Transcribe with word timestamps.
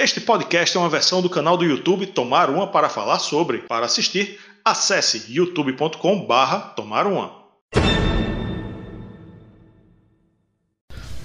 Este 0.00 0.20
podcast 0.20 0.76
é 0.76 0.80
uma 0.80 0.88
versão 0.88 1.20
do 1.20 1.28
canal 1.28 1.56
do 1.56 1.64
YouTube 1.64 2.06
Tomar 2.06 2.50
Uma 2.50 2.68
para 2.68 2.88
falar 2.88 3.18
sobre. 3.18 3.58
Para 3.58 3.86
assistir, 3.86 4.38
acesse 4.64 5.24
youtube.com/barra 5.28 6.60
Tomar 6.76 7.04
Uma. 7.04 7.32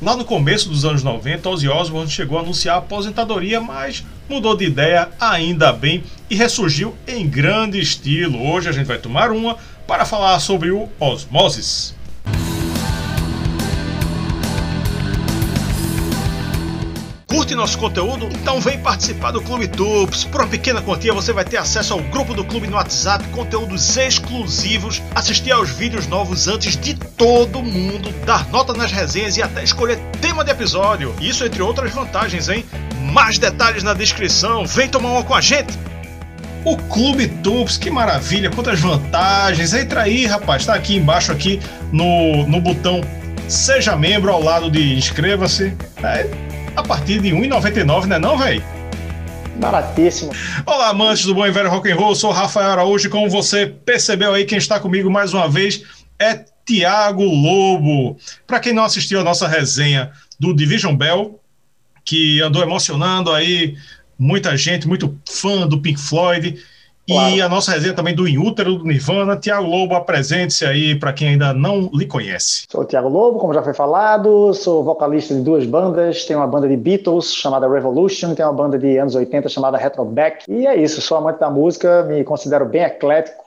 Lá 0.02 0.18
no 0.18 0.26
começo 0.26 0.70
dos 0.70 0.86
anos 0.86 1.04
90, 1.04 1.48
Ozzy 1.50 1.70
Osbourne 1.70 2.10
chegou 2.10 2.40
a 2.40 2.42
anunciar 2.42 2.78
a 2.78 2.80
aposentadoria, 2.80 3.62
mas 3.62 4.04
mudou 4.28 4.58
de 4.58 4.66
ideia 4.66 5.12
ainda 5.20 5.72
bem 5.72 6.04
e 6.28 6.34
ressurgiu 6.34 6.96
em 7.08 7.30
grande 7.30 7.80
estilo. 7.80 8.44
Hoje 8.44 8.70
a 8.70 8.72
gente 8.72 8.88
vai 8.88 8.98
tomar 8.98 9.30
uma 9.30 9.56
para 9.86 10.04
falar 10.04 10.40
sobre 10.40 10.72
o 10.72 10.90
Osmosis. 11.00 11.94
Curte 17.54 17.56
nosso 17.56 17.78
conteúdo? 17.78 18.30
Então 18.34 18.60
vem 18.60 18.80
participar 18.80 19.32
do 19.32 19.42
Clube 19.42 19.68
Tups. 19.68 20.24
Por 20.26 20.42
uma 20.42 20.48
pequena 20.48 20.82
quantia 20.82 21.14
você 21.14 21.32
vai 21.32 21.46
ter 21.46 21.58
acesso 21.58 21.94
ao 21.94 22.00
grupo 22.00 22.34
do 22.34 22.44
clube 22.44 22.68
no 22.68 22.76
WhatsApp, 22.76 23.24
conteúdos 23.30 23.96
exclusivos, 23.96 25.02
assistir 25.14 25.52
aos 25.52 25.70
vídeos 25.70 26.08
novos 26.08 26.48
antes 26.48 26.76
de 26.76 26.96
todo 26.96 27.62
mundo, 27.62 28.12
dar 28.26 28.48
nota 28.50 28.74
nas 28.74 28.92
resenhas 28.92 29.38
e 29.38 29.42
até 29.42 29.64
escolher 29.64 30.00
tema 30.20 30.44
de 30.44 30.52
episódio. 30.52 31.14
Isso 31.22 31.46
entre 31.46 31.62
outras 31.62 31.92
vantagens, 31.92 32.50
hein? 32.50 32.66
Mais 33.12 33.38
detalhes 33.38 33.84
na 33.84 33.94
descrição. 33.94 34.66
Vem 34.66 34.90
tomar 34.90 35.10
uma 35.10 35.24
com 35.24 35.36
a 35.36 35.42
gente. 35.42 35.78
O 36.66 36.78
Clube 36.78 37.28
Tups, 37.28 37.78
que 37.78 37.92
maravilha, 37.92 38.50
quantas 38.50 38.80
vantagens. 38.80 39.74
Entra 39.74 40.02
aí, 40.02 40.26
rapaz, 40.26 40.66
tá 40.66 40.74
aqui 40.74 40.96
embaixo 40.96 41.32
aqui 41.32 41.60
no, 41.92 42.48
no 42.48 42.60
botão 42.60 43.02
Seja 43.48 43.96
membro 43.96 44.32
ao 44.32 44.42
lado 44.42 44.72
de 44.72 44.96
inscreva-se. 44.96 45.76
É, 46.02 46.28
a 46.76 46.84
partir 46.84 47.20
de 47.20 47.30
R$1,99, 47.30 48.06
né 48.06 48.18
não, 48.18 48.38
velho? 48.38 48.64
Baratíssimo. 49.58 50.32
Olá, 50.66 50.90
amantes 50.90 51.26
do 51.26 51.36
bom 51.36 51.46
e 51.46 51.52
velho 51.52 51.70
rock 51.70 51.92
and 51.92 51.96
roll. 51.96 52.16
Sou 52.16 52.32
Rafael 52.32 52.72
Araújo. 52.72 53.10
Como 53.10 53.30
você 53.30 53.68
percebeu 53.68 54.34
aí, 54.34 54.46
quem 54.46 54.58
está 54.58 54.80
comigo 54.80 55.10
mais 55.12 55.34
uma 55.34 55.48
vez 55.48 55.84
é 56.20 56.44
Tiago 56.66 57.24
Lobo. 57.24 58.18
Para 58.48 58.60
quem 58.60 58.74
não 58.74 58.84
assistiu 58.84 59.20
a 59.20 59.24
nossa 59.24 59.48
resenha 59.48 60.12
do 60.40 60.54
Division 60.56 60.96
Bell, 60.96 61.40
que 62.04 62.42
andou 62.42 62.64
emocionando 62.64 63.32
aí 63.32 63.76
muita 64.18 64.58
gente, 64.58 64.88
muito 64.88 65.16
fã 65.30 65.68
do 65.68 65.80
Pink 65.80 66.00
Floyd. 66.00 66.58
Claro. 67.08 67.36
E 67.36 67.42
a 67.42 67.50
nossa 67.50 67.72
resenha 67.72 67.94
também 67.94 68.16
do 68.16 68.28
Inútero 68.28 68.76
do 68.76 68.86
Nirvana. 68.86 69.36
Tiago 69.36 69.68
Lobo, 69.68 69.96
apresente-se 69.96 70.66
aí 70.66 70.98
para 70.98 71.12
quem 71.12 71.30
ainda 71.30 71.54
não 71.54 71.90
lhe 71.94 72.06
conhece. 72.06 72.66
Sou 72.70 72.82
o 72.82 72.86
Tiago 72.86 73.10
Lobo, 73.10 73.40
como 73.40 73.54
já 73.54 73.62
foi 73.62 73.74
falado, 73.74 74.54
sou 74.54 74.84
vocalista 74.84 75.34
de 75.34 75.42
duas 75.42 75.66
bandas. 75.66 76.24
Tenho 76.26 76.40
uma 76.40 76.48
banda 76.48 76.68
de 76.68 76.78
Beatles 76.78 77.36
chamada 77.36 77.68
Revolution, 77.68 78.34
tem 78.34 78.46
uma 78.46 78.54
banda 78.54 78.78
de 78.80 78.98
anos 78.98 79.16
80 79.16 79.50
chamada 79.50 79.78
Retroback. 79.78 80.46
E 80.50 80.66
é 80.66 80.76
isso, 80.76 81.02
sou 81.02 81.18
amante 81.18 81.40
da 81.40 81.50
música, 81.50 82.04
me 82.04 82.24
considero 82.24 82.66
bem 82.66 82.84
eclético, 82.84 83.44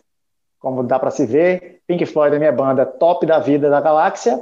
como 0.59 0.83
dá 0.83 0.99
para 0.99 1.11
se 1.11 1.25
ver. 1.25 1.81
Pink 1.87 2.05
Floyd 2.05 2.37
é 2.37 2.39
minha 2.39 2.53
banda 2.53 2.85
top 2.85 3.25
da 3.25 3.39
vida 3.39 3.71
da 3.71 3.81
galáxia. 3.81 4.39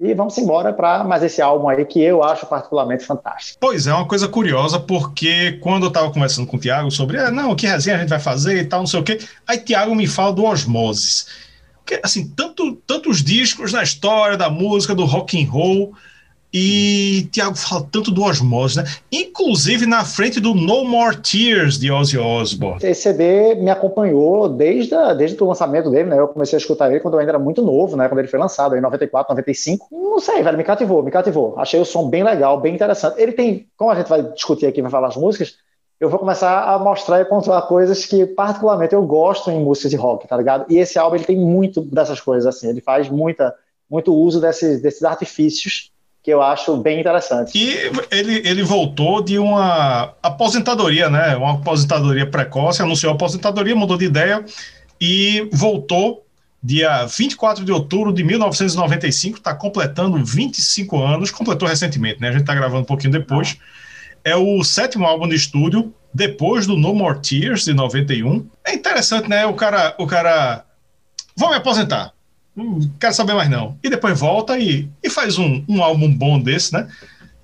E 0.00 0.14
vamos 0.14 0.38
embora 0.38 0.72
para 0.72 1.02
mais 1.02 1.24
esse 1.24 1.42
álbum 1.42 1.68
aí 1.68 1.84
que 1.84 2.00
eu 2.00 2.22
acho 2.22 2.46
particularmente 2.46 3.04
fantástico. 3.04 3.58
Pois 3.60 3.88
é, 3.88 3.92
uma 3.92 4.06
coisa 4.06 4.28
curiosa, 4.28 4.78
porque 4.78 5.58
quando 5.60 5.84
eu 5.84 5.88
estava 5.88 6.12
conversando 6.12 6.46
com 6.46 6.56
o 6.56 6.60
Tiago 6.60 6.88
sobre, 6.90 7.18
ah, 7.18 7.32
não, 7.32 7.56
que 7.56 7.66
resenha 7.66 7.96
a 7.96 8.00
gente 8.00 8.08
vai 8.08 8.20
fazer 8.20 8.58
e 8.58 8.64
tal, 8.64 8.80
não 8.80 8.86
sei 8.86 9.00
o 9.00 9.02
quê, 9.02 9.18
aí 9.44 9.58
Tiago 9.58 9.94
me 9.96 10.06
fala 10.06 10.32
do 10.32 10.44
Osmoses. 10.44 11.26
Porque, 11.78 12.00
assim, 12.04 12.28
tanto, 12.28 12.76
tantos 12.86 13.24
discos 13.24 13.72
na 13.72 13.82
história 13.82 14.36
da 14.36 14.48
música, 14.48 14.94
do 14.94 15.04
rock 15.04 15.42
and 15.42 15.50
roll, 15.50 15.94
e 16.52 17.28
Tiago 17.30 17.56
fala 17.56 17.86
tanto 17.90 18.10
do 18.10 18.22
Osmose, 18.22 18.78
né? 18.78 18.84
Inclusive 19.12 19.86
na 19.86 20.04
frente 20.04 20.40
do 20.40 20.54
No 20.54 20.84
More 20.84 21.16
Tears 21.16 21.78
de 21.78 21.90
Ozzy 21.90 22.18
Osbourne. 22.18 22.78
Esse 22.82 23.02
CD 23.02 23.54
me 23.54 23.70
acompanhou 23.70 24.48
desde, 24.48 24.94
a, 24.94 25.12
desde 25.12 25.42
o 25.42 25.46
lançamento 25.46 25.90
dele, 25.90 26.08
né? 26.08 26.18
Eu 26.18 26.28
comecei 26.28 26.56
a 26.56 26.60
escutar 26.60 26.90
ele 26.90 27.00
quando 27.00 27.14
eu 27.14 27.20
ainda 27.20 27.32
era 27.32 27.38
muito 27.38 27.60
novo, 27.60 27.96
né? 27.96 28.08
Quando 28.08 28.20
ele 28.20 28.28
foi 28.28 28.38
lançado, 28.38 28.76
em 28.76 28.80
94, 28.80 29.32
95. 29.32 29.88
Não 29.90 30.18
sei, 30.18 30.42
velho, 30.42 30.56
me 30.56 30.64
cativou, 30.64 31.02
me 31.02 31.10
cativou. 31.10 31.54
Achei 31.58 31.78
o 31.80 31.84
som 31.84 32.08
bem 32.08 32.24
legal, 32.24 32.60
bem 32.60 32.74
interessante. 32.74 33.20
Ele 33.20 33.32
tem, 33.32 33.66
como 33.76 33.90
a 33.90 33.94
gente 33.94 34.08
vai 34.08 34.22
discutir 34.22 34.66
aqui, 34.66 34.80
vai 34.80 34.90
falar 34.90 35.08
as 35.08 35.16
músicas, 35.16 35.56
eu 36.00 36.08
vou 36.08 36.18
começar 36.18 36.62
a 36.62 36.78
mostrar 36.78 37.20
e 37.20 37.24
pontuar 37.24 37.66
coisas 37.66 38.06
que 38.06 38.24
particularmente 38.24 38.94
eu 38.94 39.02
gosto 39.02 39.50
em 39.50 39.60
músicas 39.60 39.90
de 39.90 39.96
rock, 39.96 40.28
tá 40.28 40.36
ligado? 40.36 40.64
E 40.68 40.78
esse 40.78 40.98
álbum 40.98 41.16
ele 41.16 41.24
tem 41.24 41.36
muito 41.36 41.80
dessas 41.80 42.20
coisas 42.20 42.46
assim, 42.46 42.68
ele 42.68 42.80
faz 42.80 43.10
muita 43.10 43.54
muito 43.90 44.14
uso 44.14 44.40
desses, 44.40 44.82
desses 44.82 45.02
artifícios 45.02 45.90
que 46.28 46.32
eu 46.34 46.42
acho 46.42 46.76
bem 46.76 47.00
interessante. 47.00 47.56
E 47.56 47.90
ele, 48.10 48.46
ele 48.46 48.62
voltou 48.62 49.22
de 49.22 49.38
uma 49.38 50.12
aposentadoria, 50.22 51.08
né? 51.08 51.34
Uma 51.34 51.54
aposentadoria 51.54 52.26
precoce, 52.26 52.82
anunciou 52.82 53.12
a 53.12 53.14
aposentadoria, 53.14 53.74
mudou 53.74 53.96
de 53.96 54.04
ideia 54.04 54.44
e 55.00 55.48
voltou 55.50 56.26
dia 56.62 57.06
24 57.06 57.64
de 57.64 57.72
outubro 57.72 58.12
de 58.12 58.22
1995, 58.22 59.38
está 59.38 59.54
completando 59.54 60.22
25 60.22 61.02
anos, 61.02 61.30
completou 61.30 61.66
recentemente, 61.66 62.20
né? 62.20 62.28
A 62.28 62.32
gente 62.32 62.42
está 62.42 62.54
gravando 62.54 62.82
um 62.82 62.84
pouquinho 62.84 63.14
depois. 63.14 63.56
É 64.22 64.36
o 64.36 64.62
sétimo 64.62 65.06
álbum 65.06 65.26
de 65.26 65.34
estúdio, 65.34 65.94
depois 66.12 66.66
do 66.66 66.76
No 66.76 66.94
More 66.94 67.20
Tears, 67.20 67.64
de 67.64 67.72
91. 67.72 68.46
É 68.66 68.74
interessante, 68.74 69.30
né? 69.30 69.46
O 69.46 69.54
cara, 69.54 69.94
o 69.98 70.06
cara. 70.06 70.66
Vou 71.34 71.48
me 71.48 71.56
aposentar 71.56 72.12
não 72.64 72.80
quero 72.98 73.14
saber 73.14 73.34
mais 73.34 73.48
não. 73.48 73.76
E 73.82 73.88
depois 73.88 74.18
volta 74.18 74.58
e, 74.58 74.88
e 75.02 75.08
faz 75.08 75.38
um, 75.38 75.64
um 75.68 75.82
álbum 75.82 76.12
bom 76.12 76.38
desse, 76.40 76.72
né? 76.72 76.88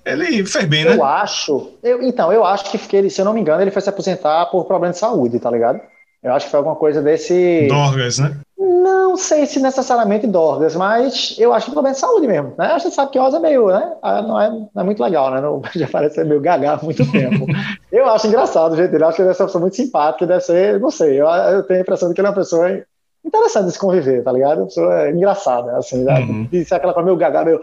Ele 0.05 0.45
fez 0.45 0.65
bem, 0.65 0.85
né? 0.85 0.95
Eu 0.95 1.03
acho. 1.03 1.71
Eu, 1.81 2.03
então, 2.03 2.31
eu 2.31 2.45
acho 2.45 2.65
que 2.69 2.95
ele, 2.95 3.09
se 3.09 3.19
eu 3.19 3.25
não 3.25 3.33
me 3.33 3.41
engano, 3.41 3.61
ele 3.61 3.71
foi 3.71 3.81
se 3.81 3.89
aposentar 3.89 4.45
por 4.47 4.65
problema 4.65 4.93
de 4.93 4.99
saúde, 4.99 5.39
tá 5.39 5.49
ligado? 5.49 5.81
Eu 6.21 6.33
acho 6.33 6.45
que 6.45 6.51
foi 6.51 6.57
alguma 6.57 6.75
coisa 6.75 7.01
desse. 7.01 7.67
Dorgas, 7.67 8.19
né? 8.19 8.37
Não 8.57 9.17
sei 9.17 9.45
se 9.45 9.59
necessariamente 9.59 10.27
Dorgas, 10.27 10.75
mas 10.75 11.35
eu 11.39 11.53
acho 11.53 11.67
que 11.67 11.71
problema 11.71 11.93
de 11.93 11.99
saúde 11.99 12.27
mesmo, 12.27 12.53
né? 12.57 12.67
A 12.67 12.77
gente 12.77 12.93
sabe 12.93 13.11
que 13.11 13.19
Oz 13.19 13.33
é 13.33 13.39
meio, 13.39 13.67
né? 13.67 13.93
Ah, 14.01 14.21
não 14.21 14.39
é, 14.39 14.49
não 14.49 14.69
é 14.75 14.83
muito 14.83 15.01
legal, 15.01 15.31
né? 15.31 15.41
Não, 15.41 15.61
já 15.75 15.87
parece 15.87 16.23
meio 16.23 16.41
gaga 16.41 16.73
há 16.73 16.83
muito 16.83 17.09
tempo. 17.11 17.45
eu 17.91 18.07
acho 18.09 18.27
engraçado 18.27 18.75
jeito 18.75 18.91
dele, 18.91 19.03
acho 19.05 19.15
que 19.15 19.21
ele 19.23 19.33
ser 19.33 19.41
uma 19.41 19.47
pessoa 19.47 19.61
muito 19.61 19.75
simpática, 19.75 20.27
deve 20.27 20.41
ser, 20.41 20.79
não 20.79 20.91
sei, 20.91 21.19
eu, 21.19 21.27
eu 21.27 21.63
tenho 21.63 21.79
a 21.79 21.81
impressão 21.81 22.09
de 22.09 22.15
que 22.15 22.21
ele 22.21 22.27
é 22.27 22.29
uma 22.29 22.35
pessoa 22.35 22.83
interessante 23.25 23.71
se 23.71 23.79
conviver, 23.79 24.23
tá 24.23 24.31
ligado? 24.31 24.61
A 24.61 24.65
pessoa 24.65 25.01
é 25.01 25.11
engraçada, 25.11 25.77
assim, 25.77 26.03
né? 26.03 26.19
Uhum. 26.19 26.47
E 26.51 26.61
aquela 26.61 26.93
coisa 26.93 27.05
meio 27.05 27.17
gaga, 27.17 27.43
meio. 27.43 27.59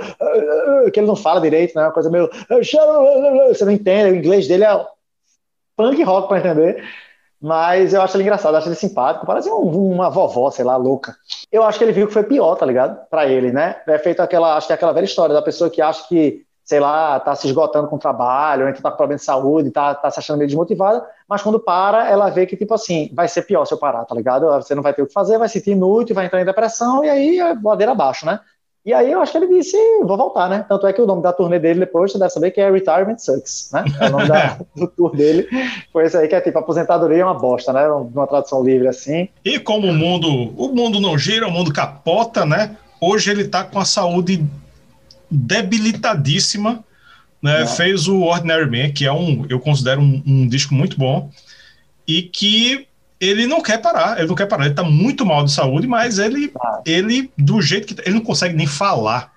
que 0.93 0.99
ele 1.01 1.07
não 1.07 1.17
fala 1.17 1.41
direito, 1.41 1.75
né? 1.77 1.85
Uma 1.85 1.93
coisa 1.93 2.11
meio. 2.11 2.29
Você 3.49 3.65
não 3.65 3.73
entende, 3.73 4.13
o 4.13 4.17
inglês 4.17 4.49
dele 4.49 4.65
é 4.65 4.87
punk 5.77 6.03
rock 6.03 6.29
pra 6.29 6.39
entender. 6.39 6.83
Mas 7.41 7.93
eu 7.93 8.01
acho 8.01 8.17
ele 8.17 8.23
engraçado, 8.23 8.55
acho 8.55 8.69
ele 8.69 8.77
simpático, 8.77 9.27
parece 9.27 9.51
um, 9.51 9.93
uma 9.93 10.09
vovó, 10.09 10.49
sei 10.53 10.65
lá, 10.65 10.77
louca. 10.77 11.17
Eu 11.51 11.65
acho 11.65 11.77
que 11.77 11.85
ele 11.85 11.93
viu 11.93 12.07
que 12.07 12.13
foi 12.13 12.23
pior, 12.23 12.55
tá 12.55 12.65
ligado? 12.65 13.05
Pra 13.11 13.27
ele, 13.27 13.51
né? 13.51 13.81
É 13.89 13.99
feito 13.99 14.21
aquela, 14.21 14.57
acho 14.57 14.69
que 14.69 14.73
é 14.73 14.77
aquela 14.77 14.93
velha 14.93 15.07
história 15.07 15.35
da 15.35 15.43
pessoa 15.43 15.69
que 15.69 15.83
acha 15.83 16.07
que 16.07 16.47
sei 16.65 16.81
lá, 16.81 17.19
tá 17.19 17.35
se 17.35 17.47
esgotando 17.47 17.89
com 17.89 17.97
o 17.97 17.99
trabalho, 17.99 18.65
ou 18.65 18.69
então 18.69 18.81
tá 18.81 18.91
com 18.91 18.97
problema 18.97 19.19
de 19.19 19.25
saúde, 19.25 19.71
tá, 19.71 19.95
tá 19.95 20.11
se 20.11 20.19
achando 20.19 20.39
meio 20.39 20.49
desmotivada, 20.49 21.05
mas 21.29 21.43
quando 21.43 21.59
para, 21.59 22.09
ela 22.09 22.31
vê 22.31 22.47
que, 22.47 22.57
tipo 22.57 22.73
assim, 22.75 23.11
vai 23.13 23.29
ser 23.29 23.43
pior 23.43 23.65
se 23.65 23.75
eu 23.75 23.79
parar, 23.79 24.05
tá 24.05 24.15
ligado? 24.15 24.47
Você 24.47 24.75
não 24.75 24.83
vai 24.83 24.95
ter 24.95 25.03
o 25.03 25.07
que 25.07 25.13
fazer, 25.13 25.39
vai 25.39 25.49
se 25.49 25.55
sentir 25.55 25.73
inútil, 25.73 26.15
vai 26.15 26.27
entrar 26.27 26.41
em 26.41 26.45
depressão, 26.45 27.05
e 27.05 27.11
aí 27.11 27.39
é 27.39 27.55
ladeira 27.63 27.93
abaixo, 27.93 28.25
né? 28.25 28.41
E 28.85 28.93
aí 28.93 29.13
eu 29.13 29.21
acho 29.21 29.31
que 29.31 29.39
ele 29.39 29.47
disse, 29.47 29.77
vou 30.03 30.17
voltar, 30.17 30.49
né? 30.49 30.65
Tanto 30.69 30.89
é 30.89 30.93
que 30.93 31.01
o 31.01 31.07
nome 31.07 31.23
da 31.23 31.33
turnê 31.33 31.57
dele 31.61 31.81
depois, 31.81 32.11
você 32.11 32.19
deve 32.19 32.33
saber 32.33 32.51
que 32.51 32.61
é 32.61 32.69
Retirement 32.69 33.19
Sucks, 33.19 33.71
né? 33.73 33.85
É 34.01 34.09
o 34.09 34.11
nome 34.11 34.27
da, 34.27 34.59
do 34.75 34.89
tour 34.89 35.15
dele. 35.15 35.49
Foi 35.93 36.05
esse 36.05 36.17
aí 36.17 36.27
que 36.27 36.35
é 36.35 36.41
tipo, 36.41 36.59
aposentadoria 36.59 37.23
é 37.23 37.25
uma 37.25 37.39
bosta, 37.39 37.73
né? 37.73 37.89
Uma 37.89 38.27
tradução 38.27 38.65
livre 38.65 38.89
assim. 38.89 39.29
E 39.45 39.61
como 39.61 39.87
o 39.87 39.95
mundo, 39.95 40.27
o 40.57 40.69
mundo 40.75 40.99
não 40.99 41.17
gira, 41.17 41.47
o 41.47 41.51
mundo 41.51 41.73
capota, 41.73 42.45
né? 42.45 42.77
Hoje 43.01 43.31
ele 43.31 43.47
tá 43.47 43.63
com 43.63 43.79
a 43.79 43.85
saúde 43.85 44.45
debilitadíssima, 45.33 46.85
né? 47.43 47.67
Fez 47.67 48.07
o 48.07 48.21
Ordinary 48.21 48.71
Man, 48.71 48.93
que 48.93 49.05
é 49.05 49.13
um, 49.13 49.47
eu 49.49 49.59
considero 49.59 50.01
um, 50.01 50.23
um, 50.25 50.49
disco 50.49 50.75
muito 50.75 50.97
bom, 50.97 51.31
e 52.07 52.23
que 52.23 52.87
ele 53.21 53.47
não 53.47 53.61
quer 53.61 53.79
parar, 53.79 54.19
ele 54.19 54.29
não 54.29 54.35
quer 54.35 54.47
parar, 54.47 54.67
ele 54.67 54.75
tá 54.75 54.85
muito 54.85 55.25
mal 55.25 55.45
de 55.45 55.51
saúde, 55.51 55.87
mas 55.87 56.19
ele, 56.19 56.53
ah. 56.61 56.81
ele 56.85 57.33
do 57.37 57.61
jeito 57.61 57.95
que 57.95 58.01
ele 58.03 58.17
não 58.17 58.23
consegue 58.23 58.55
nem 58.55 58.67
falar. 58.67 59.33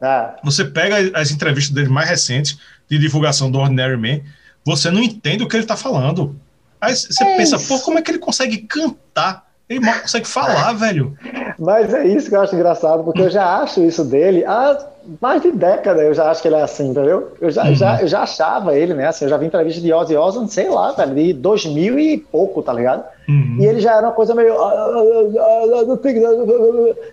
Ah. 0.00 0.36
Você 0.44 0.64
pega 0.64 1.18
as 1.18 1.30
entrevistas 1.30 1.74
dele 1.74 1.88
mais 1.88 2.08
recentes 2.08 2.58
de 2.88 2.98
divulgação 2.98 3.50
do 3.50 3.58
Ordinary 3.58 3.96
Man, 3.96 4.20
você 4.64 4.90
não 4.90 5.02
entende 5.02 5.42
o 5.42 5.48
que 5.48 5.56
ele 5.56 5.66
tá 5.66 5.76
falando. 5.76 6.38
Aí 6.80 6.94
você 6.94 7.24
é 7.24 7.36
pensa, 7.36 7.56
isso. 7.56 7.68
pô, 7.68 7.80
como 7.80 7.98
é 7.98 8.02
que 8.02 8.10
ele 8.10 8.18
consegue 8.18 8.58
cantar? 8.58 9.44
Ele 9.68 9.80
mal 9.80 10.00
consegue 10.00 10.26
falar, 10.26 10.72
velho. 10.74 11.16
Mas 11.58 11.92
é 11.94 12.06
isso 12.06 12.28
que 12.28 12.36
eu 12.36 12.40
acho 12.42 12.54
engraçado, 12.54 13.02
porque 13.02 13.22
eu 13.22 13.30
já 13.30 13.62
acho 13.62 13.82
isso 13.82 14.04
dele 14.04 14.44
há 14.44 14.93
mais 15.20 15.42
de 15.42 15.52
década, 15.52 16.02
eu 16.02 16.14
já 16.14 16.30
acho 16.30 16.40
que 16.42 16.48
ele 16.48 16.56
é 16.56 16.62
assim, 16.62 16.88
entendeu? 16.88 17.32
Eu 17.40 17.50
já, 17.50 17.64
uhum. 17.64 17.74
já, 17.74 18.00
eu 18.00 18.08
já 18.08 18.22
achava 18.22 18.76
ele, 18.76 18.94
né? 18.94 19.08
Assim, 19.08 19.24
eu 19.24 19.28
já 19.28 19.36
vi 19.36 19.46
entrevista 19.46 19.80
de 19.80 19.92
Ozzy 19.92 20.16
Osbourne, 20.16 20.50
sei 20.50 20.68
lá, 20.68 20.92
velho, 20.92 21.14
de 21.14 21.32
2000 21.32 21.98
e 21.98 22.18
pouco, 22.18 22.62
tá 22.62 22.72
ligado? 22.72 23.04
Uhum. 23.28 23.56
E 23.60 23.66
ele 23.66 23.80
já 23.80 23.96
era 23.96 24.06
uma 24.06 24.12
coisa 24.12 24.34
meio. 24.34 24.54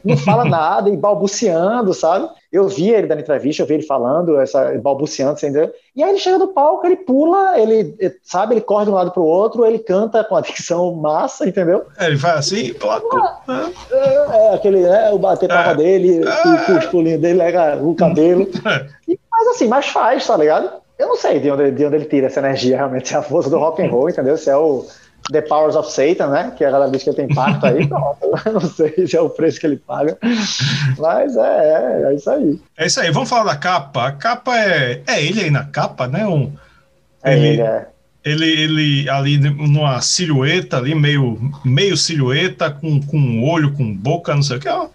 Não 0.04 0.18
fala 0.18 0.46
nada 0.46 0.90
e 0.90 0.98
balbuciando, 0.98 1.94
sabe? 1.94 2.30
Eu 2.52 2.68
vi 2.68 2.90
ele 2.90 3.08
dando 3.08 3.22
entrevista, 3.22 3.64
eu 3.64 3.66
vi 3.66 3.76
ele 3.76 3.84
falando, 3.84 4.40
essa 4.40 4.78
balbuciando, 4.78 5.38
entendeu? 5.38 5.72
E 5.96 6.04
aí 6.04 6.10
ele 6.10 6.20
chega 6.20 6.38
no 6.38 6.50
palco, 6.50 6.86
ele 6.86 6.98
pula, 6.98 7.58
ele, 7.58 7.96
sabe, 8.24 8.56
ele 8.56 8.62
corre 8.62 8.86
de 8.86 8.92
um 8.92 8.94
lado 8.94 9.12
para 9.12 9.22
o 9.22 9.26
outro, 9.26 9.66
ele 9.66 9.80
canta 9.80 10.24
com 10.24 10.36
a 10.36 10.42
dicção 10.42 10.94
massa, 10.94 11.48
entendeu? 11.48 11.86
É, 11.98 12.08
ele 12.08 12.18
vai 12.18 12.38
assim, 12.38 12.74
é, 13.90 14.36
é, 14.36 14.54
aquele, 14.54 14.82
né, 14.82 15.12
o 15.12 15.18
bater 15.18 15.48
palma 15.48 15.72
é, 15.72 15.76
dele, 15.76 16.22
é, 16.26 16.78
os 16.78 16.86
pulinhos 16.88 17.22
dele, 17.22 17.40
o 17.82 17.96
cabelo. 17.96 18.48
É. 18.64 18.88
E, 19.08 19.20
mas 19.32 19.48
assim, 19.48 19.68
mas 19.68 19.88
faz, 19.88 20.26
tá 20.28 20.38
ligado? 20.38 20.70
Eu 21.00 21.08
não 21.08 21.16
sei 21.16 21.40
de 21.40 21.50
onde, 21.50 21.72
de 21.72 21.84
onde 21.84 21.96
ele 21.96 22.06
tira 22.06 22.28
essa 22.28 22.40
energia 22.40 22.78
realmente, 22.78 23.08
se 23.08 23.16
é 23.16 23.18
a 23.18 23.24
força 23.24 23.50
do 23.50 23.58
rock 23.58 23.82
and 23.82 23.90
roll, 23.90 24.10
entendeu? 24.10 24.38
Se 24.38 24.50
é 24.50 24.56
o 24.56 24.86
The 25.30 25.42
Powers 25.42 25.76
of 25.76 25.92
Satan, 25.92 26.28
né? 26.30 26.54
Que 26.58 26.66
a 26.66 26.72
galera 26.72 26.92
diz 26.92 27.04
que 27.04 27.10
ele 27.10 27.18
tem 27.18 27.26
impacto 27.26 27.66
aí, 27.66 27.86
pronto. 27.88 28.20
Não 28.52 28.62
sei 28.62 29.08
se 29.08 29.16
é 29.16 29.22
o 29.22 29.30
preço 29.30 29.60
que 29.60 29.68
ele 29.68 29.78
paga. 29.78 30.18
Mas 30.98 31.36
é, 31.36 31.40
é, 31.40 32.04
é, 32.06 32.16
isso 32.16 32.30
aí. 32.30 32.60
É 32.78 32.88
isso 32.88 33.00
aí. 33.00 33.12
Vamos 33.12 33.30
falar 33.30 33.52
da 33.52 33.58
capa. 33.58 34.08
A 34.08 34.12
capa 34.14 34.58
é. 34.58 35.02
É 35.08 35.24
ele 35.24 35.42
aí 35.42 35.52
na 35.52 35.66
capa, 35.66 36.08
né? 36.08 36.26
Um, 36.26 36.52
é 37.24 37.38
ele, 37.38 37.48
ele, 37.48 37.62
é. 37.62 37.88
Ele, 38.24 38.46
ele 38.46 39.10
ali 39.10 39.38
numa 39.38 40.02
silhueta, 40.02 40.78
ali, 40.78 40.96
meio, 40.96 41.38
meio 41.64 41.96
silhueta, 41.96 42.72
com, 42.72 43.02
com 43.02 43.44
olho, 43.48 43.74
com 43.74 43.94
boca, 43.94 44.34
não 44.34 44.44
sei 44.44 44.58
o 44.58 44.60
que. 44.60 44.68
Eu, 44.68 44.92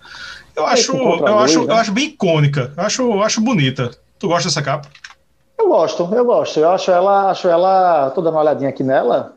eu 0.56 0.66
acho, 0.66 0.96
eu, 0.96 1.38
acho, 1.38 1.66
né? 1.66 1.72
eu 1.72 1.76
acho 1.76 1.92
bem 1.92 2.06
icônica. 2.06 2.72
Eu 2.76 2.82
acho, 2.82 3.02
eu 3.02 3.22
acho 3.22 3.40
bonita. 3.40 3.90
Tu 4.18 4.26
gosta 4.26 4.48
dessa 4.48 4.62
capa? 4.62 4.88
Eu 5.58 5.68
gosto, 5.68 6.08
eu 6.12 6.24
gosto. 6.24 6.60
Eu 6.60 6.70
acho 6.70 6.90
ela, 6.90 7.30
acho 7.30 7.48
ela. 7.48 8.10
Tô 8.10 8.20
dando 8.20 8.34
uma 8.34 8.42
olhadinha 8.42 8.70
aqui 8.70 8.82
nela. 8.82 9.35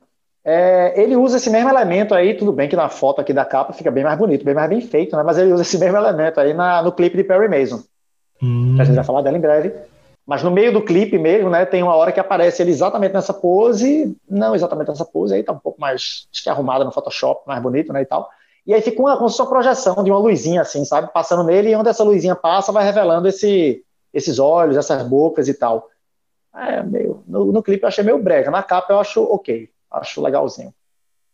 É, 0.52 1.00
ele 1.00 1.16
usa 1.16 1.38
esse 1.38 1.48
mesmo 1.48 1.70
elemento 1.70 2.16
aí, 2.16 2.34
tudo 2.34 2.52
bem 2.52 2.68
que 2.68 2.76
na 2.76 2.90
foto 2.90 3.22
aqui 3.22 3.32
da 3.32 3.46
capa 3.46 3.72
fica 3.72 3.92
bem 3.92 4.04
mais 4.04 4.18
bonito, 4.18 4.44
bem 4.44 4.56
mais 4.56 4.68
bem 4.68 4.82
feito, 4.82 5.16
né? 5.16 5.22
Mas 5.22 5.38
ele 5.38 5.54
usa 5.54 5.62
esse 5.62 5.78
mesmo 5.78 5.96
elemento 5.96 6.40
aí 6.40 6.56
na, 6.56 6.82
no 6.82 6.92
clipe 6.92 7.16
de 7.16 7.24
Perry 7.24 7.48
Mason. 7.48 7.84
Hum. 8.42 8.76
A 8.80 8.84
gente 8.84 8.96
vai 8.96 9.04
falar 9.04 9.22
dela 9.22 9.38
em 9.38 9.42
breve. 9.42 9.72
Mas 10.26 10.42
no 10.42 10.50
meio 10.50 10.74
do 10.74 10.82
clipe 10.82 11.20
mesmo, 11.20 11.52
né, 11.52 11.68
tem 11.68 11.84
uma 11.84 11.96
hora 11.96 12.12
que 12.12 12.20
aparece 12.20 12.64
ele 12.64 12.72
exatamente 12.72 13.14
nessa 13.14 13.32
pose, 13.32 14.18
não 14.28 14.56
exatamente 14.56 14.88
nessa 14.88 15.06
pose, 15.06 15.36
aí 15.36 15.44
tá 15.44 15.54
um 15.54 15.60
pouco 15.60 15.80
mais 15.80 16.28
acho 16.34 16.44
que 16.44 16.50
arrumada 16.50 16.84
no 16.84 16.92
Photoshop, 16.92 17.42
mais 17.46 17.62
bonito, 17.62 17.94
né, 17.94 18.02
e 18.02 18.06
tal. 18.06 18.28
E 18.66 18.74
aí 18.74 18.82
fica 18.82 19.00
uma, 19.00 19.18
com 19.18 19.30
sua 19.30 19.46
projeção 19.46 20.04
de 20.04 20.10
uma 20.10 20.20
luzinha 20.20 20.62
assim, 20.62 20.84
sabe, 20.84 21.14
passando 21.14 21.44
nele, 21.44 21.70
e 21.70 21.76
onde 21.76 21.90
essa 21.90 22.04
luzinha 22.04 22.36
passa 22.36 22.72
vai 22.72 22.84
revelando 22.84 23.28
esse, 23.28 23.84
esses 24.12 24.40
olhos, 24.40 24.78
essas 24.78 25.04
bocas 25.04 25.48
e 25.48 25.54
tal. 25.54 25.88
É 26.56 26.82
meio, 26.82 27.24
no, 27.28 27.52
no 27.52 27.62
clipe 27.62 27.84
eu 27.84 27.88
achei 27.88 28.04
meio 28.04 28.18
brega, 28.18 28.50
na 28.50 28.64
capa 28.64 28.94
eu 28.94 29.00
acho 29.00 29.24
ok 29.24 29.70
acho 29.92 30.22
legalzinho. 30.22 30.74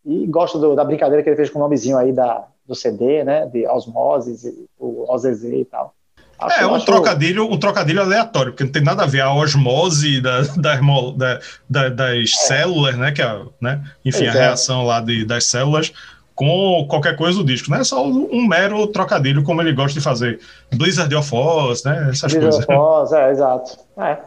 E 0.06 0.26
gosto 0.28 0.60
do, 0.60 0.76
da 0.76 0.84
brincadeira 0.84 1.24
que 1.24 1.30
ele 1.30 1.36
fez 1.36 1.50
com 1.50 1.60
o 1.60 1.62
nomezinho 1.62 1.98
aí 1.98 2.14
da, 2.14 2.46
do 2.66 2.76
CD, 2.76 3.24
né? 3.24 3.48
De 3.48 3.68
Osmosis, 3.68 4.46
o 4.78 5.12
OZZ 5.12 5.44
e 5.46 5.66
tal. 5.66 5.94
Acho, 6.38 6.60
é, 6.60 6.68
um 6.68 6.76
acho... 6.76 6.86
trocadilho, 6.86 7.46
um 7.46 7.58
trocadilho 7.58 8.02
aleatório, 8.02 8.52
porque 8.52 8.66
não 8.66 8.72
tem 8.72 8.84
nada 8.84 9.04
a 9.04 9.08
ver 9.08 9.22
a 9.22 9.34
osmose 9.34 10.22
da, 10.22 10.42
da, 10.58 10.80
da, 11.16 11.40
da 11.70 11.90
das 11.90 12.12
é. 12.12 12.26
células, 12.26 12.96
né? 12.98 13.12
Que 13.12 13.22
é, 13.22 13.42
né? 13.62 13.84
Enfim, 14.04 14.28
a 14.28 14.30
é. 14.30 14.32
reação 14.32 14.86
lá 14.86 15.00
de, 15.00 15.26
das 15.26 15.46
células 15.46 15.94
com 16.36 16.86
qualquer 16.90 17.16
coisa 17.16 17.38
do 17.40 17.46
disco, 17.46 17.72
né? 17.72 17.80
É 17.80 17.84
só 17.84 18.06
um 18.06 18.46
mero 18.46 18.86
trocadilho, 18.88 19.44
como 19.44 19.62
ele 19.62 19.74
gosta 19.74 19.98
de 19.98 20.04
fazer. 20.04 20.40
Blizzard 20.74 21.14
of 21.16 21.34
Oz, 21.34 21.84
né? 21.86 22.10
Essas 22.10 22.34
Blizzard 22.34 22.66
coisas. 22.66 22.70
Of 22.70 22.74
Oz, 22.74 23.12
é, 23.14 23.32
exato. 23.32 23.78
É. 23.98 24.18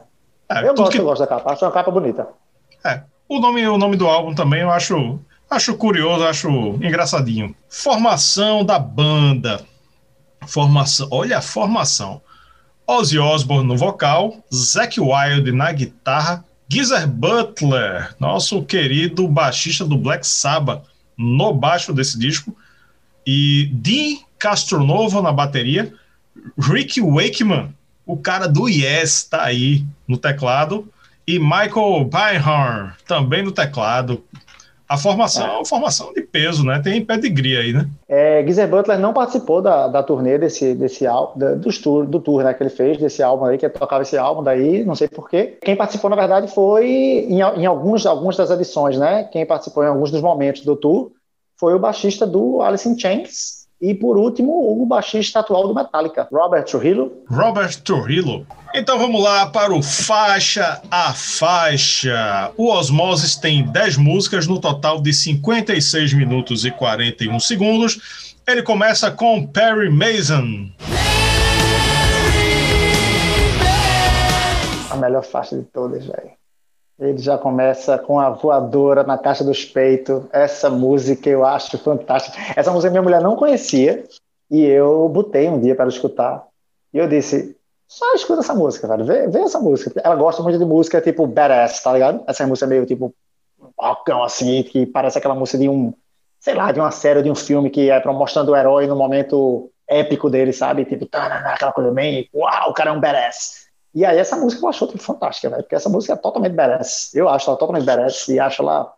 é 0.50 0.68
eu 0.68 0.74
gosto, 0.74 0.92
que... 0.92 0.98
eu 0.98 1.04
gosto 1.04 1.20
da 1.20 1.26
capa, 1.26 1.52
acho 1.52 1.64
uma 1.64 1.70
capa 1.70 1.90
bonita. 1.90 2.26
É, 2.82 3.02
o 3.28 3.40
nome, 3.40 3.66
o 3.66 3.76
nome 3.76 3.96
do 3.96 4.06
álbum 4.06 4.34
também 4.34 4.62
eu 4.62 4.70
acho, 4.70 5.20
acho 5.50 5.74
curioso, 5.74 6.24
acho 6.24 6.48
engraçadinho. 6.82 7.54
Formação 7.68 8.64
da 8.64 8.78
banda. 8.78 9.64
Formação, 10.46 11.08
olha 11.10 11.38
a 11.38 11.42
formação. 11.42 12.22
Ozzy 12.86 13.18
Osbourne 13.18 13.68
no 13.68 13.76
vocal, 13.76 14.42
Zack 14.52 14.98
Wilde 14.98 15.52
na 15.52 15.70
guitarra, 15.72 16.42
Geezer 16.66 17.06
Butler, 17.06 18.14
nosso 18.18 18.62
querido 18.62 19.28
baixista 19.28 19.84
do 19.84 19.98
Black 19.98 20.26
Sabbath, 20.26 20.84
no 21.16 21.52
baixo 21.52 21.92
desse 21.92 22.18
disco, 22.18 22.56
e 23.26 23.68
Dean 23.74 24.20
Castronovo 24.38 25.20
na 25.20 25.30
bateria, 25.30 25.92
Rick 26.58 26.98
Wakeman, 27.02 27.74
o 28.06 28.16
cara 28.16 28.46
do 28.46 28.68
Yes, 28.68 29.24
tá 29.24 29.42
aí 29.42 29.84
no 30.06 30.16
teclado, 30.16 30.90
e 31.28 31.38
Michael 31.38 32.06
Beinhorn, 32.06 32.92
também 33.06 33.42
no 33.42 33.52
teclado. 33.52 34.24
A 34.88 34.96
formação 34.96 35.46
é 35.46 35.50
uma 35.56 35.64
formação 35.66 36.10
de 36.14 36.22
peso, 36.22 36.64
né? 36.64 36.80
Tem 36.82 37.04
pedigree 37.04 37.54
aí, 37.54 37.72
né? 37.74 37.86
É, 38.08 38.42
Geezer 38.42 38.66
Butler 38.66 38.98
não 38.98 39.12
participou 39.12 39.60
da, 39.60 39.88
da 39.88 40.02
turnê 40.02 40.38
desse, 40.38 40.74
desse 40.74 41.06
álbum, 41.06 41.38
do 41.58 41.82
tour, 41.82 42.06
do 42.06 42.18
tour 42.18 42.42
né, 42.42 42.54
que 42.54 42.62
ele 42.62 42.70
fez, 42.70 42.96
desse 42.96 43.22
álbum 43.22 43.44
aí, 43.44 43.58
que 43.58 43.68
tocava 43.68 44.00
esse 44.00 44.16
álbum 44.16 44.42
daí, 44.42 44.82
não 44.86 44.94
sei 44.94 45.06
porquê. 45.06 45.58
Quem 45.60 45.76
participou, 45.76 46.08
na 46.08 46.16
verdade, 46.16 46.50
foi 46.50 46.86
em, 46.86 47.40
em 47.40 47.66
alguns, 47.66 48.06
algumas 48.06 48.34
das 48.34 48.50
edições, 48.50 48.96
né? 48.96 49.24
Quem 49.24 49.44
participou 49.44 49.84
em 49.84 49.88
alguns 49.88 50.10
dos 50.10 50.22
momentos 50.22 50.64
do 50.64 50.74
tour 50.74 51.12
foi 51.60 51.74
o 51.74 51.78
baixista 51.78 52.26
do 52.26 52.62
Alice 52.62 52.88
in 52.88 52.98
Chains, 52.98 53.57
e 53.80 53.94
por 53.94 54.18
último, 54.18 54.52
o 54.52 54.84
baixista 54.84 55.38
atual 55.38 55.68
do 55.68 55.74
Metallica, 55.74 56.26
Robert 56.32 56.64
Trujillo. 56.64 57.12
Robert 57.30 57.76
Trujillo. 57.82 58.44
Então 58.74 58.98
vamos 58.98 59.22
lá 59.22 59.46
para 59.46 59.72
o 59.72 59.82
faixa 59.82 60.82
a 60.90 61.12
faixa. 61.14 62.50
O 62.56 62.70
Osmosis 62.70 63.36
tem 63.36 63.64
10 63.64 63.96
músicas 63.96 64.46
no 64.46 64.60
total 64.60 65.00
de 65.00 65.12
56 65.12 66.12
minutos 66.12 66.64
e 66.64 66.70
41 66.72 67.38
segundos. 67.38 68.34
Ele 68.46 68.62
começa 68.62 69.10
com 69.10 69.46
Perry 69.46 69.90
Mason. 69.90 70.70
A 74.90 74.96
melhor 74.96 75.24
faixa 75.24 75.56
de 75.56 75.64
todas, 75.64 76.04
velho. 76.04 76.38
Ele 76.98 77.18
já 77.18 77.38
começa 77.38 77.96
com 77.96 78.18
a 78.18 78.30
voadora 78.30 79.04
na 79.04 79.16
caixa 79.16 79.44
dos 79.44 79.64
peitos. 79.64 80.24
Essa 80.32 80.68
música 80.68 81.30
eu 81.30 81.44
acho 81.44 81.78
fantástica. 81.78 82.36
Essa 82.56 82.72
música 82.72 82.90
minha 82.90 83.02
mulher 83.02 83.20
não 83.20 83.36
conhecia 83.36 84.04
e 84.50 84.64
eu 84.64 85.08
botei 85.08 85.48
um 85.48 85.60
dia 85.60 85.76
para 85.76 85.88
escutar. 85.88 86.44
E 86.92 86.98
eu 86.98 87.08
disse: 87.08 87.56
só 87.86 88.14
escuta 88.14 88.40
essa 88.40 88.54
música, 88.54 88.88
velho. 88.88 89.04
Vê, 89.04 89.28
vê 89.28 89.38
essa 89.38 89.60
música. 89.60 90.00
Ela 90.02 90.16
gosta 90.16 90.42
muito 90.42 90.58
de 90.58 90.64
música 90.64 91.00
tipo 91.00 91.26
badass, 91.26 91.80
tá 91.82 91.92
ligado? 91.92 92.24
Essa 92.26 92.46
música 92.46 92.66
meio 92.66 92.84
tipo 92.84 93.14
balcão 93.76 94.24
assim, 94.24 94.62
que 94.64 94.84
parece 94.84 95.18
aquela 95.18 95.34
música 95.34 95.58
de 95.58 95.68
um, 95.68 95.94
sei 96.40 96.54
lá, 96.54 96.72
de 96.72 96.80
uma 96.80 96.90
série, 96.90 97.22
de 97.22 97.30
um 97.30 97.34
filme 97.34 97.70
que 97.70 97.90
é 97.90 98.04
mostrando 98.06 98.50
o 98.50 98.56
herói 98.56 98.88
no 98.88 98.96
momento 98.96 99.70
épico 99.86 100.28
dele, 100.28 100.52
sabe? 100.52 100.84
Tipo, 100.84 101.06
tá, 101.06 101.26
aquela 101.26 101.72
coisa 101.72 101.92
bem, 101.92 102.28
uau, 102.34 102.70
o 102.70 102.74
cara 102.74 102.90
é 102.90 102.92
um 102.92 103.00
badass. 103.00 103.67
E 103.98 104.04
aí 104.04 104.16
essa 104.16 104.36
música 104.36 104.64
eu 104.64 104.68
acho 104.68 104.86
tipo, 104.86 105.02
fantástica, 105.02 105.50
velho, 105.50 105.64
porque 105.64 105.74
essa 105.74 105.88
música 105.88 106.12
é 106.12 106.16
totalmente 106.16 106.52
badass. 106.52 107.12
Eu 107.16 107.28
acho 107.28 107.50
ela 107.50 107.58
totalmente 107.58 107.84
badass 107.84 108.28
e 108.28 108.38
acho 108.38 108.62
ela 108.62 108.94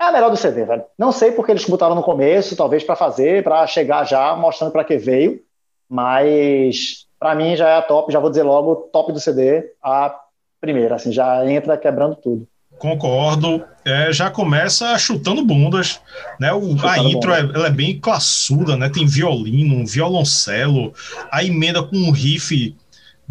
é 0.00 0.04
a 0.04 0.12
melhor 0.12 0.30
do 0.30 0.36
CD, 0.36 0.64
velho. 0.64 0.84
Não 0.96 1.10
sei 1.10 1.32
porque 1.32 1.50
eles 1.50 1.64
botaram 1.64 1.96
no 1.96 2.02
começo, 2.04 2.54
talvez 2.54 2.84
para 2.84 2.94
fazer, 2.94 3.42
para 3.42 3.66
chegar 3.66 4.04
já 4.04 4.36
mostrando 4.36 4.70
para 4.70 4.84
que 4.84 4.96
veio, 4.96 5.40
mas 5.88 7.08
para 7.18 7.34
mim 7.34 7.56
já 7.56 7.70
é 7.70 7.76
a 7.78 7.82
top, 7.82 8.12
já 8.12 8.20
vou 8.20 8.30
dizer 8.30 8.44
logo, 8.44 8.76
top 8.92 9.12
do 9.12 9.18
CD, 9.18 9.72
a 9.82 10.16
primeira, 10.60 10.94
assim, 10.94 11.10
já 11.10 11.44
entra 11.50 11.76
quebrando 11.76 12.14
tudo. 12.14 12.46
Concordo. 12.78 13.64
É, 13.84 14.12
já 14.12 14.30
começa 14.30 14.96
chutando 14.96 15.44
bundas, 15.44 16.00
né? 16.38 16.52
O, 16.52 16.76
a 16.86 16.98
intro 16.98 17.32
é, 17.32 17.40
ela 17.40 17.66
é 17.66 17.70
bem 17.70 17.98
classuda, 17.98 18.76
né? 18.76 18.88
Tem 18.88 19.06
violino, 19.06 19.74
um 19.74 19.84
violoncelo, 19.84 20.94
a 21.32 21.42
emenda 21.42 21.82
com 21.82 21.96
um 21.96 22.12
riff 22.12 22.76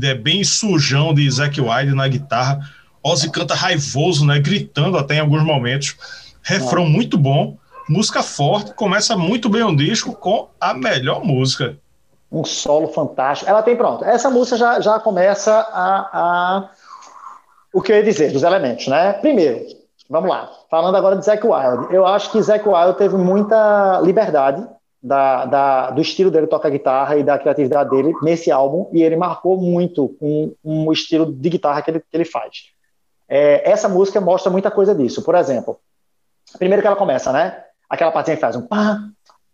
é 0.07 0.13
bem 0.13 0.43
sujão 0.43 1.13
de 1.13 1.29
Zack 1.29 1.59
Wilde 1.59 1.95
na 1.95 2.07
guitarra. 2.07 2.59
Ozzy 3.03 3.29
canta 3.31 3.53
raivoso, 3.53 4.25
né? 4.25 4.39
Gritando 4.39 4.97
até 4.97 5.15
em 5.15 5.19
alguns 5.19 5.43
momentos. 5.43 5.95
Refrão 6.41 6.85
muito 6.85 7.17
bom, 7.17 7.57
música 7.87 8.23
forte, 8.23 8.73
começa 8.73 9.15
muito 9.15 9.49
bem 9.49 9.63
o 9.63 9.75
disco 9.75 10.13
com 10.13 10.47
a 10.59 10.73
melhor 10.73 11.23
música. 11.23 11.77
Um 12.31 12.43
solo 12.43 12.87
fantástico. 12.89 13.49
Ela 13.49 13.61
tem, 13.61 13.75
pronto, 13.75 14.03
essa 14.05 14.29
música 14.29 14.57
já, 14.57 14.79
já 14.79 14.99
começa 14.99 15.51
a, 15.51 16.09
a... 16.13 16.69
O 17.73 17.81
que 17.81 17.91
eu 17.91 17.97
ia 17.97 18.03
dizer, 18.03 18.31
dos 18.31 18.43
elementos, 18.43 18.87
né? 18.87 19.13
Primeiro, 19.13 19.65
vamos 20.09 20.29
lá, 20.29 20.49
falando 20.69 20.95
agora 20.95 21.17
de 21.17 21.25
Zack 21.25 21.45
Wilde. 21.45 21.93
Eu 21.93 22.05
acho 22.05 22.31
que 22.31 22.41
Zack 22.41 22.67
Wilde 22.67 22.97
teve 22.97 23.15
muita 23.15 23.99
liberdade 24.01 24.67
da, 25.01 25.45
da, 25.45 25.91
do 25.91 26.01
estilo 26.01 26.29
dele 26.29 26.47
tocar 26.47 26.69
guitarra 26.69 27.15
e 27.15 27.23
da 27.23 27.37
criatividade 27.37 27.89
dele 27.89 28.13
nesse 28.21 28.51
álbum, 28.51 28.89
e 28.91 29.01
ele 29.01 29.15
marcou 29.15 29.57
muito 29.57 30.15
um, 30.21 30.53
um 30.63 30.91
estilo 30.91 31.31
de 31.31 31.49
guitarra 31.49 31.81
que 31.81 31.91
ele, 31.91 31.99
que 31.99 32.15
ele 32.15 32.25
faz. 32.25 32.71
É, 33.27 33.69
essa 33.69 33.87
música 33.87 34.19
mostra 34.19 34.51
muita 34.51 34.69
coisa 34.69 34.93
disso. 34.93 35.23
Por 35.23 35.35
exemplo, 35.35 35.79
primeiro 36.57 36.81
que 36.81 36.87
ela 36.87 36.95
começa, 36.95 37.31
né? 37.31 37.63
Aquela 37.89 38.11
partinha 38.11 38.35
que 38.35 38.41
faz 38.41 38.55
um 38.55 38.61
pá, 38.61 38.99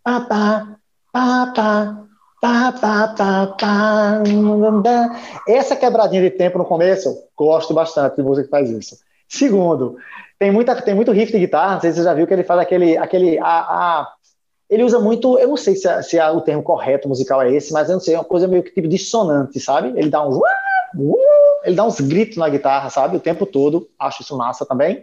pá, 0.02 0.20
pá, 0.20 0.66
pá, 1.12 1.52
pá, 1.54 2.06
pá, 2.40 2.72
pá, 2.80 3.14
pá, 3.16 3.56
pá. 3.58 4.22
Essa 5.48 5.76
quebradinha 5.76 6.22
de 6.22 6.30
tempo 6.30 6.58
no 6.58 6.64
começo, 6.64 7.28
gosto 7.36 7.72
bastante 7.72 8.16
de 8.16 8.22
música 8.22 8.44
que 8.44 8.50
faz 8.50 8.70
isso. 8.70 8.98
Segundo, 9.28 9.96
tem, 10.38 10.50
muita, 10.50 10.80
tem 10.80 10.94
muito 10.94 11.12
riff 11.12 11.32
de 11.32 11.38
guitarra, 11.38 11.74
não 11.74 11.80
sei 11.80 11.90
se 11.90 11.98
você 11.98 12.04
já 12.04 12.14
viu 12.14 12.26
que 12.26 12.32
ele 12.32 12.44
faz 12.44 12.60
aquele, 12.60 12.96
aquele 12.96 13.38
a, 13.38 13.44
a 13.44 14.15
ele 14.68 14.82
usa 14.82 14.98
muito, 14.98 15.38
eu 15.38 15.48
não 15.48 15.56
sei 15.56 15.76
se, 15.76 16.02
se 16.02 16.20
o 16.20 16.40
termo 16.40 16.62
correto 16.62 17.08
musical 17.08 17.40
é 17.40 17.52
esse, 17.52 17.72
mas 17.72 17.88
eu 17.88 17.94
não 17.94 18.00
sei, 18.00 18.14
é 18.14 18.18
uma 18.18 18.24
coisa 18.24 18.48
meio 18.48 18.62
que 18.62 18.72
tipo 18.72 18.88
dissonante, 18.88 19.60
sabe? 19.60 19.92
Ele 19.96 20.10
dá 20.10 20.26
uns. 20.26 20.38
Ele 21.64 21.76
dá 21.76 21.84
uns 21.84 22.00
gritos 22.00 22.36
na 22.36 22.48
guitarra, 22.48 22.90
sabe? 22.90 23.16
O 23.16 23.20
tempo 23.20 23.46
todo. 23.46 23.88
Acho 23.98 24.22
isso 24.22 24.36
massa 24.36 24.66
também. 24.66 25.02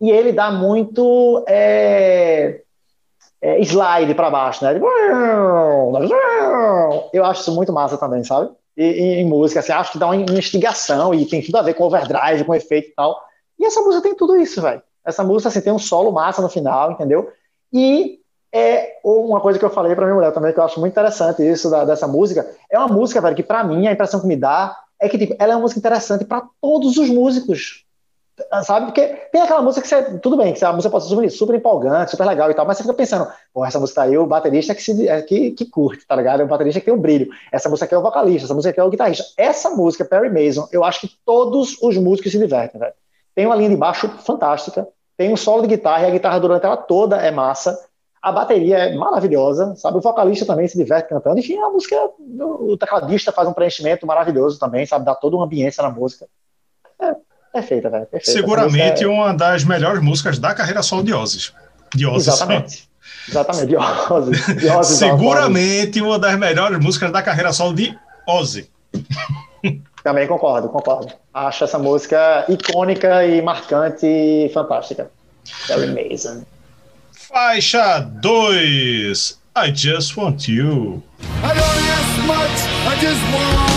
E 0.00 0.10
ele 0.10 0.32
dá 0.32 0.50
muito 0.50 1.44
é, 1.48 2.62
é, 3.40 3.60
slide 3.60 4.14
para 4.14 4.30
baixo, 4.30 4.64
né? 4.64 4.80
Eu 7.12 7.24
acho 7.24 7.42
isso 7.42 7.54
muito 7.54 7.72
massa 7.72 7.98
também, 7.98 8.22
sabe? 8.24 8.50
E, 8.76 9.20
em 9.20 9.26
música, 9.26 9.60
assim, 9.60 9.72
acho 9.72 9.92
que 9.92 9.98
dá 9.98 10.06
uma 10.06 10.16
instigação 10.16 11.12
e 11.12 11.26
tem 11.26 11.42
tudo 11.42 11.58
a 11.58 11.62
ver 11.62 11.74
com 11.74 11.84
overdrive, 11.84 12.44
com 12.44 12.54
efeito 12.54 12.88
e 12.88 12.94
tal. 12.94 13.20
E 13.58 13.64
essa 13.66 13.80
música 13.80 14.02
tem 14.02 14.14
tudo 14.14 14.36
isso, 14.36 14.62
velho. 14.62 14.82
Essa 15.04 15.24
música, 15.24 15.48
assim, 15.48 15.60
tem 15.60 15.72
um 15.72 15.78
solo 15.78 16.12
massa 16.12 16.40
no 16.40 16.48
final, 16.48 16.92
entendeu? 16.92 17.30
E 17.72 18.19
é 18.52 18.98
uma 19.04 19.40
coisa 19.40 19.58
que 19.58 19.64
eu 19.64 19.70
falei 19.70 19.94
para 19.94 20.04
minha 20.04 20.16
mulher 20.16 20.32
também, 20.32 20.52
que 20.52 20.58
eu 20.58 20.64
acho 20.64 20.80
muito 20.80 20.92
interessante 20.92 21.42
isso 21.42 21.70
da, 21.70 21.84
dessa 21.84 22.06
música. 22.06 22.48
É 22.70 22.78
uma 22.78 22.88
música, 22.88 23.20
velho, 23.20 23.36
que 23.36 23.42
para 23.42 23.62
mim 23.62 23.86
a 23.86 23.92
impressão 23.92 24.20
que 24.20 24.26
me 24.26 24.36
dá 24.36 24.76
é 25.00 25.08
que 25.08 25.16
tipo, 25.16 25.34
ela 25.38 25.52
é 25.52 25.56
uma 25.56 25.62
música 25.62 25.78
interessante 25.78 26.24
para 26.24 26.42
todos 26.60 26.96
os 26.96 27.08
músicos. 27.08 27.84
Sabe? 28.62 28.86
Porque 28.86 29.06
tem 29.30 29.42
aquela 29.42 29.60
música 29.62 29.82
que 29.82 29.88
você. 29.88 30.18
Tudo 30.18 30.36
bem, 30.36 30.54
que 30.54 30.64
a 30.64 30.72
música 30.72 30.90
pode 30.90 31.06
ser 31.06 31.30
super 31.30 31.54
empolgante, 31.54 32.10
super 32.10 32.26
legal 32.26 32.50
e 32.50 32.54
tal, 32.54 32.66
mas 32.66 32.76
você 32.76 32.82
fica 32.82 32.94
pensando, 32.94 33.30
pô, 33.52 33.64
essa 33.64 33.78
música 33.78 34.02
aí, 34.02 34.16
o 34.16 34.26
baterista 34.26 34.74
que, 34.74 34.82
se, 34.82 35.08
é, 35.08 35.20
que, 35.22 35.50
que 35.50 35.66
curte, 35.66 36.06
tá 36.06 36.16
ligado? 36.16 36.40
É 36.40 36.44
o 36.44 36.48
baterista 36.48 36.80
que 36.80 36.86
tem 36.86 36.94
um 36.94 37.00
brilho. 37.00 37.28
Essa 37.52 37.68
música 37.68 37.84
aqui 37.84 37.94
é 37.94 37.98
o 37.98 38.02
vocalista, 38.02 38.46
essa 38.46 38.54
música 38.54 38.70
aqui 38.70 38.80
é 38.80 38.84
o 38.84 38.90
guitarrista. 38.90 39.24
Essa 39.36 39.70
música, 39.70 40.04
Perry 40.04 40.30
Mason, 40.30 40.68
eu 40.72 40.84
acho 40.84 41.02
que 41.02 41.10
todos 41.24 41.76
os 41.82 41.96
músicos 41.98 42.32
se 42.32 42.38
divertem, 42.38 42.80
velho. 42.80 42.94
Tem 43.34 43.46
uma 43.46 43.56
linha 43.56 43.70
de 43.70 43.76
baixo 43.76 44.08
fantástica, 44.08 44.88
tem 45.16 45.32
um 45.32 45.36
solo 45.36 45.62
de 45.62 45.68
guitarra, 45.68 46.04
e 46.04 46.06
a 46.06 46.10
guitarra 46.10 46.40
durante 46.40 46.64
ela 46.64 46.76
toda 46.76 47.16
é 47.16 47.30
massa. 47.30 47.78
A 48.22 48.30
bateria 48.30 48.76
é 48.76 48.94
maravilhosa, 48.94 49.74
sabe? 49.76 49.96
O 49.96 50.00
vocalista 50.00 50.44
também 50.44 50.68
se 50.68 50.76
diverte 50.76 51.08
cantando. 51.08 51.38
Enfim, 51.38 51.56
a 51.56 51.70
música, 51.70 51.96
o 52.38 52.76
tecladista 52.76 53.32
faz 53.32 53.48
um 53.48 53.52
preenchimento 53.52 54.06
maravilhoso 54.06 54.58
também, 54.58 54.84
sabe? 54.84 55.06
Dá 55.06 55.14
toda 55.14 55.36
uma 55.36 55.46
ambiência 55.46 55.82
na 55.82 55.88
música. 55.88 56.26
É 57.00 57.14
perfeita, 57.52 57.88
velho. 57.88 58.06
Perfeita. 58.06 58.38
Seguramente 58.38 59.04
é... 59.04 59.08
uma 59.08 59.32
das 59.32 59.64
melhores 59.64 60.02
músicas 60.02 60.38
da 60.38 60.54
carreira 60.54 60.82
solo 60.82 61.02
de 61.02 61.14
Ozzy. 61.14 61.52
De 61.94 62.06
Ozzy 62.06 62.28
Exatamente. 62.28 62.90
Exatamente, 63.26 63.66
de 63.66 63.76
Ozzy. 63.76 64.54
De 64.54 64.68
Ozzy 64.68 64.94
Seguramente 64.96 66.02
uma 66.02 66.18
das 66.18 66.38
melhores 66.38 66.78
músicas 66.78 67.10
da 67.10 67.22
carreira 67.22 67.52
solo 67.52 67.74
de 67.74 67.98
Ozzy. 68.28 68.70
Também 70.02 70.26
concordo, 70.26 70.68
concordo. 70.68 71.12
Acho 71.32 71.64
essa 71.64 71.78
música 71.78 72.44
icônica 72.48 73.24
e 73.24 73.40
marcante 73.42 74.06
e 74.06 74.50
fantástica. 74.52 75.10
Very 75.66 75.84
amazing. 75.84 76.44
Faixa 77.30 78.00
2. 78.00 79.40
I 79.56 79.72
Just 79.72 80.16
Want 80.16 80.48
You. 80.48 81.00
I 81.44 81.54
don't 81.54 81.78
ask 81.94 82.26
much, 82.26 82.66
I 82.88 82.96
just 82.98 83.22
want 83.32 83.70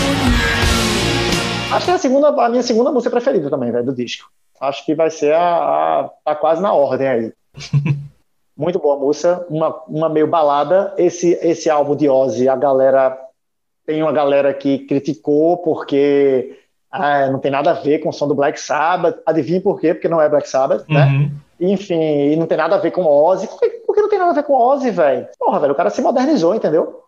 you. 1.70 1.76
Acho 1.76 1.84
que 1.84 1.90
é 1.92 1.94
a, 1.94 1.98
segunda, 1.98 2.28
a 2.30 2.48
minha 2.48 2.64
segunda 2.64 2.90
música 2.90 3.12
preferida 3.12 3.48
também, 3.48 3.70
velho, 3.70 3.84
do 3.84 3.94
disco. 3.94 4.28
Acho 4.60 4.84
que 4.84 4.92
vai 4.92 5.08
ser 5.08 5.34
a, 5.34 6.00
a 6.00 6.10
tá 6.24 6.34
quase 6.34 6.60
na 6.60 6.72
ordem 6.72 7.06
aí. 7.06 7.32
Muito 8.58 8.80
boa 8.80 8.98
música, 8.98 9.46
uma, 9.48 9.72
uma 9.86 10.08
meio 10.08 10.26
balada. 10.26 10.92
Esse, 10.98 11.38
esse 11.40 11.70
álbum 11.70 11.94
de 11.94 12.08
Ozzy, 12.08 12.48
a 12.48 12.56
galera 12.56 13.16
tem 13.86 14.02
uma 14.02 14.12
galera 14.12 14.52
que 14.52 14.80
criticou 14.80 15.58
porque 15.58 16.58
ah, 16.90 17.28
não 17.28 17.38
tem 17.38 17.52
nada 17.52 17.70
a 17.70 17.74
ver 17.74 18.00
com 18.00 18.08
o 18.08 18.12
som 18.12 18.26
do 18.26 18.34
Black 18.34 18.58
Sabbath. 18.58 19.20
Adivinha 19.24 19.60
por 19.60 19.80
quê? 19.80 19.94
Porque 19.94 20.08
não 20.08 20.20
é 20.20 20.28
Black 20.28 20.48
Sabbath, 20.48 20.88
né? 20.88 21.04
uhum. 21.04 21.18
né? 21.20 21.30
Enfim, 21.60 22.32
e 22.32 22.36
não 22.36 22.46
tem 22.46 22.58
nada 22.58 22.76
a 22.76 22.78
ver 22.78 22.90
com 22.90 23.04
Ozzy. 23.04 23.46
Por 23.46 23.60
que, 23.60 23.68
por 23.86 23.94
que 23.94 24.02
não 24.02 24.08
tem 24.08 24.18
nada 24.18 24.32
a 24.32 24.34
ver 24.34 24.42
com 24.42 24.54
Ozzy, 24.54 24.90
velho? 24.90 25.28
Porra, 25.38 25.60
velho, 25.60 25.72
o 25.72 25.76
cara 25.76 25.90
se 25.90 26.02
modernizou, 26.02 26.54
entendeu? 26.54 27.02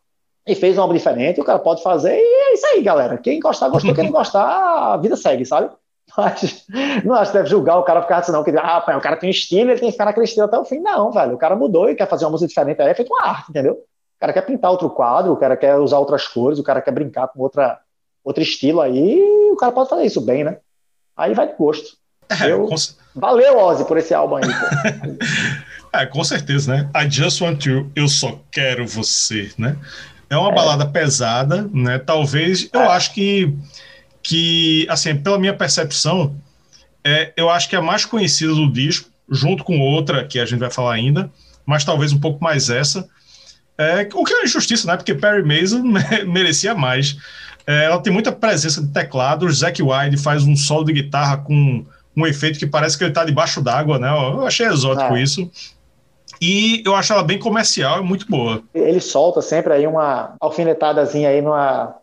E 0.47 0.55
fez 0.55 0.79
um 0.79 0.83
álbum 0.83 0.95
diferente, 0.95 1.41
o 1.41 1.45
cara 1.45 1.59
pode 1.59 1.83
fazer, 1.83 2.17
e 2.17 2.51
é 2.51 2.55
isso 2.55 2.67
aí, 2.67 2.83
galera. 2.83 3.19
Quem 3.19 3.41
gostar, 3.41 3.69
gostou. 3.69 3.93
Quem 3.95 4.05
não 4.05 4.13
gostar, 4.13 4.93
a 4.95 4.97
vida 4.97 5.17
segue, 5.17 5.45
sabe? 5.45 5.71
Mas 6.17 6.65
não 7.05 7.15
acho 7.17 7.33
que 7.33 7.39
deve 7.39 7.51
julgar 7.51 7.79
o 7.79 7.83
cara 7.83 8.01
por 8.01 8.09
causa 8.09 8.23
disso, 8.23 8.33
não. 8.33 8.45
Que, 8.45 8.57
ah, 8.57 8.85
o 8.97 9.01
cara 9.01 9.17
tem 9.17 9.29
estilo, 9.29 9.71
ele 9.71 9.81
tem 9.81 9.89
que 9.89 9.93
ficar 9.93 10.05
naquele 10.05 10.25
estilo 10.25 10.47
até 10.47 10.57
o 10.57 10.65
fim. 10.65 10.79
Não, 10.79 11.11
velho. 11.11 11.35
O 11.35 11.39
cara 11.39 11.57
mudou 11.57 11.91
e 11.91 11.97
quer 11.97 12.09
fazer 12.09 12.25
uma 12.25 12.31
música 12.31 12.49
diferente. 12.49 12.81
Aí 12.81 12.89
é 12.89 12.95
feito 12.95 13.13
uma 13.13 13.27
arte, 13.27 13.51
entendeu? 13.51 13.75
O 13.75 14.21
cara 14.21 14.33
quer 14.33 14.43
pintar 14.43 14.71
outro 14.71 14.89
quadro, 14.89 15.33
o 15.33 15.37
cara 15.37 15.57
quer 15.57 15.77
usar 15.77 15.99
outras 15.99 16.27
cores, 16.27 16.59
o 16.59 16.63
cara 16.63 16.81
quer 16.81 16.93
brincar 16.93 17.29
com 17.29 17.41
outra, 17.41 17.81
outro 18.25 18.43
estilo 18.43 18.81
aí, 18.81 19.21
o 19.53 19.57
cara 19.57 19.73
pode 19.73 19.91
fazer 19.91 20.05
isso 20.05 20.21
bem, 20.21 20.45
né? 20.45 20.59
Aí 21.17 21.35
vai 21.35 21.49
de 21.49 21.55
gosto. 21.55 21.97
É, 22.29 22.51
Eu... 22.51 22.67
com... 22.67 22.75
Valeu, 23.15 23.59
Ozzy, 23.59 23.85
por 23.87 23.97
esse 23.97 24.13
álbum 24.13 24.37
aí. 24.37 24.43
é, 25.93 26.05
com 26.05 26.23
certeza, 26.23 26.75
né? 26.75 26.91
I 26.95 27.11
Just 27.11 27.41
Want 27.41 27.65
You, 27.65 27.91
Eu 27.97 28.09
Só 28.09 28.39
Quero 28.51 28.87
Você, 28.87 29.51
né? 29.57 29.77
É 30.29 30.37
uma 30.37 30.51
é. 30.51 30.55
balada 30.55 30.87
pesada, 30.87 31.69
né? 31.73 31.99
Talvez, 31.99 32.69
eu 32.73 32.83
é. 32.83 32.89
acho 32.89 33.15
que, 33.15 33.55
que, 34.23 34.87
assim, 34.91 35.17
pela 35.17 35.39
minha 35.39 35.55
percepção, 35.55 36.37
é, 37.03 37.33
eu 37.37 37.49
acho 37.49 37.71
que 37.71 37.77
é 37.77 37.79
a 37.79 37.83
mais 37.83 38.05
conhecida 38.05 38.53
do 38.55 38.71
disco, 38.71 39.09
junto 39.31 39.65
com 39.65 39.81
outra 39.81 40.25
que 40.25 40.39
a 40.39 40.45
gente 40.45 40.61
vai 40.61 40.71
falar 40.71 40.95
ainda, 40.95 41.31
mas 41.65 41.85
talvez 41.85 42.13
um 42.13 42.21
pouco 42.21 42.43
mais 42.45 42.69
essa, 42.69 43.09
é, 43.79 44.09
o 44.15 44.25
que 44.25 44.33
é 44.33 44.45
injustiça, 44.45 44.87
né? 44.87 44.97
Porque 44.97 45.15
Perry 45.15 45.43
Mason 45.43 45.83
merecia 46.27 46.75
mais. 46.75 47.17
É, 47.67 47.85
ela 47.85 48.01
tem 48.01 48.13
muita 48.13 48.33
presença 48.33 48.81
de 48.81 48.93
teclado. 48.93 49.45
O 49.45 49.53
Zack 49.53 49.83
Wilde 49.83 50.17
faz 50.17 50.45
um 50.45 50.57
solo 50.57 50.85
de 50.85 50.93
guitarra 50.93 51.39
com 51.39 51.85
um 52.17 52.27
efeito 52.27 52.59
que 52.59 52.67
parece 52.67 52.97
que 52.97 53.05
ele 53.05 53.11
está 53.11 53.25
debaixo 53.25 53.61
d'água, 53.61 53.99
né? 53.99 54.09
Eu 54.09 54.47
achei 54.47 54.67
exótico 54.67 55.15
ah. 55.15 55.21
isso. 55.21 55.51
E 56.41 56.83
eu 56.85 56.95
acho 56.95 57.13
ela 57.13 57.23
bem 57.23 57.39
comercial, 57.39 57.99
é 57.99 58.03
muito 58.03 58.27
boa. 58.29 58.63
Ele 58.75 59.01
solta 59.01 59.41
sempre 59.41 59.73
aí 59.73 59.87
uma 59.87 60.35
alfinetadazinha 60.41 61.29
aí 61.29 61.41
numa, 61.41 61.95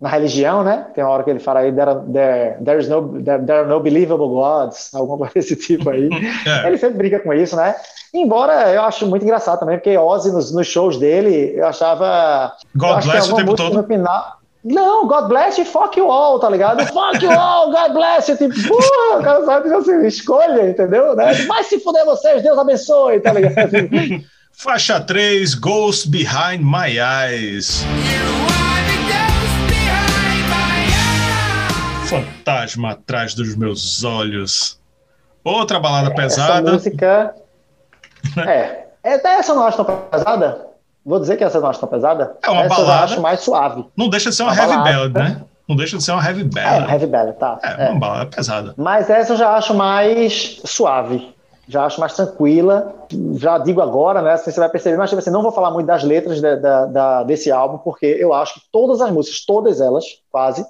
na 0.00 0.08
religião, 0.08 0.62
né? 0.62 0.86
Tem 0.94 1.02
uma 1.02 1.12
hora 1.12 1.24
que 1.24 1.30
ele 1.30 1.38
fala 1.38 1.60
aí, 1.60 1.72
there, 1.72 1.96
there, 2.12 2.64
there, 2.64 2.80
is 2.80 2.88
no, 2.88 3.22
there, 3.22 3.42
there 3.44 3.60
are 3.60 3.68
no 3.68 3.80
believable 3.80 4.28
gods, 4.28 4.90
alguma 4.94 5.18
coisa 5.18 5.34
desse 5.34 5.56
tipo 5.56 5.90
aí. 5.90 6.08
é. 6.46 6.66
Ele 6.66 6.78
sempre 6.78 6.98
brinca 6.98 7.20
com 7.20 7.32
isso, 7.32 7.56
né? 7.56 7.74
Embora 8.12 8.72
eu 8.72 8.82
acho 8.82 9.06
muito 9.06 9.22
engraçado 9.22 9.60
também, 9.60 9.76
porque 9.76 9.96
Ozzy 9.96 10.32
nos, 10.32 10.52
nos 10.52 10.66
shows 10.66 10.98
dele, 10.98 11.52
eu 11.56 11.66
achava. 11.66 12.54
God 12.74 13.04
eu 13.04 13.10
bless 13.10 13.32
o 13.32 13.36
tempo 13.36 13.54
todo. 13.54 13.74
No 13.74 13.82
final, 13.84 14.37
não, 14.64 15.06
God 15.06 15.28
bless 15.28 15.58
you, 15.58 15.64
fuck 15.64 15.98
you 15.98 16.10
all, 16.10 16.40
tá 16.40 16.50
ligado? 16.50 16.84
Fuck 16.86 17.24
you 17.24 17.30
all, 17.30 17.70
God 17.70 17.92
bless. 17.92 18.26
Tipo, 18.26 18.54
porra, 18.68 19.18
o 19.18 19.22
cara 19.22 19.44
sabe 19.44 19.72
assim, 19.72 20.06
escolha, 20.06 20.70
entendeu? 20.70 21.14
Né? 21.14 21.44
Mas 21.46 21.66
se 21.66 21.78
fuder 21.78 22.04
vocês, 22.04 22.42
Deus 22.42 22.58
abençoe, 22.58 23.20
tá 23.20 23.32
ligado? 23.32 23.70
Faixa 24.52 25.00
3, 25.00 25.54
Ghost 25.54 26.10
Behind 26.10 26.60
My 26.60 26.98
Eyes. 26.98 27.84
Fantasma 32.08 32.92
atrás 32.92 33.34
dos 33.34 33.54
meus 33.54 34.02
olhos. 34.02 34.80
Outra 35.44 35.78
balada 35.78 36.10
é, 36.10 36.14
pesada. 36.14 36.68
Essa 36.68 36.72
música 36.72 37.34
é. 38.44 38.88
é. 39.04 39.14
Até 39.14 39.34
essa 39.34 39.52
eu 39.52 39.56
não 39.56 39.66
acho 39.66 39.84
tão 39.84 39.96
pesada. 40.10 40.67
Vou 41.08 41.18
dizer 41.18 41.38
que 41.38 41.44
essa 41.44 41.56
eu 41.56 41.62
não 41.62 41.70
acho 41.70 41.80
tão 41.80 41.88
pesada. 41.88 42.36
É 42.42 42.50
uma 42.50 42.68
balada. 42.68 42.82
eu 42.82 43.04
acho 43.04 43.20
mais 43.22 43.40
suave. 43.40 43.82
Não 43.96 44.10
deixa 44.10 44.28
de 44.28 44.36
ser 44.36 44.42
uma, 44.42 44.52
uma 44.52 44.60
heavy 44.60 44.76
balada, 44.76 45.08
ballad, 45.08 45.14
né? 45.14 45.42
Não 45.66 45.74
deixa 45.74 45.96
de 45.96 46.04
ser 46.04 46.12
uma 46.12 46.22
heavy 46.22 46.44
ballad. 46.44 46.74
É, 46.74 46.78
uma 46.80 46.92
heavy 46.92 47.06
ballad, 47.06 47.38
tá. 47.38 47.58
É, 47.62 47.86
é, 47.86 47.90
uma 47.90 47.98
balada 47.98 48.26
pesada. 48.26 48.74
Mas 48.76 49.08
essa 49.08 49.32
eu 49.32 49.36
já 49.38 49.56
acho 49.56 49.72
mais 49.72 50.60
suave. 50.66 51.34
Já 51.66 51.86
acho 51.86 51.98
mais 51.98 52.14
tranquila. 52.14 52.94
Já 53.36 53.56
digo 53.56 53.80
agora, 53.80 54.20
né? 54.20 54.32
Assim, 54.32 54.50
você 54.50 54.60
vai 54.60 54.68
perceber, 54.68 54.98
mas 54.98 55.08
tipo 55.08 55.18
assim, 55.18 55.30
não 55.30 55.42
vou 55.42 55.50
falar 55.50 55.70
muito 55.70 55.86
das 55.86 56.04
letras 56.04 56.42
de, 56.42 56.56
de, 56.56 57.24
desse 57.26 57.50
álbum, 57.50 57.78
porque 57.78 58.04
eu 58.04 58.34
acho 58.34 58.54
que 58.54 58.60
todas 58.70 59.00
as 59.00 59.10
músicas, 59.10 59.46
todas 59.46 59.80
elas, 59.80 60.04
quase, 60.30 60.62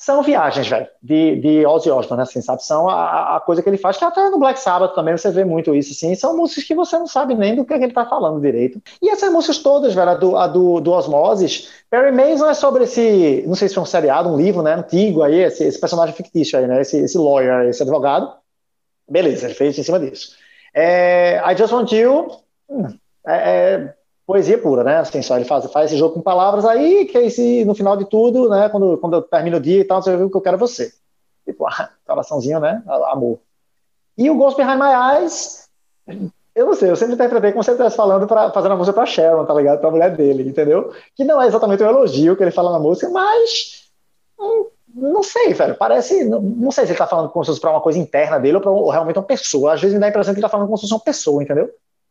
são 0.00 0.22
viagens, 0.22 0.66
velho, 0.66 0.88
de, 1.02 1.36
de 1.36 1.66
Ozzy 1.66 1.90
Osbourne, 1.90 2.22
assim, 2.22 2.40
sabe? 2.40 2.64
São 2.64 2.88
a, 2.88 3.36
a, 3.36 3.40
coisa 3.40 3.62
que 3.62 3.68
ele 3.68 3.76
faz, 3.76 3.98
que 3.98 4.04
até 4.04 4.30
no 4.30 4.38
Black 4.38 4.58
Sabbath 4.58 4.94
também 4.94 5.14
você 5.14 5.30
vê 5.30 5.44
muito 5.44 5.74
isso, 5.74 5.92
assim, 5.92 6.14
são 6.14 6.34
músicas 6.34 6.64
que 6.64 6.74
você 6.74 6.98
não 6.98 7.06
sabe 7.06 7.34
nem 7.34 7.54
do 7.54 7.66
que, 7.66 7.74
é 7.74 7.78
que 7.78 7.84
ele 7.84 7.92
tá 7.92 8.06
falando 8.06 8.40
direito. 8.40 8.80
E 9.02 9.10
essas 9.10 9.30
músicas 9.30 9.58
todas, 9.58 9.92
velho, 9.92 10.08
a 10.08 10.14
do, 10.14 10.36
a 10.38 10.46
do, 10.46 10.80
do 10.80 10.90
Osmosis, 10.90 11.68
Perry 11.90 12.12
Mason 12.12 12.48
é 12.48 12.54
sobre 12.54 12.84
esse, 12.84 13.44
não 13.46 13.54
sei 13.54 13.68
se 13.68 13.74
foi 13.74 13.82
um 13.82 13.86
seriado, 13.86 14.30
um 14.30 14.38
livro, 14.38 14.62
né, 14.62 14.72
antigo 14.72 15.22
aí, 15.22 15.38
esse, 15.40 15.64
esse 15.64 15.78
personagem 15.78 16.14
fictício 16.14 16.58
aí, 16.58 16.66
né, 16.66 16.80
esse, 16.80 16.96
esse 16.96 17.18
lawyer, 17.18 17.68
esse 17.68 17.82
advogado. 17.82 18.32
Beleza, 19.06 19.48
ele 19.48 19.54
fez 19.54 19.78
em 19.78 19.82
cima 19.82 20.00
disso. 20.00 20.34
É, 20.72 21.42
I 21.44 21.54
Just 21.54 21.74
Want 21.74 21.92
You, 21.92 22.38
hum, 22.70 22.86
é, 23.26 23.34
é 23.34 23.94
poesia 24.30 24.56
pura, 24.56 24.84
né? 24.84 24.98
Assim, 24.98 25.20
só 25.22 25.34
ele 25.34 25.44
faz, 25.44 25.64
faz 25.72 25.86
esse 25.86 25.98
jogo 25.98 26.14
com 26.14 26.22
palavras 26.22 26.64
aí, 26.64 27.04
que 27.04 27.18
aí 27.18 27.28
se, 27.32 27.64
no 27.64 27.74
final 27.74 27.96
de 27.96 28.04
tudo, 28.04 28.48
né, 28.48 28.68
quando, 28.68 28.96
quando 28.98 29.22
termino 29.22 29.56
o 29.56 29.60
dia 29.60 29.80
e 29.80 29.84
tal, 29.84 30.00
você 30.00 30.16
viu 30.16 30.30
que 30.30 30.36
eu 30.36 30.40
quero 30.40 30.56
você. 30.56 30.92
Tipo, 31.44 31.66
ah, 31.68 31.90
coraçãozinho, 32.06 32.60
né? 32.60 32.80
Amor. 32.86 33.40
E 34.16 34.30
o 34.30 34.36
Ghost 34.36 34.56
Behind 34.56 34.78
My 34.78 35.18
Eyes, 35.18 35.68
eu 36.54 36.66
não 36.66 36.74
sei, 36.74 36.90
eu 36.92 36.94
sempre 36.94 37.14
interpretei 37.14 37.50
como 37.50 37.64
se 37.64 37.70
ele 37.70 37.74
estivesse 37.74 37.96
falando, 37.96 38.28
para 38.28 38.52
fazer 38.52 38.70
a 38.70 38.76
música 38.76 38.94
pra 38.94 39.04
Sharon, 39.04 39.44
tá 39.44 39.54
ligado? 39.54 39.80
Pra 39.80 39.90
mulher 39.90 40.14
dele, 40.16 40.48
entendeu? 40.48 40.94
Que 41.16 41.24
não 41.24 41.42
é 41.42 41.48
exatamente 41.48 41.82
um 41.82 41.88
elogio 41.88 42.36
que 42.36 42.44
ele 42.44 42.52
fala 42.52 42.70
na 42.70 42.78
música, 42.78 43.08
mas. 43.10 43.90
Hum, 44.38 44.66
não 44.94 45.24
sei, 45.24 45.54
velho. 45.54 45.74
Parece. 45.74 46.22
Não, 46.22 46.40
não, 46.40 46.70
sei 46.70 46.86
se 46.86 46.92
ele 46.92 46.98
tá 46.98 47.06
falando 47.08 47.30
como 47.30 47.44
se 47.44 47.50
fosse 47.50 47.60
pra 47.60 47.70
uma 47.70 47.80
coisa 47.80 47.98
interna 47.98 48.38
dele 48.38 48.58
ou, 48.58 48.62
pra, 48.62 48.70
ou 48.70 48.90
realmente 48.90 49.18
uma 49.18 49.24
pessoa. 49.24 49.74
Às 49.74 49.80
vezes 49.80 49.94
me 49.94 50.00
dá 50.00 50.06
a 50.06 50.10
impressão 50.10 50.32
que 50.32 50.38
ele 50.38 50.46
tá 50.46 50.48
falando 50.48 50.66
como 50.66 50.76
se 50.76 50.82
fosse 50.82 50.94
uma 50.94 51.00
pessoa, 51.00 51.42
entendeu? 51.42 51.68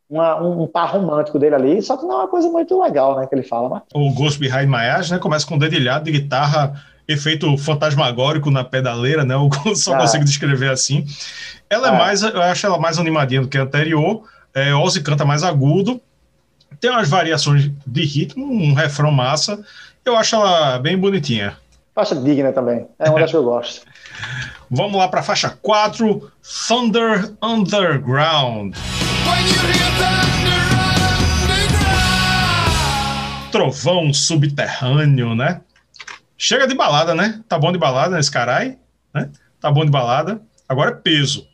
Uma, 0.10 0.42
um, 0.42 0.64
um 0.64 0.68
par 0.68 0.92
romântico 0.92 1.38
dele 1.38 1.56
ali, 1.56 1.82
só 1.82 1.96
que 1.96 2.04
não 2.04 2.14
é 2.14 2.16
uma 2.18 2.28
coisa 2.28 2.50
muito 2.50 2.82
legal, 2.82 3.18
né, 3.18 3.28
que 3.28 3.36
ele 3.36 3.44
fala. 3.44 3.70
Mas... 3.70 3.84
O 3.94 4.12
Ghost 4.12 4.40
Behind 4.40 4.68
My 4.68 4.96
Eyes, 4.96 5.12
né, 5.12 5.20
começa 5.20 5.46
com 5.46 5.56
um 5.56 5.60
dedilhado 5.60 6.06
de 6.06 6.12
guitarra, 6.12 6.82
efeito 7.08 7.56
fantasmagórico 7.58 8.50
na 8.50 8.64
pedaleira, 8.64 9.24
né, 9.24 9.36
eu 9.66 9.76
só 9.76 9.94
ah. 9.94 10.00
consigo 10.00 10.26
descrever 10.26 10.72
assim. 10.72 11.06
Ela 11.70 11.92
é. 11.92 11.94
é 11.94 11.98
mais, 11.98 12.24
eu 12.24 12.42
acho 12.42 12.66
ela 12.66 12.80
mais 12.80 12.98
animadinha 12.98 13.42
do 13.42 13.48
que 13.48 13.58
a 13.58 13.64
anterior, 13.64 14.24
é, 14.54 14.74
Ozzy 14.74 15.02
canta 15.04 15.24
mais 15.24 15.44
agudo, 15.44 16.02
tem 16.80 16.90
umas 16.90 17.08
variações 17.08 17.70
de 17.86 18.04
ritmo, 18.04 18.46
um 18.46 18.74
refrão 18.74 19.12
massa, 19.12 19.64
eu 20.04 20.18
acho 20.18 20.36
ela 20.36 20.80
bem 20.80 20.98
bonitinha. 20.98 21.56
Faixa 21.94 22.16
digna 22.16 22.52
também, 22.52 22.88
é 22.98 23.10
uma 23.10 23.20
das 23.20 23.30
que 23.30 23.38
eu 23.38 23.44
gosto. 23.44 23.86
Vamos 24.72 24.98
lá 24.98 25.08
para 25.08 25.20
a 25.22 25.24
faixa 25.24 25.50
4, 25.62 26.32
Thunder 26.68 27.32
Underground. 27.42 28.76
Trovão 33.52 34.14
subterrâneo, 34.14 35.36
né? 35.36 35.62
Chega 36.38 36.68
de 36.68 36.76
balada, 36.76 37.14
né? 37.16 37.42
Tá 37.50 37.58
bom 37.58 37.72
de 37.72 37.78
balada 37.78 38.20
esse 38.20 38.32
carai, 38.32 38.78
né? 39.14 39.30
Tá 39.60 39.72
bom 39.72 39.84
de 39.84 39.92
balada. 39.92 40.40
Agora 40.68 40.92
é 40.92 40.96
peso. 40.96 41.48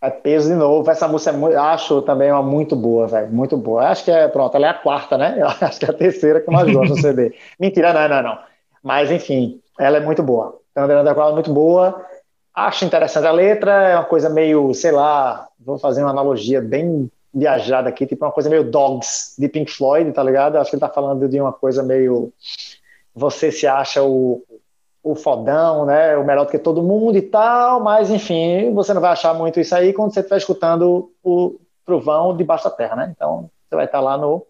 É 0.00 0.10
peso 0.10 0.48
de 0.48 0.54
novo. 0.54 0.90
Essa 0.90 1.06
música 1.06 1.30
é 1.30 1.34
muito, 1.34 1.56
acho 1.58 2.02
também 2.02 2.30
uma 2.30 2.42
muito 2.42 2.74
boa, 2.76 3.06
velho. 3.06 3.28
Muito 3.30 3.56
boa. 3.56 3.88
Acho 3.88 4.04
que 4.04 4.10
é, 4.10 4.26
pronto, 4.28 4.56
ela 4.56 4.66
é 4.66 4.70
a 4.70 4.74
quarta, 4.74 5.18
né? 5.18 5.34
Eu 5.38 5.46
acho 5.60 5.78
que 5.78 5.84
é 5.84 5.90
a 5.90 5.92
terceira 5.92 6.40
que 6.40 6.50
mais 6.50 6.72
gosto 6.72 6.94
do 6.94 7.00
CD. 7.00 7.34
Mentira, 7.58 7.92
não, 7.92 8.08
não, 8.08 8.22
não. 8.22 8.38
Mas, 8.82 9.10
enfim, 9.10 9.60
ela 9.78 9.98
é 9.98 10.00
muito 10.00 10.22
boa. 10.22 10.58
Thunder 10.74 11.00
Underground 11.00 11.30
é 11.30 11.34
muito 11.34 11.52
boa. 11.52 12.04
Acho 12.58 12.84
interessante 12.84 13.24
a 13.24 13.30
letra, 13.30 13.70
é 13.88 13.94
uma 13.94 14.04
coisa 14.04 14.28
meio, 14.28 14.74
sei 14.74 14.90
lá, 14.90 15.48
vou 15.60 15.78
fazer 15.78 16.02
uma 16.02 16.10
analogia 16.10 16.60
bem 16.60 17.08
viajada 17.32 17.88
aqui, 17.88 18.04
tipo 18.04 18.24
uma 18.24 18.32
coisa 18.32 18.50
meio 18.50 18.64
Dogs 18.64 19.36
de 19.38 19.48
Pink 19.48 19.70
Floyd, 19.70 20.10
tá 20.10 20.24
ligado? 20.24 20.56
Acho 20.56 20.70
que 20.70 20.74
ele 20.74 20.80
tá 20.80 20.88
falando 20.88 21.28
de 21.28 21.40
uma 21.40 21.52
coisa 21.52 21.84
meio 21.84 22.32
você 23.14 23.52
se 23.52 23.64
acha 23.64 24.02
o, 24.02 24.42
o 25.04 25.14
fodão, 25.14 25.86
né? 25.86 26.16
O 26.16 26.24
melhor 26.24 26.46
do 26.46 26.50
que 26.50 26.58
todo 26.58 26.82
mundo 26.82 27.16
e 27.16 27.22
tal, 27.22 27.78
mas 27.80 28.10
enfim, 28.10 28.74
você 28.74 28.92
não 28.92 29.00
vai 29.00 29.12
achar 29.12 29.32
muito 29.34 29.60
isso 29.60 29.76
aí 29.76 29.92
quando 29.92 30.12
você 30.12 30.18
estiver 30.18 30.38
escutando 30.38 31.12
o 31.22 31.60
trovão 31.86 32.36
debaixo 32.36 32.64
da 32.64 32.70
terra, 32.70 32.96
né? 32.96 33.12
Então 33.14 33.48
você 33.68 33.76
vai 33.76 33.84
estar 33.84 34.00
lá 34.00 34.18
no 34.18 34.44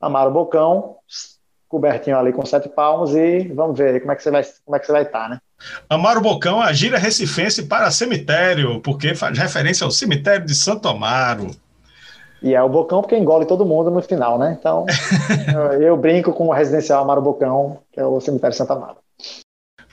Amaro 0.00 0.32
Bocão, 0.32 0.96
cobertinho 1.68 2.18
ali 2.18 2.32
com 2.32 2.44
sete 2.44 2.68
palmos 2.68 3.14
e 3.14 3.46
vamos 3.46 3.78
ver 3.78 4.00
como 4.00 4.10
é 4.10 4.16
que 4.16 4.24
você 4.24 4.30
vai, 4.32 4.42
como 4.64 4.76
é 4.76 4.80
que 4.80 4.86
você 4.86 4.92
vai 4.92 5.02
estar, 5.02 5.28
né? 5.28 5.40
Amaro 5.88 6.20
Bocão, 6.20 6.60
a 6.60 6.72
gira 6.72 6.98
recifense 6.98 7.64
para 7.64 7.90
cemitério, 7.90 8.80
porque 8.80 9.14
faz 9.14 9.36
referência 9.36 9.84
ao 9.84 9.90
cemitério 9.90 10.46
de 10.46 10.54
Santo 10.54 10.88
Amaro. 10.88 11.50
E 12.42 12.54
é 12.54 12.62
o 12.62 12.68
Bocão 12.68 13.00
porque 13.00 13.16
engole 13.16 13.46
todo 13.46 13.66
mundo 13.66 13.90
no 13.90 14.00
final, 14.00 14.38
né? 14.38 14.56
Então, 14.58 14.86
eu, 15.52 15.82
eu, 15.82 15.96
brinco 15.96 16.32
com 16.32 16.46
o 16.46 16.52
residencial 16.52 17.02
Amaro 17.02 17.20
Bocão, 17.20 17.78
que 17.92 17.98
é 17.98 18.04
o 18.04 18.20
cemitério 18.20 18.52
de 18.52 18.58
Santo 18.58 18.72
Amaro. 18.72 18.96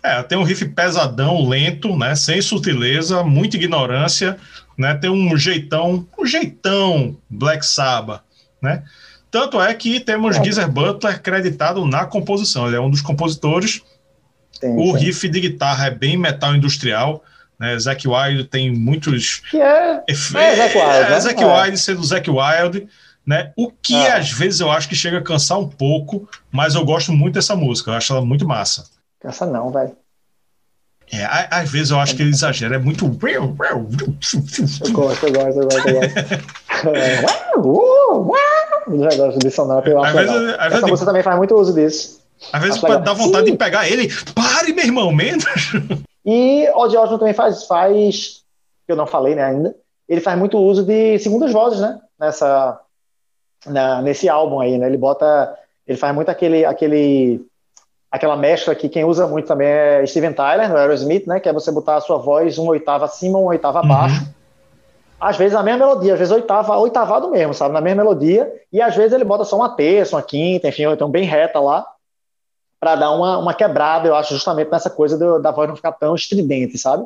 É, 0.03 0.21
tem 0.21 0.37
um 0.37 0.43
riff 0.43 0.63
pesadão, 0.69 1.47
lento, 1.49 1.97
né? 1.97 2.15
Sem 2.15 2.39
sutileza, 2.39 3.23
muita 3.23 3.57
ignorância, 3.57 4.37
né? 4.77 4.93
Tem 4.93 5.09
um 5.09 5.35
jeitão, 5.35 6.05
um 6.17 6.25
jeitão 6.25 7.17
Black 7.27 7.65
Sabbath, 7.65 8.21
né? 8.61 8.83
Tanto 9.31 9.59
é 9.59 9.73
que 9.73 9.99
temos 9.99 10.37
é. 10.37 10.43
Geezer 10.43 10.71
Butler 10.71 11.21
creditado 11.21 11.83
na 11.85 12.05
composição. 12.05 12.67
Ele 12.67 12.75
é 12.75 12.79
um 12.79 12.89
dos 12.89 13.01
compositores 13.01 13.81
Sim, 14.65 14.75
o 14.77 14.97
sim. 14.97 15.05
riff 15.05 15.29
de 15.29 15.39
guitarra 15.39 15.87
é 15.87 15.91
bem 15.91 16.17
metal 16.17 16.55
industrial. 16.55 17.23
Né? 17.59 17.77
Zack 17.79 18.07
Wild 18.07 18.45
tem 18.45 18.71
muitos. 18.73 19.41
Que 19.49 19.61
é. 19.61 20.03
Efe... 20.07 20.37
É, 20.37 20.55
Zack 20.55 20.77
Wild. 20.77 20.95
É, 20.95 21.09
né? 21.09 21.19
Zack 21.19 21.43
é. 21.43 21.45
Wild 21.45 21.77
sendo 21.77 22.03
Zack 22.03 22.29
Wild. 22.29 22.87
Né? 23.25 23.51
O 23.55 23.71
que 23.71 23.95
é. 23.95 24.13
às 24.13 24.31
vezes 24.31 24.59
eu 24.59 24.69
acho 24.69 24.87
que 24.87 24.95
chega 24.95 25.17
a 25.17 25.21
cansar 25.21 25.59
um 25.59 25.67
pouco, 25.67 26.29
mas 26.51 26.75
eu 26.75 26.85
gosto 26.85 27.11
muito 27.11 27.33
dessa 27.33 27.55
música, 27.55 27.89
eu 27.89 27.95
acho 27.95 28.13
ela 28.13 28.23
muito 28.23 28.47
massa. 28.47 28.85
Cansa 29.19 29.47
não, 29.47 29.71
velho. 29.71 29.95
É, 31.11 31.25
às 31.51 31.69
vezes 31.69 31.91
eu 31.91 31.99
acho 31.99 32.15
que 32.15 32.21
ele 32.21 32.31
exagera, 32.31 32.75
é 32.75 32.79
muito. 32.79 33.05
Eu 33.23 33.47
gosto, 34.91 35.25
eu 35.25 35.31
gosto, 35.31 35.59
eu 35.59 35.63
gosto, 35.63 35.89
eu 35.89 35.99
gosto. 35.99 36.15
de 39.83 39.89
eu. 39.89 40.03
Às 40.03 40.13
vezes, 40.13 40.55
às 40.59 40.73
essa 40.73 40.87
música 40.87 41.05
também 41.05 41.23
faz 41.23 41.37
muito 41.37 41.55
uso 41.55 41.73
disso. 41.73 42.21
Às 42.51 42.61
vezes 42.61 42.79
pode 42.79 43.03
dar 43.03 43.13
vontade 43.13 43.45
Sim. 43.45 43.51
de 43.51 43.57
pegar 43.57 43.89
ele. 43.89 44.09
Pare, 44.33 44.73
meu 44.73 44.85
irmão, 44.85 45.11
menos. 45.11 45.45
E 46.25 46.67
o 46.73 46.79
Osborne 46.79 47.19
também 47.19 47.33
faz, 47.35 47.65
faz, 47.65 48.41
que 48.85 48.91
eu 48.91 48.95
não 48.95 49.05
falei 49.05 49.35
né, 49.35 49.43
ainda, 49.43 49.75
ele 50.09 50.19
faz 50.19 50.37
muito 50.37 50.57
uso 50.57 50.83
de 50.83 51.19
segundas 51.19 51.53
vozes, 51.53 51.79
né? 51.79 51.99
Nessa, 52.19 52.79
na, 53.65 54.01
nesse 54.01 54.27
álbum 54.27 54.59
aí, 54.59 54.77
né? 54.77 54.87
Ele 54.87 54.97
bota, 54.97 55.55
ele 55.85 55.97
faz 55.97 56.15
muito 56.15 56.29
aquele, 56.29 56.65
aquele, 56.65 57.45
aquela 58.11 58.35
mescla 58.35 58.73
que 58.73 58.89
quem 58.89 59.05
usa 59.05 59.27
muito 59.27 59.47
também 59.47 59.67
é 59.67 60.05
Steven 60.07 60.33
Tyler, 60.33 60.67
no 60.67 60.77
Aerosmith, 60.77 61.27
né? 61.27 61.39
Que 61.39 61.47
é 61.47 61.53
você 61.53 61.71
botar 61.71 61.97
a 61.97 62.01
sua 62.01 62.17
voz 62.17 62.57
uma 62.57 62.71
oitava 62.71 63.05
acima, 63.05 63.37
uma 63.37 63.49
oitava 63.49 63.81
uhum. 63.81 63.85
abaixo. 63.85 64.27
Às 65.19 65.37
vezes 65.37 65.53
na 65.53 65.63
mesma 65.63 65.85
melodia, 65.85 66.13
às 66.13 66.19
vezes 66.19 66.33
oitava, 66.33 66.75
oitavado 66.77 67.29
mesmo, 67.29 67.53
sabe? 67.53 67.73
Na 67.73 67.81
mesma 67.81 68.03
melodia. 68.03 68.51
E 68.73 68.81
às 68.81 68.95
vezes 68.95 69.13
ele 69.13 69.23
bota 69.23 69.43
só 69.43 69.55
uma 69.55 69.69
terça, 69.69 70.15
uma 70.15 70.23
quinta, 70.23 70.67
enfim, 70.67 70.85
então 70.85 71.09
bem 71.09 71.23
reta 71.23 71.59
lá 71.59 71.85
para 72.85 72.95
dar 72.97 73.11
uma, 73.13 73.39
uma 73.39 73.53
quebrada, 73.55 74.07
eu 74.07 74.15
acho, 74.15 74.35
justamente 74.35 74.69
nessa 74.69 74.91
coisa 74.91 75.17
do, 75.17 75.39
da 75.39 75.49
voz 75.49 75.67
não 75.67 75.75
ficar 75.75 75.93
tão 75.93 76.13
estridente, 76.13 76.77
sabe? 76.77 77.03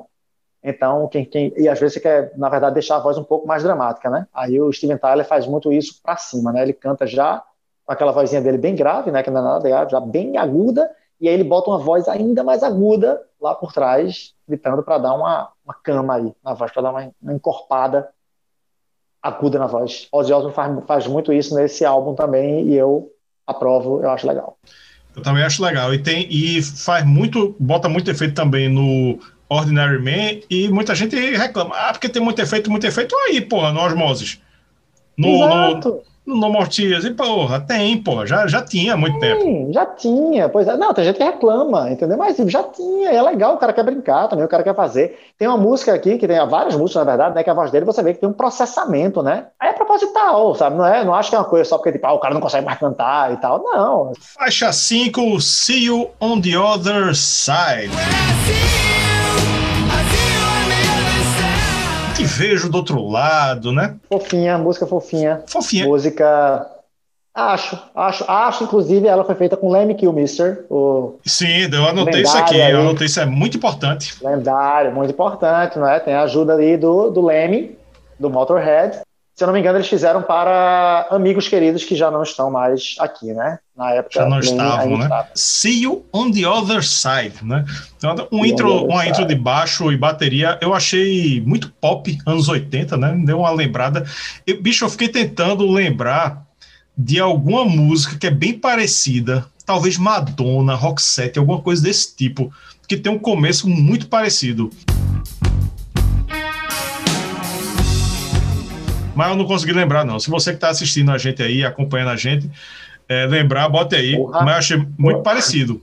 Então, 0.62 1.08
quem, 1.08 1.24
quem, 1.24 1.54
e 1.56 1.70
às 1.70 1.80
vezes 1.80 1.94
você 1.94 2.00
quer, 2.02 2.34
na 2.36 2.50
verdade, 2.50 2.74
deixar 2.74 2.98
a 2.98 3.00
voz 3.00 3.18
um 3.18 3.24
pouco 3.24 3.48
mais 3.48 3.63
dramática, 3.63 4.10
né? 4.10 4.28
Aí 4.34 4.60
o 4.60 4.74
Steven 4.74 4.98
Tyler 4.98 5.26
faz 5.26 5.48
muito 5.48 5.72
isso 5.72 6.02
para 6.04 6.18
cima, 6.18 6.52
né? 6.52 6.63
Ele 6.63 6.74
canta 6.74 7.08
já 7.08 7.42
com 7.86 7.94
aquela 7.94 8.12
vozinha 8.12 8.42
dele 8.42 8.58
bem 8.58 8.76
grave, 8.76 9.10
né? 9.10 9.24
Que 9.24 9.32
não 9.32 9.39
é 9.39 9.44
nada 9.44 9.70
grave, 9.70 9.92
já 9.92 10.02
bem 10.02 10.36
aguda, 10.36 10.92
e 11.18 11.30
aí 11.30 11.34
ele 11.34 11.46
bota 11.46 11.70
uma 11.70 11.80
voz 11.80 12.10
ainda 12.10 12.44
mais 12.44 12.62
aguda 12.62 13.22
lá 13.39 13.56
por 13.56 13.72
trás, 13.72 14.36
gritando 14.46 14.84
para 14.84 14.98
dar 14.98 15.13
uma, 15.13 15.50
uma 15.63 15.74
cama 15.74 16.15
aí 16.15 16.36
na 16.44 16.54
voz, 16.54 16.74
para 16.74 16.82
dar 16.82 16.89
uma, 16.89 17.10
uma, 17.22 17.34
encorpada 17.34 18.10
aguda 19.24 19.58
na 19.58 19.68
voz. 19.68 20.10
Ozzy 20.12 20.34
Osbourne 20.34 20.54
faz, 20.54 20.86
faz 20.86 21.08
muito 21.08 21.32
isso 21.32 21.56
nesse 21.56 21.86
álbum 21.86 22.15
também, 22.15 22.68
e 22.68 22.76
eu 22.76 23.10
aprovo, 23.48 24.04
eu 24.04 24.10
acho 24.10 24.28
legal. 24.28 24.58
Eu 25.15 25.22
também 25.22 25.43
acho 25.43 25.63
legal. 25.63 25.93
E 25.93 26.00
tem 26.00 26.28
e 26.30 26.62
faz 26.62 27.06
muito, 27.06 27.56
bota 27.60 27.89
muito 27.89 28.10
efeito 28.10 28.34
também 28.34 28.69
no 28.69 29.19
Ordinary 29.50 30.00
Man 30.00 30.41
e 30.50 30.69
muita 30.69 30.93
gente 30.93 31.15
reclama. 31.15 31.76
Ah, 31.76 31.91
porque 31.91 32.08
tem 32.08 32.22
muito 32.22 32.39
efeito, 32.39 32.69
muito 32.69 32.86
efeito 32.86 33.15
aí, 33.15 33.41
porra, 33.41 33.72
no 33.74 33.82
Osmosis. 33.82 34.39
No, 35.17 35.43
Exato. 35.43 36.04
No, 36.25 36.36
no 36.36 36.49
Mortias. 36.49 37.03
E, 37.03 37.12
porra, 37.12 37.60
tem, 37.60 38.01
porra, 38.01 38.25
já, 38.25 38.47
já 38.47 38.62
tinha 38.62 38.93
há 38.93 38.97
muito 38.97 39.15
Sim, 39.15 39.19
tempo. 39.19 39.73
Já 39.73 39.86
tinha, 39.86 40.49
pois 40.49 40.67
é. 40.67 40.77
Não, 40.77 40.93
tem 40.93 41.05
gente 41.05 41.17
que 41.17 41.23
reclama, 41.23 41.89
entendeu? 41.89 42.17
Mas 42.17 42.38
já 42.38 42.63
tinha, 42.63 43.10
é 43.10 43.21
legal, 43.21 43.55
o 43.55 43.58
cara 43.58 43.73
quer 43.73 43.84
brincar 43.84 44.27
também, 44.27 44.45
o 44.45 44.49
cara 44.49 44.63
quer 44.63 44.75
fazer. 44.75 45.17
Tem 45.38 45.47
uma 45.47 45.58
música 45.58 45.93
aqui, 45.93 46.17
que 46.17 46.27
tem 46.27 46.38
várias 46.47 46.75
músicas, 46.75 47.05
na 47.05 47.12
verdade, 47.12 47.36
né? 47.36 47.43
Que 47.43 47.49
a 47.49 47.53
voz 47.53 47.71
dele 47.71 47.86
você 47.86 48.03
vê 48.03 48.13
que 48.13 48.19
tem 48.19 48.29
um 48.29 48.34
processamento, 48.34 49.21
né? 49.21 49.47
Aí 49.60 49.69
é 49.69 49.73
proposital, 49.73 50.55
sabe? 50.55 50.77
Não, 50.77 50.86
é, 50.86 51.03
não 51.03 51.13
acho 51.13 51.29
que 51.29 51.36
é 51.36 51.39
uma 51.39 51.45
coisa 51.45 51.67
só 51.67 51.77
porque, 51.77 51.93
tipo, 51.93 52.05
ah, 52.05 52.13
o 52.13 52.19
cara 52.19 52.34
não 52.34 52.41
consegue 52.41 52.65
mais 52.65 52.79
cantar 52.79 53.34
e 53.34 53.38
tal. 53.38 53.63
Não. 53.63 54.12
Faixa 54.19 54.71
5, 54.71 55.41
See 55.41 55.86
You 55.86 56.10
on 56.19 56.41
the 56.41 56.58
Other 56.58 57.15
Side. 57.15 57.91
Te 62.19 62.25
vejo 62.25 62.69
do 62.69 62.75
outro 62.75 63.08
lado, 63.08 63.71
né? 63.71 63.95
Fofinha, 64.10 64.58
música 64.58 64.86
fofinha. 64.86 65.41
Fofinha. 65.47 65.86
Música. 65.86 66.69
Acho, 67.34 67.79
acho, 67.95 68.25
acho, 68.27 68.63
inclusive, 68.65 69.08
ela 69.08 69.23
foi 69.23 69.36
feita 69.36 69.55
com 69.55 69.71
Lemmy 69.71 69.95
Kilmister, 69.95 70.65
o. 70.69 71.17
Sim, 71.25 71.69
eu 71.71 71.86
anotei 71.88 72.23
isso 72.23 72.38
aqui, 72.38 72.60
aí. 72.60 72.71
eu 72.71 72.82
anotei 72.82 73.05
isso, 73.05 73.19
é 73.19 73.25
muito 73.25 73.55
importante. 73.55 74.15
Lendário, 74.21 74.91
muito 74.93 75.12
importante, 75.12 75.79
não 75.79 75.88
é? 75.88 75.99
Tem 75.99 76.13
a 76.13 76.23
ajuda 76.23 76.53
ali 76.53 76.75
do, 76.75 77.10
do 77.10 77.21
Lemmy, 77.21 77.77
do 78.19 78.29
Motorhead. 78.29 78.99
Se 79.39 79.45
eu 79.45 79.47
não 79.47 79.54
me 79.54 79.62
engano, 79.62 79.78
eles 79.78 79.88
fizeram 79.88 80.21
para 80.21 81.08
amigos 81.10 81.47
queridos 81.47 81.86
que 81.86 81.95
já 81.95 82.12
não 82.12 82.23
estão 82.23 82.52
mais 82.52 82.97
aqui, 82.99 83.28
né? 83.28 83.58
Na 83.73 83.91
época. 83.91 84.19
Já 84.19 84.28
não 84.28 84.38
estavam, 84.38 84.97
né? 84.97 85.06
Estava. 85.06 85.30
See 85.34 85.84
you 85.84 86.06
on 86.12 86.30
the 86.30 86.45
other 86.45 86.84
side, 86.84 87.36
né? 87.41 87.63
Então, 87.95 88.28
um 88.34 88.45
intro, 88.45 88.84
uma 88.84 88.99
side. 88.99 89.12
intro 89.12 89.25
de 89.25 89.36
baixo 89.36 89.93
e 89.93 89.97
bateria, 89.97 90.58
eu 90.60 90.73
achei 90.73 91.39
muito 91.39 91.71
pop, 91.80 92.17
anos 92.28 92.49
80, 92.49 92.97
né? 92.97 93.13
Me 93.13 93.25
deu 93.25 93.39
uma 93.39 93.52
lembrada. 93.52 94.06
Eu, 94.45 94.62
bicho, 94.62 94.84
eu 94.84 94.89
fiquei 94.89 95.08
tentando 95.08 95.65
lembrar 95.71 96.45
de 96.97 97.17
alguma 97.17 97.63
música 97.63 98.17
que 98.17 98.28
é 98.28 98.32
bem 98.32 98.52
parecida, 98.52 99.45
talvez 99.65 99.97
Madonna, 99.97 100.75
Roxette, 100.75 101.39
alguma 101.39 101.62
coisa 101.62 101.82
desse 101.82 102.13
tipo, 102.13 102.52
que 102.86 102.97
tem 102.97 103.10
um 103.10 103.17
começo 103.17 103.69
muito 103.69 104.10
parecido. 104.10 104.69
Mas 109.19 109.32
eu 109.32 109.36
não 109.36 109.43
consegui 109.43 109.73
lembrar, 109.73 110.05
não. 110.05 110.17
Se 110.17 110.29
você 110.29 110.51
que 110.51 110.55
está 110.55 110.69
assistindo 110.69 111.12
a 111.12 111.17
gente 111.17 111.43
aí, 111.43 111.65
acompanhando 111.65 112.12
a 112.12 112.15
gente, 112.15 112.49
é, 113.10 113.25
lembrar, 113.25 113.67
bote 113.67 113.93
aí. 113.93 114.15
Porra. 114.15 114.45
Mas 114.45 114.53
eu 114.53 114.58
achei 114.60 114.77
muito 114.77 115.15
Porra. 115.15 115.23
parecido. 115.23 115.82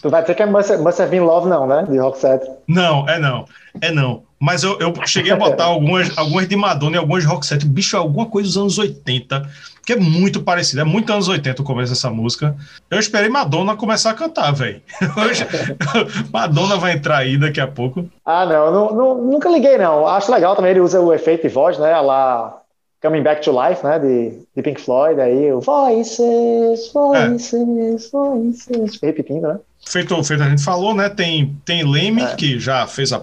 Tu 0.00 0.08
vai 0.08 0.22
dizer 0.22 0.36
que 0.36 0.42
é 0.44 0.46
Must, 0.46 0.76
Must 0.76 1.02
Have 1.02 1.10
Been 1.10 1.26
Love, 1.26 1.48
não, 1.48 1.66
né? 1.66 1.84
De 1.90 1.98
Roxette. 1.98 2.48
Não, 2.68 3.08
é 3.08 3.18
não. 3.18 3.44
É 3.80 3.90
não. 3.90 4.22
Mas 4.38 4.62
eu, 4.62 4.78
eu 4.78 4.94
cheguei 5.04 5.32
a 5.32 5.36
botar 5.36 5.64
algumas, 5.66 6.16
algumas 6.16 6.46
de 6.46 6.54
Madonna 6.54 6.94
e 6.94 6.98
algumas 7.00 7.24
de 7.24 7.28
Roxette. 7.28 7.66
Bicho, 7.66 7.96
alguma 7.96 8.26
coisa 8.26 8.46
dos 8.46 8.56
anos 8.56 8.78
80, 8.78 9.50
que 9.84 9.92
é 9.92 9.96
muito 9.96 10.42
parecida. 10.42 10.82
É 10.82 10.84
muito 10.84 11.12
anos 11.12 11.28
80 11.28 11.62
o 11.62 11.64
começo 11.64 11.92
dessa 11.92 12.10
música. 12.10 12.56
Eu 12.90 12.98
esperei 12.98 13.28
Madonna 13.28 13.76
começar 13.76 14.10
a 14.10 14.14
cantar, 14.14 14.52
velho. 14.52 14.80
Madonna 16.32 16.76
vai 16.76 16.92
entrar 16.92 17.18
aí 17.18 17.36
daqui 17.36 17.60
a 17.60 17.66
pouco. 17.66 18.08
Ah, 18.24 18.46
não, 18.46 18.72
não, 18.72 18.94
não, 18.94 19.22
Nunca 19.22 19.48
liguei, 19.48 19.78
não. 19.78 20.06
Acho 20.06 20.32
legal 20.32 20.56
também. 20.56 20.70
Ele 20.70 20.80
usa 20.80 21.00
o 21.00 21.12
efeito 21.12 21.42
de 21.42 21.48
voz, 21.48 21.78
né? 21.78 21.98
Lá 22.00 22.60
Coming 23.04 23.22
Back 23.22 23.42
to 23.42 23.52
Life, 23.52 23.84
né, 23.84 23.98
de, 23.98 24.46
de 24.56 24.62
Pink 24.62 24.80
Floyd, 24.80 25.20
aí 25.20 25.52
o 25.52 25.60
Voices, 25.60 26.90
Voices, 26.90 27.52
é. 27.52 28.10
Voices, 28.10 28.98
repetindo, 29.02 29.42
né? 29.42 29.58
Feito, 29.86 30.24
feito 30.24 30.42
a 30.42 30.48
gente 30.48 30.64
falou, 30.64 30.94
né, 30.94 31.10
tem, 31.10 31.54
tem 31.66 31.86
Leme, 31.86 32.22
é. 32.22 32.34
que 32.34 32.58
já 32.58 32.86
fez 32.86 33.12
a 33.12 33.22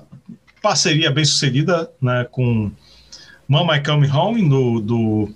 parceria 0.62 1.10
bem 1.10 1.26
sucedida, 1.26 1.90
né, 2.00 2.28
com 2.30 2.70
Mama 3.48 3.76
I 3.76 3.84
Come 3.84 4.08
Home, 4.12 4.48
do, 4.48 4.80
do, 4.80 5.30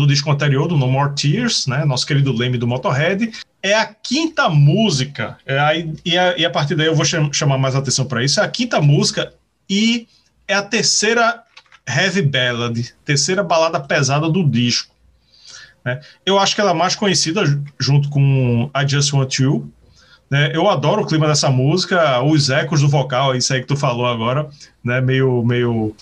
do 0.00 0.06
disco 0.06 0.30
anterior, 0.30 0.66
do 0.66 0.76
No 0.76 0.88
More 0.88 1.14
Tears, 1.14 1.66
né, 1.66 1.84
nosso 1.84 2.06
querido 2.06 2.32
Leme 2.32 2.58
do 2.58 2.66
Motorhead, 2.66 3.30
é 3.62 3.74
a 3.74 3.86
quinta 3.86 4.48
música, 4.48 5.38
é 5.44 5.58
a, 5.58 5.74
e, 5.76 6.18
a, 6.18 6.36
e 6.38 6.44
a 6.44 6.50
partir 6.50 6.74
daí 6.74 6.86
eu 6.86 6.94
vou 6.94 7.04
chamar 7.04 7.58
mais 7.58 7.76
atenção 7.76 8.06
para 8.06 8.24
isso, 8.24 8.40
é 8.40 8.44
a 8.44 8.48
quinta 8.48 8.80
música 8.80 9.32
e 9.68 10.08
é 10.48 10.54
a 10.54 10.62
terceira 10.62 11.42
heavy 11.86 12.22
ballad, 12.22 12.78
terceira 13.04 13.42
balada 13.42 13.78
pesada 13.80 14.28
do 14.28 14.42
disco. 14.48 14.94
Né? 15.84 16.00
Eu 16.24 16.38
acho 16.38 16.54
que 16.54 16.60
ela 16.60 16.70
é 16.70 16.74
mais 16.74 16.94
conhecida 16.94 17.42
junto 17.78 18.08
com 18.10 18.70
I 18.74 18.88
Just 18.88 19.12
Want 19.12 19.38
You. 19.38 19.70
Né? 20.30 20.52
Eu 20.54 20.68
adoro 20.68 21.02
o 21.02 21.06
clima 21.06 21.26
dessa 21.26 21.50
música, 21.50 22.22
os 22.22 22.50
ecos 22.50 22.80
do 22.80 22.88
vocal, 22.88 23.34
isso 23.34 23.52
aí 23.52 23.60
que 23.60 23.66
tu 23.66 23.76
falou 23.76 24.06
agora, 24.06 24.48
né? 24.84 25.00
meio, 25.00 25.42
meio, 25.44 25.94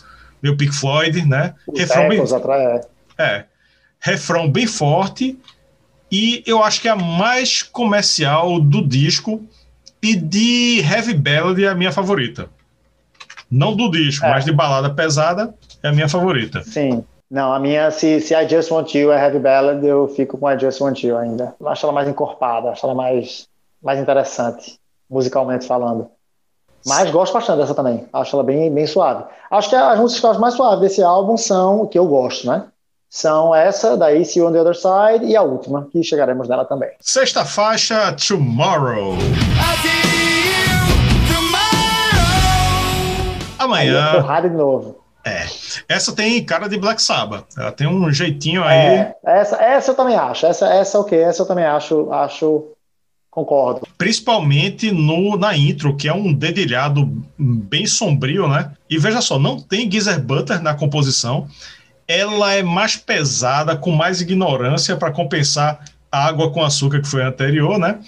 meio 0.43 0.57
Pink 0.57 0.75
Floyd, 0.75 1.25
né? 1.27 1.55
Os 1.67 1.79
refrão 1.79 2.09
bem, 2.09 2.21
atrás, 2.21 2.87
é. 3.17 3.25
é, 3.25 3.45
refrão 4.01 4.51
bem 4.51 4.67
forte 4.67 5.39
e 6.11 6.43
eu 6.47 6.63
acho 6.63 6.81
que 6.81 6.89
é 6.89 6.91
a 6.91 6.97
mais 6.97 7.63
comercial 7.63 8.61
do 8.61 8.87
disco 8.87 9.43
e 10.03 10.17
de 10.17 10.81
heavy 10.81 11.15
ballad 11.15 11.63
é 11.63 11.69
a 11.69 11.75
minha 11.75 11.93
favorita. 11.93 12.49
Não 13.51 13.75
do 13.75 13.91
disco, 13.91 14.25
é. 14.25 14.31
mas 14.31 14.45
de 14.45 14.53
balada 14.53 14.91
pesada, 14.91 15.55
é 15.83 15.89
a 15.89 15.93
minha 15.93 16.09
favorita. 16.09 16.63
Sim. 16.63 17.05
Não, 17.31 17.53
a 17.53 17.59
minha, 17.59 17.91
se, 17.91 18.21
se 18.21 18.35
I 18.35 18.49
Just 18.49 18.71
Want 18.71 18.95
You 18.95 19.13
é 19.13 19.23
Heavy 19.23 19.39
Ballad, 19.39 19.87
eu 19.87 20.09
fico 20.09 20.39
com 20.39 20.51
I 20.51 20.59
Just 20.59 20.81
Want 20.81 21.03
You 21.03 21.17
ainda. 21.19 21.55
Eu 21.61 21.69
acho 21.69 21.85
ela 21.85 21.93
mais 21.93 22.09
encorpada, 22.09 22.71
acho 22.71 22.87
ela 22.87 22.95
mais, 22.95 23.47
mais 23.83 23.99
interessante, 23.99 24.79
musicalmente 25.11 25.67
falando. 25.67 26.11
Mas 26.87 27.11
gosto 27.11 27.35
bastante 27.35 27.59
dessa 27.59 27.75
também. 27.75 28.07
Acho 28.15 28.35
ela 28.35 28.45
bem, 28.45 28.73
bem 28.73 28.87
suave. 28.87 29.25
Acho 29.51 29.69
que 29.69 29.77
as 29.77 29.99
músicas 29.99 30.39
mais 30.39 30.55
suaves 30.55 30.81
desse 30.81 31.03
álbum 31.03 31.37
são 31.37 31.87
que 31.87 31.99
eu 31.99 32.07
gosto, 32.07 32.47
né? 32.47 32.65
São 33.11 33.55
essa, 33.55 33.97
daí 33.97 34.25
See 34.25 34.41
You 34.41 34.49
on 34.49 34.53
the 34.53 34.61
Other 34.61 34.75
Side, 34.75 35.25
e 35.25 35.35
a 35.35 35.43
última, 35.43 35.89
que 35.91 36.03
chegaremos 36.03 36.49
nela 36.49 36.65
também. 36.65 36.91
Sexta 37.01 37.45
faixa, 37.45 38.13
Tomorrow. 38.13 39.17
Amanhã. 43.59 44.11
Aí 44.11 44.17
é 44.17 44.21
porrada 44.21 44.49
de 44.49 44.57
novo. 44.57 44.99
É. 45.25 45.47
Essa 45.89 46.15
tem 46.15 46.45
cara 46.45 46.69
de 46.69 46.79
Black 46.79 47.03
Sabbath. 47.03 47.47
Ela 47.57 47.73
tem 47.73 47.87
um 47.87 48.13
jeitinho 48.13 48.63
aí. 48.63 48.79
É, 48.79 49.15
essa, 49.25 49.57
essa 49.57 49.91
eu 49.91 49.95
também 49.95 50.17
acho. 50.17 50.47
Essa, 50.47 50.69
essa 50.69 50.97
é 50.97 51.01
o 51.01 51.03
okay. 51.03 51.21
Essa 51.21 51.43
eu 51.43 51.47
também 51.47 51.65
acho, 51.65 52.13
acho. 52.13 52.73
Concordo. 53.31 53.87
Principalmente 53.97 54.91
no, 54.91 55.37
na 55.37 55.57
intro, 55.57 55.97
que 55.97 56.09
é 56.09 56.13
um 56.13 56.33
dedilhado 56.33 57.09
bem 57.39 57.87
sombrio, 57.87 58.49
né? 58.49 58.73
E 58.89 58.99
veja 58.99 59.21
só, 59.21 59.39
não 59.39 59.61
tem 59.61 59.91
Geezer 59.91 60.21
Butter 60.21 60.61
na 60.63 60.75
composição. 60.75 61.47
Ela 62.09 62.55
é 62.55 62.63
mais 62.63 62.97
pesada, 62.97 63.77
com 63.77 63.91
mais 63.91 64.21
ignorância 64.21 64.97
para 64.97 65.13
compensar 65.13 65.85
a 66.11 66.27
água 66.27 66.51
com 66.51 66.65
açúcar 66.65 67.03
que 67.03 67.09
foi 67.09 67.23
anterior, 67.23 67.79
né? 67.79 67.99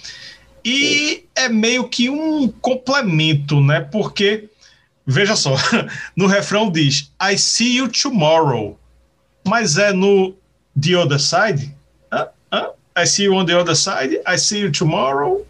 E 0.65 1.25
é 1.35 1.47
meio 1.47 1.87
que 1.87 2.09
um 2.09 2.47
complemento, 2.47 3.61
né? 3.61 3.79
Porque 3.79 4.49
Veja 5.05 5.35
só, 5.35 5.55
no 6.15 6.27
refrão 6.27 6.69
diz 6.69 7.11
I 7.21 7.37
see 7.37 7.77
you 7.77 7.89
tomorrow, 7.91 8.77
mas 9.45 9.77
é 9.77 9.91
no 9.91 10.33
The 10.79 10.95
Other 10.95 11.19
Side? 11.19 11.75
Uh, 12.13 12.27
uh, 12.55 12.73
I 12.95 13.05
see 13.05 13.25
you 13.25 13.33
on 13.33 13.45
the 13.45 13.57
other 13.57 13.75
side, 13.75 14.21
I 14.27 14.37
see 14.37 14.61
you 14.61 14.71
tomorrow. 14.71 15.45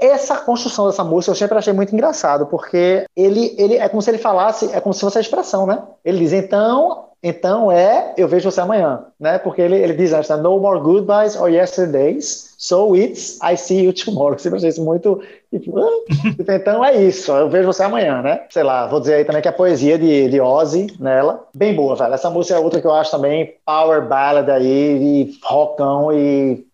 Essa 0.00 0.38
construção 0.38 0.86
dessa 0.86 1.04
música 1.04 1.30
eu 1.30 1.36
sempre 1.36 1.58
achei 1.58 1.72
muito 1.74 1.94
engraçado, 1.94 2.46
porque 2.46 3.04
ele, 3.14 3.54
ele 3.58 3.74
é 3.74 3.86
como 3.88 4.00
se 4.00 4.10
ele 4.10 4.18
falasse, 4.18 4.70
é 4.72 4.80
como 4.80 4.94
se 4.94 5.00
fosse 5.00 5.18
a 5.18 5.20
expressão, 5.20 5.66
né? 5.66 5.82
Ele 6.02 6.18
diz, 6.20 6.32
então, 6.32 7.07
então 7.22 7.70
é 7.70 8.14
eu 8.16 8.28
vejo 8.28 8.50
você 8.50 8.60
amanhã, 8.60 9.04
né? 9.18 9.38
Porque 9.38 9.60
ele, 9.60 9.76
ele 9.76 9.94
diz 9.94 10.12
antes, 10.12 10.30
né? 10.30 10.36
no 10.36 10.58
more 10.60 10.80
goodbyes 10.80 11.36
or 11.36 11.48
yesterdays, 11.48 12.54
so 12.56 12.94
it's 12.94 13.38
I 13.42 13.56
see 13.56 13.84
you 13.84 13.92
tomorrow. 13.92 14.36
Sempre 14.38 14.58
achei 14.58 14.68
isso 14.70 14.84
muito 14.84 15.20
tipo, 15.50 15.78
ah, 15.78 16.54
então 16.54 16.84
é 16.84 17.02
isso, 17.02 17.32
eu 17.32 17.48
vejo 17.48 17.66
você 17.66 17.82
amanhã, 17.82 18.22
né? 18.22 18.42
Sei 18.50 18.62
lá, 18.62 18.86
vou 18.86 19.00
dizer 19.00 19.14
aí 19.14 19.24
também 19.24 19.42
que 19.42 19.48
a 19.48 19.52
poesia 19.52 19.98
de, 19.98 20.28
de 20.28 20.40
Ozzy 20.40 20.86
nela, 21.00 21.44
bem 21.54 21.74
boa, 21.74 21.96
velho. 21.96 22.14
Essa 22.14 22.30
música 22.30 22.56
é 22.56 22.60
outra 22.60 22.80
que 22.80 22.86
eu 22.86 22.94
acho 22.94 23.10
também 23.10 23.54
power 23.64 24.06
ballad 24.06 24.48
aí, 24.50 24.98
de 25.28 25.38
rockão 25.42 26.12
e 26.12 26.64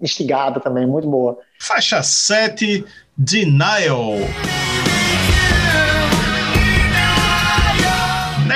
instigada 0.00 0.60
também, 0.60 0.86
muito 0.86 1.08
boa. 1.08 1.38
Faixa 1.58 2.02
7, 2.02 2.84
Denial. 3.16 4.14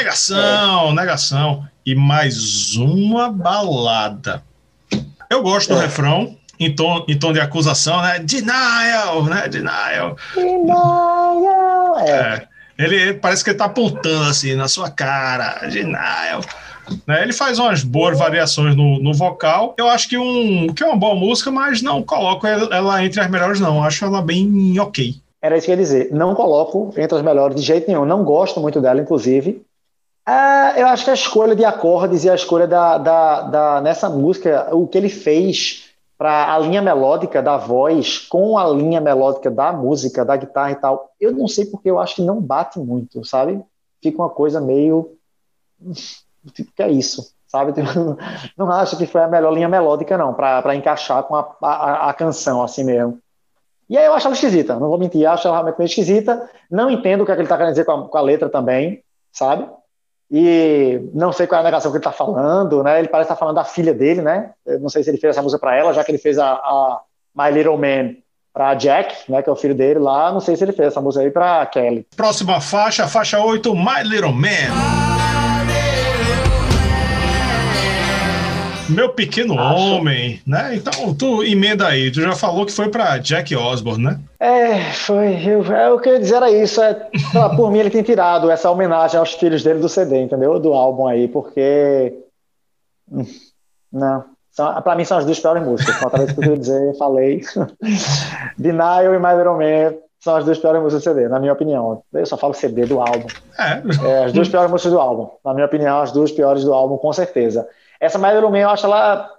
Negação, 0.08 0.88
é. 0.88 0.94
negação. 0.94 1.68
E 1.84 1.94
mais 1.94 2.74
uma 2.76 3.30
balada. 3.30 4.42
Eu 5.28 5.42
gosto 5.42 5.74
do 5.74 5.78
é. 5.78 5.82
refrão, 5.82 6.34
em 6.58 6.74
tom, 6.74 7.04
em 7.06 7.18
tom 7.18 7.30
de 7.32 7.40
acusação, 7.40 8.00
né? 8.00 8.18
Denial, 8.20 9.24
né? 9.24 9.46
Denial. 9.48 10.16
Denial. 10.34 11.98
É. 12.00 12.10
é. 12.10 12.48
Ele, 12.78 12.96
ele, 12.96 13.14
parece 13.14 13.44
que 13.44 13.50
ele 13.50 13.58
tá 13.58 13.66
apontando 13.66 14.30
assim 14.30 14.54
na 14.54 14.66
sua 14.66 14.90
cara. 14.90 15.68
Denial. 15.68 16.40
Né? 17.06 17.22
Ele 17.22 17.34
faz 17.34 17.58
umas 17.58 17.82
boas 17.82 18.18
variações 18.18 18.74
no, 18.74 18.98
no 19.02 19.12
vocal. 19.12 19.74
Eu 19.76 19.90
acho 19.90 20.08
que, 20.08 20.16
um, 20.16 20.68
que 20.68 20.82
é 20.82 20.86
uma 20.86 20.96
boa 20.96 21.14
música, 21.14 21.50
mas 21.50 21.82
não 21.82 22.02
coloco 22.02 22.46
ela 22.46 23.04
entre 23.04 23.20
as 23.20 23.28
melhores, 23.28 23.60
não. 23.60 23.84
Acho 23.84 24.06
ela 24.06 24.22
bem 24.22 24.78
ok. 24.80 25.16
Era 25.42 25.56
isso 25.56 25.66
que 25.66 25.72
eu 25.72 25.76
ia 25.76 25.82
dizer. 25.82 26.08
Não 26.12 26.34
coloco 26.34 26.92
entre 26.96 27.16
as 27.16 27.22
melhores 27.22 27.56
de 27.56 27.62
jeito 27.62 27.88
nenhum. 27.88 28.06
Não 28.06 28.24
gosto 28.24 28.58
muito 28.58 28.80
dela, 28.80 29.00
inclusive. 29.00 29.62
É, 30.28 30.82
eu 30.82 30.86
acho 30.88 31.04
que 31.04 31.10
a 31.10 31.14
escolha 31.14 31.56
de 31.56 31.64
acordes 31.64 32.22
e 32.22 32.28
a 32.28 32.34
escolha 32.34 32.66
da, 32.66 32.98
da, 32.98 33.40
da 33.40 33.80
nessa 33.80 34.10
música, 34.10 34.68
o 34.76 34.86
que 34.86 34.98
ele 34.98 35.08
fez 35.08 35.88
para 36.18 36.52
a 36.52 36.58
linha 36.58 36.82
melódica 36.82 37.42
da 37.42 37.56
voz 37.56 38.18
com 38.18 38.58
a 38.58 38.68
linha 38.68 39.00
melódica 39.00 39.50
da 39.50 39.72
música, 39.72 40.26
da 40.26 40.36
guitarra 40.36 40.72
e 40.72 40.76
tal, 40.76 41.14
eu 41.18 41.32
não 41.32 41.48
sei 41.48 41.64
porque 41.64 41.90
eu 41.90 41.98
acho 41.98 42.16
que 42.16 42.22
não 42.22 42.42
bate 42.42 42.78
muito, 42.78 43.24
sabe? 43.24 43.64
Fica 44.02 44.18
uma 44.18 44.28
coisa 44.28 44.60
meio. 44.60 45.16
Tipo, 46.52 46.72
que 46.76 46.82
é 46.82 46.90
isso, 46.90 47.32
sabe? 47.46 47.72
Não 48.56 48.70
acho 48.70 48.96
que 48.96 49.06
foi 49.06 49.22
a 49.22 49.28
melhor 49.28 49.52
linha 49.52 49.68
melódica, 49.68 50.18
não, 50.18 50.34
para 50.34 50.74
encaixar 50.74 51.22
com 51.24 51.36
a, 51.36 51.56
a, 51.62 52.10
a, 52.10 52.14
canção 52.14 52.62
assim 52.62 52.84
mesmo. 52.84 53.18
E 53.88 53.96
aí 53.96 54.04
eu 54.06 54.12
acho 54.12 54.26
ela 54.26 54.34
esquisita, 54.34 54.78
não 54.78 54.88
vou 54.88 54.98
mentir, 54.98 55.26
acho 55.26 55.46
ela 55.46 55.58
realmente 55.58 55.78
meio 55.78 55.86
esquisita. 55.86 56.48
Não 56.70 56.90
entendo 56.90 57.22
o 57.22 57.26
que, 57.26 57.32
é 57.32 57.34
que 57.34 57.40
ele 57.40 57.46
está 57.46 57.56
querendo 57.56 57.72
dizer 57.72 57.84
com 57.84 57.92
a, 57.92 58.08
com 58.08 58.18
a 58.18 58.20
letra 58.20 58.48
também, 58.48 59.02
sabe? 59.32 59.68
E 60.30 61.00
não 61.14 61.32
sei 61.32 61.46
qual 61.46 61.58
é 61.58 61.62
a 61.62 61.64
negação 61.64 61.90
que 61.90 61.96
ele 61.96 62.04
está 62.04 62.12
falando, 62.12 62.82
né? 62.82 62.98
Ele 62.98 63.08
parece 63.08 63.26
estar 63.26 63.34
tá 63.34 63.38
falando 63.38 63.56
da 63.56 63.64
filha 63.64 63.94
dele, 63.94 64.20
né? 64.20 64.50
Eu 64.66 64.78
não 64.80 64.88
sei 64.88 65.02
se 65.02 65.10
ele 65.10 65.18
fez 65.18 65.30
essa 65.30 65.42
música 65.42 65.58
para 65.58 65.74
ela, 65.74 65.92
já 65.94 66.04
que 66.04 66.10
ele 66.10 66.18
fez 66.18 66.38
a, 66.38 66.52
a 66.52 67.00
My 67.34 67.50
Little 67.50 67.78
Man 67.78 68.16
para 68.52 68.74
Jack, 68.74 69.30
né, 69.30 69.42
que 69.42 69.48
é 69.48 69.52
o 69.52 69.56
filho 69.56 69.74
dele 69.74 70.00
lá. 70.00 70.32
Não 70.32 70.40
sei 70.40 70.56
se 70.56 70.64
ele 70.64 70.72
fez 70.72 70.88
essa 70.88 71.00
música 71.00 71.24
aí 71.24 71.30
para 71.30 71.64
Kelly. 71.66 72.06
Próxima 72.16 72.60
faixa, 72.60 73.06
faixa 73.06 73.40
8, 73.40 73.74
My 73.74 74.02
Little 74.04 74.32
Man. 74.32 75.17
Meu 78.88 79.10
pequeno 79.10 79.58
Acho. 79.58 79.80
homem, 79.80 80.40
né? 80.46 80.74
Então, 80.74 81.14
tu 81.14 81.42
emenda 81.42 81.86
aí. 81.86 82.10
Tu 82.10 82.20
já 82.22 82.34
falou 82.34 82.64
que 82.64 82.72
foi 82.72 82.88
para 82.88 83.18
Jack 83.18 83.54
Osborne, 83.54 84.04
né? 84.04 84.20
É, 84.40 84.92
foi. 84.92 85.46
Eu, 85.46 85.62
é, 85.72 85.90
o 85.90 85.98
que 85.98 86.08
eu 86.08 86.14
ia 86.14 86.20
dizer 86.20 86.36
era 86.36 86.50
isso. 86.50 86.82
É, 86.82 87.08
lá, 87.34 87.54
por 87.54 87.70
mim, 87.70 87.78
ele 87.78 87.90
tem 87.90 88.02
tirado 88.02 88.50
essa 88.50 88.70
homenagem 88.70 89.18
aos 89.18 89.34
filhos 89.34 89.62
dele 89.62 89.80
do 89.80 89.88
CD, 89.88 90.22
entendeu? 90.22 90.58
Do 90.58 90.72
álbum 90.72 91.06
aí, 91.06 91.28
porque. 91.28 92.14
Hum, 93.10 93.24
não. 93.92 94.24
Para 94.82 94.96
mim, 94.96 95.04
são 95.04 95.18
as 95.18 95.24
duas 95.24 95.38
piores 95.38 95.62
músicas. 95.62 96.02
Outra 96.02 96.18
vez 96.18 96.32
que 96.32 96.38
eu 96.38 96.42
queria 96.42 96.58
dizer, 96.58 96.96
falei. 96.96 97.42
Denial 98.58 99.14
e 99.14 99.18
My 99.18 99.36
Little 99.36 99.56
Man 99.56 99.94
são 100.18 100.34
as 100.34 100.44
duas 100.44 100.58
piores 100.58 100.82
músicas 100.82 101.04
do 101.04 101.14
CD, 101.14 101.28
na 101.28 101.38
minha 101.38 101.52
opinião. 101.52 102.02
Eu 102.12 102.26
só 102.26 102.36
falo 102.36 102.54
CD 102.54 102.84
do 102.86 103.00
álbum. 103.00 103.28
É. 103.56 103.82
é 104.08 104.24
as 104.24 104.32
duas 104.32 104.48
piores 104.48 104.70
músicas 104.70 104.92
do 104.92 104.98
álbum. 104.98 105.30
Na 105.44 105.54
minha 105.54 105.66
opinião, 105.66 106.00
as 106.00 106.10
duas 106.10 106.32
piores 106.32 106.64
do 106.64 106.74
álbum, 106.74 106.96
com 106.96 107.12
certeza. 107.12 107.68
Essa 108.00 108.18
My 108.18 108.32
Little 108.32 108.50
Man, 108.50 108.58
eu 108.58 108.70
acho 108.70 108.86
ela. 108.86 109.30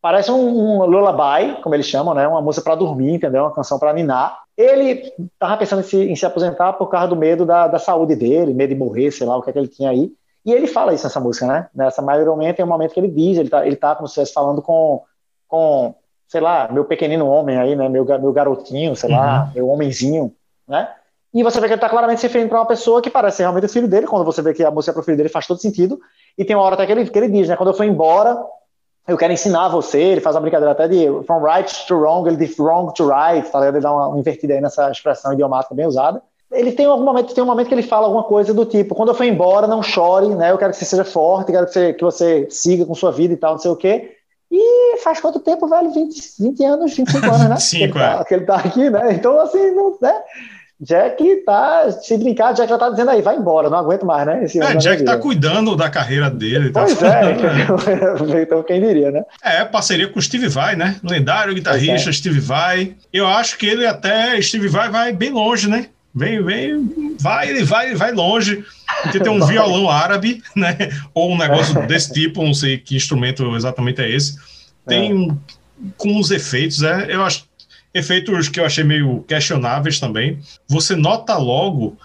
Parece 0.00 0.32
um, 0.32 0.80
um 0.80 0.84
lullaby, 0.84 1.60
como 1.62 1.74
eles 1.76 1.86
chamam, 1.86 2.12
né? 2.12 2.26
Uma 2.26 2.42
música 2.42 2.64
para 2.64 2.74
dormir, 2.74 3.14
entendeu? 3.14 3.42
Uma 3.44 3.54
canção 3.54 3.78
para 3.78 3.92
ninar. 3.92 4.42
Ele 4.56 5.12
estava 5.32 5.56
pensando 5.56 5.80
em 5.80 5.84
se, 5.84 5.96
em 5.96 6.16
se, 6.16 6.26
aposentar 6.26 6.72
por 6.72 6.88
causa 6.88 7.08
do 7.08 7.16
medo 7.16 7.46
da, 7.46 7.68
da, 7.68 7.78
saúde 7.78 8.16
dele, 8.16 8.52
medo 8.52 8.70
de 8.70 8.78
morrer, 8.78 9.12
sei 9.12 9.26
lá 9.26 9.36
o 9.36 9.42
que 9.42 9.50
é 9.50 9.52
que 9.52 9.58
ele 9.58 9.68
tinha 9.68 9.90
aí. 9.90 10.12
E 10.44 10.52
ele 10.52 10.66
fala 10.66 10.92
isso 10.92 11.04
nessa 11.04 11.20
música, 11.20 11.46
né? 11.46 11.68
Nessa 11.72 12.02
momento 12.02 12.56
tem 12.56 12.64
um 12.64 12.68
momento 12.68 12.92
que 12.92 12.98
ele 12.98 13.08
diz, 13.08 13.38
ele 13.38 13.48
tá, 13.48 13.64
ele 13.64 13.76
tá 13.76 13.94
como 13.94 14.08
se 14.08 14.12
estivesse 14.12 14.34
falando 14.34 14.60
com, 14.60 15.02
com, 15.46 15.94
sei 16.26 16.40
lá, 16.40 16.68
meu 16.70 16.84
pequenino 16.84 17.28
homem 17.28 17.56
aí, 17.56 17.76
né? 17.76 17.88
Meu, 17.88 18.04
meu 18.04 18.32
garotinho, 18.32 18.96
sei 18.96 19.10
uhum. 19.10 19.16
lá, 19.16 19.52
meu 19.54 19.68
homenzinho, 19.68 20.34
né? 20.66 20.92
E 21.34 21.42
você 21.42 21.58
vê 21.60 21.66
que 21.66 21.72
ele 21.72 21.78
está 21.78 21.88
claramente 21.88 22.20
se 22.20 22.26
referindo 22.26 22.50
para 22.50 22.58
uma 22.58 22.66
pessoa 22.66 23.00
que 23.00 23.08
parece 23.08 23.38
ser 23.38 23.42
realmente 23.44 23.64
o 23.64 23.68
filho 23.68 23.88
dele, 23.88 24.06
quando 24.06 24.24
você 24.24 24.42
vê 24.42 24.52
que 24.52 24.62
a 24.62 24.70
música 24.70 24.92
é 24.92 24.94
para 24.94 25.00
o 25.00 25.04
filho 25.04 25.16
dele 25.16 25.28
faz 25.30 25.46
todo 25.46 25.60
sentido. 25.60 25.98
E 26.36 26.44
tem 26.44 26.54
uma 26.54 26.64
hora 26.64 26.74
até 26.74 26.84
que 26.84 26.92
ele, 26.92 27.08
que 27.08 27.18
ele 27.18 27.28
diz, 27.28 27.48
né? 27.48 27.56
Quando 27.56 27.70
eu 27.70 27.74
for 27.74 27.84
embora, 27.84 28.38
eu 29.08 29.16
quero 29.16 29.32
ensinar 29.32 29.68
você. 29.68 29.98
Ele 29.98 30.20
faz 30.20 30.36
uma 30.36 30.42
brincadeira 30.42 30.72
até 30.72 30.86
de 30.88 31.06
from 31.26 31.42
right 31.42 31.86
to 31.86 31.94
wrong, 31.96 32.28
ele 32.28 32.36
diz 32.36 32.58
wrong 32.58 32.92
to 32.94 33.08
right, 33.08 33.50
tá 33.50 33.66
Ele 33.66 33.80
dá 33.80 33.92
uma 33.92 34.18
invertida 34.18 34.54
aí 34.54 34.60
nessa 34.60 34.90
expressão 34.90 35.32
idiomática 35.32 35.74
bem 35.74 35.86
usada. 35.86 36.22
Ele 36.50 36.72
tem 36.72 36.84
algum 36.84 37.04
momento, 37.04 37.34
tem 37.34 37.42
um 37.42 37.46
momento 37.46 37.68
que 37.68 37.74
ele 37.74 37.82
fala 37.82 38.06
alguma 38.06 38.24
coisa 38.24 38.52
do 38.52 38.66
tipo: 38.66 38.94
quando 38.94 39.08
eu 39.08 39.14
for 39.14 39.24
embora, 39.24 39.66
não 39.66 39.82
chore, 39.82 40.28
né? 40.34 40.50
Eu 40.50 40.58
quero 40.58 40.72
que 40.72 40.76
você 40.76 40.84
seja 40.84 41.04
forte, 41.04 41.50
quero 41.50 41.66
que 41.66 41.72
você, 41.72 41.92
que 41.94 42.04
você 42.04 42.46
siga 42.50 42.84
com 42.84 42.94
sua 42.94 43.10
vida 43.10 43.32
e 43.32 43.36
tal, 43.38 43.52
não 43.52 43.58
sei 43.58 43.70
o 43.70 43.76
quê. 43.76 44.16
E 44.50 44.98
faz 44.98 45.18
quanto 45.18 45.40
tempo, 45.40 45.66
velho? 45.66 45.90
20, 45.90 46.34
20 46.38 46.64
anos, 46.64 46.94
25 46.94 47.24
anos, 47.24 47.48
né? 47.48 47.56
Ele 47.84 47.92
tá, 47.94 48.24
que 48.24 48.34
ele 48.34 48.44
tá 48.44 48.56
aqui, 48.56 48.90
né? 48.90 49.14
Então, 49.14 49.40
assim, 49.40 49.70
não, 49.70 49.96
né? 49.98 50.22
Jack 50.82 51.44
tá, 51.46 51.92
se 51.92 52.18
brincar, 52.18 52.52
Jack 52.54 52.68
já 52.68 52.76
tá 52.76 52.90
dizendo 52.90 53.10
aí, 53.10 53.22
vai 53.22 53.36
embora, 53.36 53.70
não 53.70 53.78
aguento 53.78 54.04
mais, 54.04 54.26
né? 54.26 54.42
Esse 54.42 54.60
é, 54.60 54.74
Jack 54.74 55.04
tá 55.04 55.16
cuidando 55.16 55.76
da 55.76 55.88
carreira 55.88 56.28
dele. 56.28 56.70
Tá 56.70 56.82
pois 56.82 56.98
tá 56.98 57.20
é, 57.20 58.42
então 58.42 58.64
quem 58.64 58.80
diria, 58.80 59.12
né? 59.12 59.22
É, 59.44 59.64
parceria 59.64 60.08
com 60.08 60.18
o 60.18 60.22
Steve 60.22 60.48
Vai, 60.48 60.74
né? 60.74 60.96
Lendário 61.04 61.54
guitarrista 61.54 62.10
é. 62.10 62.12
Steve 62.12 62.40
Vai. 62.40 62.96
Eu 63.12 63.28
acho 63.28 63.56
que 63.58 63.66
ele 63.66 63.86
até, 63.86 64.42
Steve 64.42 64.66
Vai 64.66 64.90
vai 64.90 65.12
bem 65.12 65.30
longe, 65.30 65.68
né? 65.68 65.86
Vem, 66.12 66.42
vem, 66.42 67.16
vai, 67.20 67.48
ele 67.48 67.62
vai, 67.62 67.86
ele 67.86 67.96
vai 67.96 68.10
longe. 68.10 68.64
Porque 69.02 69.20
tem 69.20 69.30
um 69.32 69.46
violão 69.46 69.88
árabe, 69.88 70.42
né? 70.56 70.76
Ou 71.14 71.30
um 71.30 71.38
negócio 71.38 71.80
desse 71.86 72.12
tipo, 72.12 72.42
não 72.42 72.54
sei 72.54 72.76
que 72.76 72.96
instrumento 72.96 73.54
exatamente 73.54 74.02
é 74.02 74.10
esse. 74.10 74.36
Tem 74.84 75.30
é. 75.30 75.84
com 75.96 76.18
os 76.18 76.32
efeitos, 76.32 76.82
é, 76.82 77.06
eu 77.08 77.22
acho 77.22 77.44
efeitos 77.94 78.48
que 78.48 78.60
eu 78.60 78.64
achei 78.64 78.84
meio 78.84 79.22
questionáveis 79.22 80.00
também. 80.00 80.40
Você 80.68 80.96
nota 80.96 81.36
logo 81.36 81.96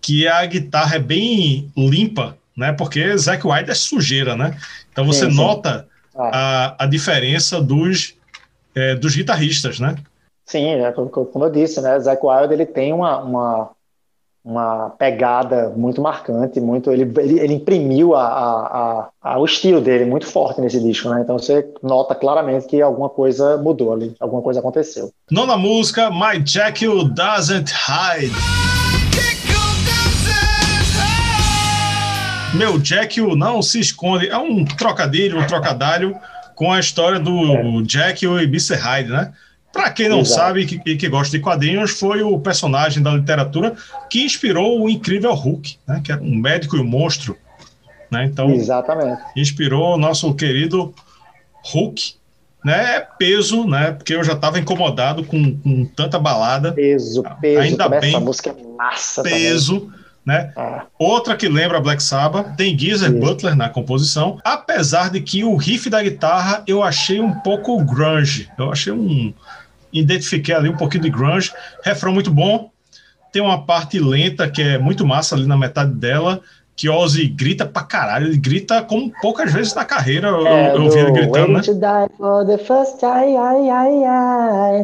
que 0.00 0.26
a 0.26 0.44
guitarra 0.46 0.96
é 0.96 0.98
bem 0.98 1.70
limpa, 1.76 2.36
né? 2.56 2.72
Porque 2.72 3.16
Zack 3.16 3.46
White 3.46 3.70
é 3.70 3.74
sujeira, 3.74 4.36
né? 4.36 4.56
Então 4.92 5.04
você 5.04 5.26
sim, 5.26 5.30
sim. 5.30 5.36
nota 5.36 5.86
ah. 6.14 6.76
a, 6.78 6.84
a 6.84 6.86
diferença 6.86 7.60
dos, 7.60 8.14
é, 8.74 8.94
dos 8.94 9.14
guitarristas, 9.14 9.78
né? 9.80 9.96
Sim, 10.44 10.66
é, 10.66 10.92
como 10.92 11.44
eu 11.44 11.50
disse, 11.50 11.80
né? 11.80 11.98
Zack 12.00 12.24
Wild 12.24 12.52
ele 12.52 12.66
tem 12.66 12.92
uma, 12.92 13.20
uma, 13.20 13.70
uma 14.44 14.90
pegada 14.90 15.70
muito 15.76 16.00
marcante, 16.00 16.60
muito 16.60 16.90
ele, 16.90 17.02
ele, 17.18 17.38
ele 17.38 17.54
imprimiu 17.54 18.14
a, 18.14 18.24
a, 18.24 19.08
a, 19.22 19.38
o 19.38 19.44
estilo 19.44 19.80
dele 19.80 20.04
muito 20.04 20.26
forte 20.26 20.60
nesse 20.60 20.80
disco, 20.80 21.08
né? 21.10 21.20
Então 21.22 21.38
você 21.38 21.68
nota 21.82 22.14
claramente 22.14 22.66
que 22.66 22.80
alguma 22.80 23.08
coisa 23.08 23.58
mudou 23.58 23.92
ali, 23.92 24.14
alguma 24.18 24.40
coisa 24.42 24.60
aconteceu. 24.60 25.10
Nona 25.30 25.56
música, 25.56 26.10
My 26.10 26.42
Jekyll 26.44 27.04
Doesn't 27.04 27.70
Hide. 27.70 28.32
Meu 32.54 32.82
Jekyll 32.82 33.36
não 33.36 33.62
se 33.62 33.78
esconde. 33.78 34.28
É 34.28 34.36
um 34.36 34.64
trocadilho, 34.64 35.38
um 35.38 35.46
trocadilho 35.46 36.16
com 36.56 36.72
a 36.72 36.80
história 36.80 37.18
do 37.18 37.30
é. 37.30 37.84
Jekyll 37.86 38.40
e 38.40 38.44
Mr. 38.44 38.74
Hyde, 38.74 39.10
né? 39.10 39.32
Para 39.72 39.90
quem 39.90 40.08
não 40.08 40.20
Exato. 40.20 40.40
sabe 40.40 40.60
e 40.62 40.66
que, 40.66 40.96
que, 40.96 41.08
gosta 41.08 41.36
de 41.36 41.42
quadrinhos, 41.42 41.92
foi 41.92 42.22
o 42.22 42.38
personagem 42.40 43.02
da 43.02 43.12
literatura 43.12 43.74
que 44.08 44.24
inspirou 44.24 44.82
o 44.82 44.90
incrível 44.90 45.32
Hulk, 45.32 45.78
né? 45.86 46.00
que 46.02 46.10
era 46.10 46.20
um 46.20 46.34
médico 46.34 46.76
e 46.76 46.80
um 46.80 46.84
monstro. 46.84 47.36
Né? 48.10 48.24
Então, 48.24 48.50
Exatamente. 48.50 49.22
inspirou 49.36 49.94
o 49.94 49.98
nosso 49.98 50.34
querido 50.34 50.92
Hulk. 51.64 52.14
Né? 52.64 52.96
É 52.96 53.00
peso, 53.00 53.64
né? 53.64 53.92
porque 53.92 54.14
eu 54.14 54.24
já 54.24 54.32
estava 54.32 54.58
incomodado 54.58 55.24
com, 55.24 55.56
com, 55.58 55.84
tanta 55.86 56.18
balada. 56.18 56.72
Peso, 56.72 57.22
peso. 57.40 57.60
Ainda 57.60 57.88
bem. 57.88 58.10
Essa 58.10 58.20
música 58.20 58.50
é 58.50 58.76
massa 58.76 59.22
Peso. 59.22 59.80
Também. 59.80 60.00
Né? 60.26 60.52
Ah. 60.54 60.84
Outra 60.98 61.34
que 61.34 61.48
lembra 61.48 61.80
Black 61.80 62.02
Sabbath, 62.02 62.54
tem 62.56 62.78
Geezer 62.78 63.10
Isso. 63.10 63.18
Butler 63.18 63.56
na 63.56 63.70
composição, 63.70 64.38
apesar 64.44 65.10
de 65.10 65.20
que 65.20 65.42
o 65.42 65.56
riff 65.56 65.88
da 65.88 66.02
guitarra 66.02 66.62
eu 66.66 66.82
achei 66.82 67.20
um 67.20 67.32
pouco 67.32 67.82
grunge, 67.82 68.50
eu 68.58 68.70
achei 68.70 68.92
um, 68.92 69.32
identifiquei 69.92 70.54
ali 70.54 70.68
um 70.68 70.76
pouquinho 70.76 71.02
de 71.02 71.10
grunge, 71.10 71.52
refrão 71.82 72.12
muito 72.12 72.30
bom, 72.30 72.70
tem 73.32 73.42
uma 73.42 73.64
parte 73.64 73.98
lenta 73.98 74.48
que 74.48 74.62
é 74.62 74.78
muito 74.78 75.06
massa 75.06 75.34
ali 75.34 75.46
na 75.46 75.56
metade 75.56 75.92
dela, 75.92 76.40
que 76.80 76.88
Ozzy 76.88 77.28
grita 77.28 77.66
pra 77.66 77.82
caralho, 77.82 78.28
ele 78.28 78.38
grita 78.38 78.82
como 78.82 79.12
poucas 79.20 79.52
vezes 79.52 79.74
na 79.74 79.84
carreira 79.84 80.28
eu, 80.28 80.46
é, 80.46 80.74
eu 80.74 80.82
ouvi 80.82 80.98
ele 80.98 81.12
gritando, 81.12 81.52
né? 81.52 81.60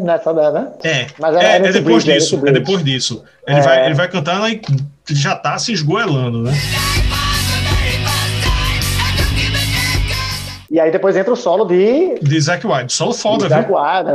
Não 0.04 0.12
é 0.12 0.18
só 0.18 0.34
né? 0.34 0.68
É, 0.84 1.06
Mas 1.18 1.36
é, 1.36 1.52
é, 1.52 1.56
é 1.56 1.72
depois 1.72 2.04
disso, 2.04 2.40
é 2.46 2.52
depois 2.52 2.84
disso. 2.84 3.24
Ele, 3.46 3.62
vai, 3.62 3.80
é. 3.80 3.86
ele 3.86 3.94
vai 3.94 4.08
cantando 4.08 4.46
e 4.46 4.60
já 5.08 5.34
tá 5.36 5.58
se 5.58 5.72
esgoelando, 5.72 6.42
né? 6.42 6.52
E 10.70 10.78
aí 10.78 10.90
depois 10.90 11.16
entra 11.16 11.32
o 11.32 11.36
solo 11.36 11.64
de... 11.64 12.18
De 12.20 12.38
Zack 12.38 12.66
White, 12.66 12.92
solo 12.92 13.14
foda, 13.14 13.44
de 13.44 13.48
Zack 13.48 13.72
White, 13.72 14.04
né? 14.04 14.14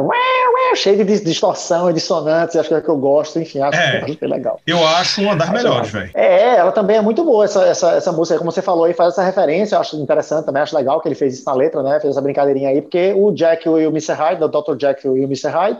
Cheio 0.76 1.04
de 1.04 1.20
distorção 1.24 1.90
e 1.90 1.94
dissonantes, 1.94 2.56
acho 2.56 2.70
que 2.70 2.76
é 2.76 2.82
que 2.82 2.90
eu 2.90 2.98
gosto, 2.98 3.40
enfim, 3.40 3.60
acho, 3.62 3.80
é, 3.80 4.02
que 4.02 4.18
é 4.24 4.28
legal. 4.28 4.60
Eu 4.66 4.86
acho 4.86 5.22
uma 5.22 5.36
das 5.36 5.50
acho 5.50 5.58
melhores, 5.58 5.90
velho. 5.90 6.12
É, 6.14 6.58
ela 6.58 6.72
também 6.72 6.98
é 6.98 7.02
muito 7.02 7.24
boa, 7.24 7.46
essa, 7.46 7.66
essa, 7.66 7.92
essa 7.94 8.12
música, 8.12 8.38
como 8.38 8.52
você 8.52 8.62
falou 8.62 8.86
aí, 8.86 8.94
faz 8.94 9.14
essa 9.14 9.24
referência, 9.24 9.76
eu 9.76 9.80
acho 9.80 9.96
interessante 9.98 10.46
também, 10.46 10.62
acho 10.62 10.76
legal 10.76 11.02
que 11.02 11.08
ele 11.08 11.16
fez 11.16 11.36
isso 11.36 11.46
na 11.46 11.54
letra, 11.54 11.82
né, 11.84 12.00
fez 12.00 12.12
essa 12.12 12.22
brincadeirinha 12.22 12.70
aí, 12.70 12.82
porque 12.82 13.14
o 13.16 13.32
Jack 13.32 13.68
e 13.68 13.70
o 13.70 13.90
Mr. 13.90 14.14
Hyde, 14.14 14.44
o 14.44 14.48
Dr. 14.48 14.76
Jack 14.76 15.06
e 15.06 15.10
o 15.10 15.24
Mr. 15.24 15.50
Hyde, 15.50 15.80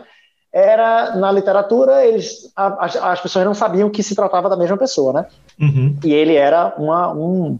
era, 0.52 1.16
na 1.16 1.32
literatura, 1.32 2.04
eles, 2.04 2.52
as, 2.54 2.96
as 2.96 3.20
pessoas 3.20 3.44
não 3.44 3.54
sabiam 3.54 3.88
que 3.88 4.02
se 4.02 4.14
tratava 4.14 4.50
da 4.50 4.56
mesma 4.56 4.76
pessoa, 4.76 5.12
né? 5.12 5.26
Uhum. 5.58 5.96
E 6.04 6.12
ele 6.12 6.34
era 6.34 6.74
uma, 6.76 7.10
um, 7.12 7.58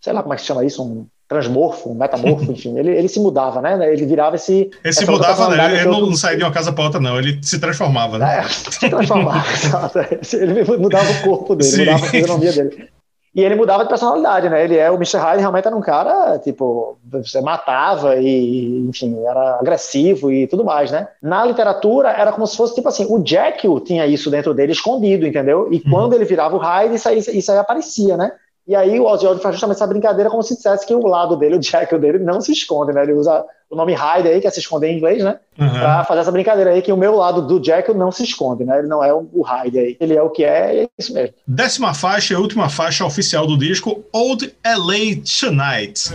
sei 0.00 0.12
lá 0.12 0.22
como 0.22 0.34
é 0.34 0.36
que 0.36 0.42
se 0.42 0.48
chama 0.48 0.64
isso, 0.64 0.82
um 0.82 1.06
transmorfo, 1.28 1.94
metamorfo, 1.94 2.50
enfim, 2.52 2.78
ele, 2.78 2.90
ele 2.90 3.08
se 3.08 3.20
mudava, 3.20 3.60
né? 3.60 3.92
Ele 3.92 4.06
virava 4.06 4.36
esse. 4.36 4.70
Ele 4.84 4.92
se 4.92 5.06
mudava, 5.06 5.48
né? 5.48 5.80
Ele 5.80 5.84
não, 5.84 6.00
não 6.00 6.14
saía 6.14 6.36
de 6.36 6.44
uma 6.44 6.52
casa 6.52 6.72
para 6.72 6.84
outra, 6.84 7.00
não. 7.00 7.18
Ele 7.18 7.38
se 7.42 7.58
transformava, 7.58 8.18
né? 8.18 8.38
É, 8.38 8.42
se 8.48 8.88
transformava, 8.88 9.44
exato. 9.52 9.98
Ele 10.34 10.64
mudava 10.78 11.10
o 11.10 11.22
corpo 11.22 11.54
dele, 11.54 11.70
Sim. 11.70 11.78
mudava 11.80 12.06
a 12.06 12.08
fisionomia 12.08 12.52
dele. 12.52 12.88
E 13.36 13.42
ele 13.44 13.54
mudava 13.54 13.82
de 13.82 13.90
personalidade, 13.90 14.48
né? 14.48 14.64
Ele 14.64 14.78
é 14.78 14.90
o 14.90 14.94
Mr. 14.94 15.18
Hyde, 15.18 15.40
realmente 15.40 15.66
era 15.66 15.76
um 15.76 15.80
cara, 15.82 16.38
tipo, 16.38 16.98
você 17.04 17.38
matava 17.42 18.16
e, 18.16 18.88
enfim, 18.88 19.22
era 19.26 19.58
agressivo 19.60 20.32
e 20.32 20.46
tudo 20.46 20.64
mais, 20.64 20.90
né? 20.90 21.06
Na 21.22 21.44
literatura 21.44 22.08
era 22.08 22.32
como 22.32 22.46
se 22.46 22.56
fosse 22.56 22.74
tipo 22.74 22.88
assim, 22.88 23.04
o 23.10 23.22
Jekyll 23.22 23.78
tinha 23.80 24.06
isso 24.06 24.30
dentro 24.30 24.54
dele 24.54 24.72
escondido, 24.72 25.26
entendeu? 25.26 25.68
E 25.70 25.76
uhum. 25.76 25.82
quando 25.90 26.14
ele 26.14 26.24
virava 26.24 26.56
o 26.56 26.58
Hyde, 26.58 26.94
isso 26.94 27.08
aí, 27.10 27.18
isso 27.18 27.52
aí 27.52 27.58
aparecia, 27.58 28.16
né? 28.16 28.32
E 28.66 28.74
aí 28.74 28.98
o 28.98 29.04
Ozzy 29.04 29.26
faz 29.40 29.54
justamente 29.54 29.76
essa 29.76 29.86
brincadeira 29.86 30.28
como 30.28 30.42
se 30.42 30.56
dissesse 30.56 30.84
que 30.84 30.94
o 30.94 31.06
lado 31.06 31.36
dele, 31.36 31.56
o 31.56 31.62
Jekyll 31.62 32.00
dele, 32.00 32.18
não 32.18 32.40
se 32.40 32.50
esconde, 32.50 32.92
né? 32.92 33.04
Ele 33.04 33.12
usa 33.12 33.44
o 33.70 33.76
nome 33.76 33.94
Hyde 33.94 34.26
aí, 34.26 34.40
que 34.40 34.46
é 34.48 34.50
se 34.50 34.58
esconder 34.58 34.88
em 34.88 34.96
inglês, 34.96 35.22
né? 35.22 35.38
Uhum. 35.56 35.70
Pra 35.70 36.02
fazer 36.02 36.22
essa 36.22 36.32
brincadeira 36.32 36.70
aí 36.70 36.82
que 36.82 36.92
o 36.92 36.96
meu 36.96 37.14
lado 37.14 37.42
do 37.42 37.64
Jekyll 37.64 37.94
não 37.94 38.10
se 38.10 38.24
esconde, 38.24 38.64
né? 38.64 38.80
Ele 38.80 38.88
não 38.88 39.04
é 39.04 39.14
o 39.14 39.42
Hyde 39.42 39.78
aí. 39.78 39.96
Ele 40.00 40.16
é 40.16 40.22
o 40.22 40.30
que 40.30 40.42
é 40.44 40.74
e 40.74 40.78
é 40.80 40.88
isso 40.98 41.14
mesmo. 41.14 41.34
Décima 41.46 41.94
faixa 41.94 42.34
e 42.34 42.36
última 42.36 42.68
faixa 42.68 43.04
oficial 43.04 43.46
do 43.46 43.56
disco, 43.56 44.04
Old 44.12 44.52
LA 44.64 45.22
Tonight. 45.40 46.10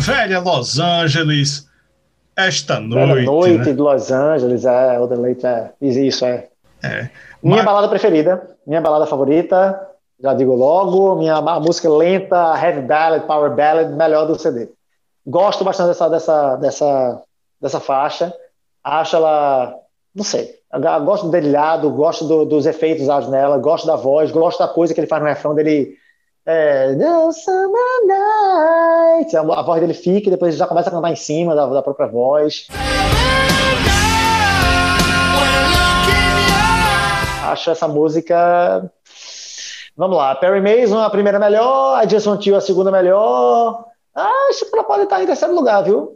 Velha 0.00 0.40
Los 0.40 0.80
Angeles, 0.80 1.68
esta 2.36 2.80
noite. 2.80 3.06
Velha 3.06 3.22
noite 3.22 3.58
né? 3.58 3.64
de 3.72 3.80
Los 3.80 4.10
Angeles, 4.10 4.64
é, 4.64 4.98
Old 4.98 5.14
LA, 5.14 5.28
é, 5.48 5.70
isso 5.80 6.24
é. 6.24 6.48
É. 6.82 7.08
Minha 7.42 7.64
balada 7.64 7.88
preferida, 7.88 8.56
minha 8.64 8.80
balada 8.80 9.04
favorita, 9.04 9.88
já 10.20 10.32
digo 10.32 10.54
logo, 10.54 11.16
minha 11.16 11.40
música 11.58 11.90
lenta, 11.90 12.54
heavy 12.56 12.82
ballad, 12.82 13.26
power 13.26 13.50
ballad, 13.50 13.92
melhor 13.92 14.26
do 14.26 14.38
CD. 14.38 14.68
Gosto 15.26 15.64
bastante 15.64 15.88
dessa, 15.88 16.08
dessa, 16.08 16.56
dessa, 16.56 17.22
dessa 17.60 17.80
faixa, 17.80 18.32
acho 18.84 19.16
ela, 19.16 19.74
não 20.14 20.22
sei, 20.22 20.54
gosto 21.04 21.24
do 21.24 21.32
dedilhado, 21.32 21.90
gosto 21.90 22.24
do, 22.26 22.44
dos 22.44 22.64
efeitos 22.64 23.02
usados 23.02 23.28
nela, 23.28 23.58
gosto 23.58 23.88
da 23.88 23.96
voz, 23.96 24.30
gosto 24.30 24.60
da 24.60 24.68
coisa 24.68 24.94
que 24.94 25.00
ele 25.00 25.08
faz 25.08 25.20
no 25.20 25.28
refrão 25.28 25.54
dele. 25.54 25.96
É, 26.44 26.92
summer 27.32 28.06
night. 28.06 29.36
A 29.36 29.62
voz 29.62 29.80
dele 29.80 29.94
fica 29.94 30.26
e 30.26 30.30
depois 30.30 30.56
já 30.56 30.66
começa 30.66 30.88
a 30.88 30.92
cantar 30.92 31.12
em 31.12 31.16
cima 31.16 31.54
da, 31.54 31.66
da 31.66 31.82
própria 31.82 32.08
voz. 32.08 32.66
Acho 37.52 37.70
essa 37.70 37.86
música. 37.86 38.90
Vamos 39.96 40.16
lá, 40.16 40.34
Perry 40.34 40.60
Mason 40.60 40.98
a 40.98 41.10
primeira 41.10 41.38
melhor, 41.38 42.08
Just 42.08 42.26
Want 42.26 42.46
You 42.46 42.56
a 42.56 42.60
segunda 42.60 42.90
melhor, 42.90 43.84
Acho 44.14 44.66
que 44.66 44.74
ela 44.74 44.84
pode 44.84 45.04
estar 45.04 45.22
em 45.22 45.26
terceiro 45.26 45.54
lugar, 45.54 45.82
viu? 45.82 46.12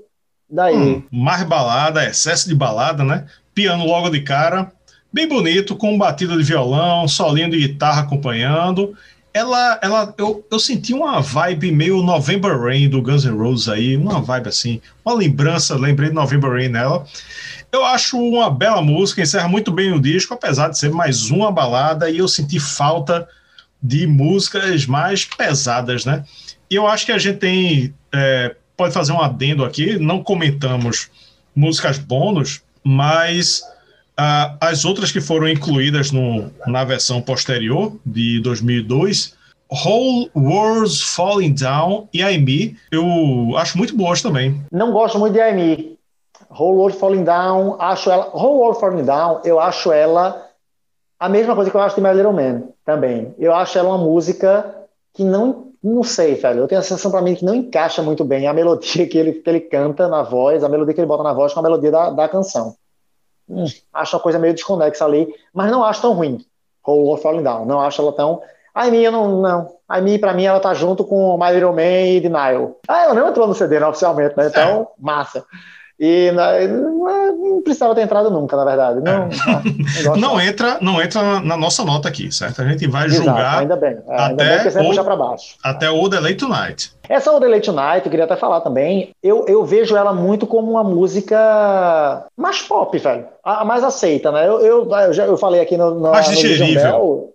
Daí. 0.49 0.77
Hum, 0.77 1.03
mais 1.11 1.43
balada, 1.45 2.05
excesso 2.05 2.49
de 2.49 2.55
balada, 2.55 3.03
né? 3.03 3.27
Piano 3.55 3.87
logo 3.87 4.11
de 4.11 4.21
cara, 4.21 4.71
bem 5.13 5.27
bonito, 5.27 5.75
com 5.75 5.97
batida 5.97 6.37
de 6.37 6.43
violão, 6.43 7.09
solinho 7.09 7.51
de 7.51 7.59
guitarra 7.59 8.03
acompanhando. 8.03 8.95
Ela, 9.33 9.79
ela, 9.83 10.15
eu, 10.17 10.47
eu 10.51 10.59
senti 10.59 10.95
uma 10.95 11.21
vibe 11.21 11.73
meio 11.73 12.03
November 12.03 12.59
Rain 12.59 12.89
do 12.89 13.03
Guns 13.03 13.25
N' 13.25 13.37
Roses 13.37 13.69
aí, 13.69 13.97
uma 13.97 14.21
vibe 14.21 14.49
assim, 14.49 14.81
uma 15.05 15.15
lembrança, 15.15 15.77
lembrei 15.77 16.09
de 16.09 16.15
November 16.15 16.51
Rain 16.51 16.69
nela. 16.69 17.05
Eu 17.77 17.85
acho 17.85 18.19
uma 18.19 18.49
bela 18.49 18.81
música, 18.81 19.21
encerra 19.21 19.49
muito 19.49 19.71
bem 19.71 19.93
o 19.93 20.01
disco, 20.01 20.33
apesar 20.33 20.71
de 20.71 20.79
ser 20.79 20.91
mais 20.91 21.31
uma 21.31 21.53
balada, 21.53 22.09
e 22.09 22.17
eu 22.17 22.27
senti 22.27 22.59
falta 22.59 23.29
de 23.83 24.07
músicas 24.07 24.87
mais 24.87 25.27
pesadas, 25.27 26.07
né? 26.07 26.25
E 26.71 26.75
eu 26.75 26.87
acho 26.87 27.05
que 27.05 27.13
a 27.13 27.19
gente 27.19 27.37
tem. 27.37 27.95
É, 28.11 28.57
pode 28.75 28.95
fazer 28.95 29.13
um 29.13 29.21
adendo 29.21 29.63
aqui, 29.63 29.99
não 29.99 30.23
comentamos 30.23 31.11
músicas 31.55 31.99
bônus, 31.99 32.63
mas 32.83 33.63
as 34.59 34.87
outras 34.87 35.13
que 35.13 35.21
foram 35.21 35.47
incluídas 35.47 36.11
no, 36.11 36.51
na 36.67 36.83
versão 36.83 37.21
posterior, 37.21 37.95
de 38.07 38.41
2002, 38.41 39.35
Whole 39.71 40.31
World's 40.35 41.03
Falling 41.03 41.53
Down 41.53 42.09
e 42.11 42.23
I 42.23 42.39
Me, 42.39 42.77
eu 42.91 43.55
acho 43.59 43.77
muito 43.77 43.95
boas 43.95 44.23
também. 44.23 44.63
Não 44.73 44.93
gosto 44.93 45.19
muito 45.19 45.35
de 45.35 45.41
I 45.41 45.53
Me. 45.53 45.97
Whole 46.51 46.77
World 46.77 46.97
Falling 46.99 47.25
Down, 47.25 47.77
acho 47.79 48.11
ela. 48.11 48.31
Whole 48.35 48.59
World 48.59 48.81
Falling 48.81 49.05
Down, 49.05 49.41
eu 49.45 49.59
acho 49.61 49.93
ela 49.93 50.47
a 51.19 51.29
mesma 51.29 51.55
coisa 51.55 51.71
que 51.71 51.77
eu 51.77 51.81
acho 51.81 51.97
de 51.97 52.03
My 52.03 52.13
Little 52.13 52.33
Man 52.33 52.69
também. 52.85 53.35
Eu 53.39 53.55
acho 53.55 53.79
ela 53.79 53.89
uma 53.89 53.99
música 53.99 54.75
que 55.15 55.25
não 55.25 55.67
não 55.83 56.03
sei, 56.03 56.35
velho. 56.35 56.61
Eu 56.61 56.69
tenho 56.69 56.81
a 56.81 56.83
sensação 56.83 57.11
para 57.11 57.23
mim 57.23 57.35
que 57.35 57.45
não 57.45 57.55
encaixa 57.55 58.03
muito 58.03 58.25
bem 58.25 58.49
a 58.49 58.53
melodia 58.53 59.07
que 59.07 59.17
ele, 59.17 59.35
que 59.35 59.49
ele 59.49 59.61
canta 59.61 60.09
na 60.09 60.23
voz, 60.23 60.65
a 60.65 60.69
melodia 60.69 60.93
que 60.93 61.01
ele 61.01 61.07
bota 61.07 61.23
na 61.23 61.33
voz 61.33 61.53
com 61.53 61.61
a 61.61 61.63
melodia 61.63 61.91
da, 61.91 62.11
da 62.11 62.29
canção. 62.29 62.75
Hum, 63.49 63.65
acho 63.93 64.17
uma 64.17 64.23
coisa 64.23 64.39
meio 64.39 64.53
desconexa 64.53 65.05
ali, 65.05 65.33
mas 65.55 65.71
não 65.71 65.85
acho 65.85 66.03
tão 66.03 66.13
ruim. 66.13 66.45
Whole 66.87 67.03
World 67.03 67.23
Falling 67.23 67.43
Down. 67.43 67.67
Não 67.67 67.81
acho 67.81 68.03
ela 68.03 68.13
tão. 68.13 68.43
A 68.75 68.85
Amy, 68.85 69.05
eu 69.05 69.13
não. 69.13 69.41
não. 69.41 69.77
A 69.89 69.97
Amy, 69.99 70.19
pra 70.19 70.35
mim, 70.35 70.45
ela 70.45 70.61
tá 70.61 70.75
junto 70.75 71.05
com 71.05 71.39
My 71.39 71.53
Little 71.53 71.73
Man 71.73 71.83
e 71.83 72.21
Denial. 72.21 72.79
Ah, 72.87 73.05
ela 73.05 73.15
não 73.15 73.29
entrou 73.29 73.47
no 73.47 73.55
CD, 73.55 73.81
né, 73.81 73.87
oficialmente, 73.87 74.37
né? 74.37 74.49
Então, 74.49 74.89
massa. 74.99 75.45
E 75.99 76.31
não, 76.33 77.35
não, 77.37 77.63
precisava 77.63 77.95
ter 77.95 78.03
entrado 78.03 78.31
nunca, 78.31 78.55
na 78.55 78.65
verdade. 78.67 79.01
Não, 79.01 79.29
é. 79.33 80.03
não, 80.05 80.17
não 80.17 80.41
entra, 80.41 80.77
não 80.83 81.01
entra 81.01 81.41
na 81.41 81.57
nossa 81.57 81.83
nota 81.85 82.07
aqui, 82.07 82.31
certo? 82.31 82.61
A 82.61 82.67
gente 82.67 82.87
vai 82.87 83.07
Exato, 83.07 83.25
julgar. 83.25 83.61
Ainda 83.61 83.77
bem. 83.77 83.97
É, 84.07 84.21
ainda 84.23 84.45
até 84.45 84.65
bem 84.65 84.73
que 84.73 84.79
o, 84.79 84.89
puxar 84.89 85.05
para 85.05 85.17
baixo. 85.17 85.57
Até 85.65 85.91
o 85.91 86.09
The 86.09 86.21
Late 86.21 86.37
Tonight. 86.37 86.93
Essa 87.09 87.33
O 87.33 87.41
The 87.41 87.49
Late 87.49 87.71
Tonight, 87.71 88.05
eu 88.05 88.11
queria 88.11 88.25
até 88.27 88.37
falar 88.37 88.61
também. 88.61 89.15
Eu, 89.23 89.47
eu 89.49 89.65
vejo 89.65 89.97
ela 89.97 90.13
muito 90.13 90.47
como 90.47 90.71
uma 90.71 90.85
música 90.85 92.27
mais 92.37 92.61
pop, 92.61 92.99
velho. 92.99 93.27
A, 93.43 93.63
a 93.63 93.65
mais 93.65 93.83
aceita, 93.83 94.31
né? 94.31 94.47
Eu, 94.47 94.61
eu, 94.61 94.91
eu, 94.91 95.13
já, 95.15 95.25
eu 95.25 95.39
falei 95.39 95.63
aqui 95.63 95.79
no, 95.79 95.95
no, 95.95 96.11
mais 96.11 96.29
digerível. 96.29 97.33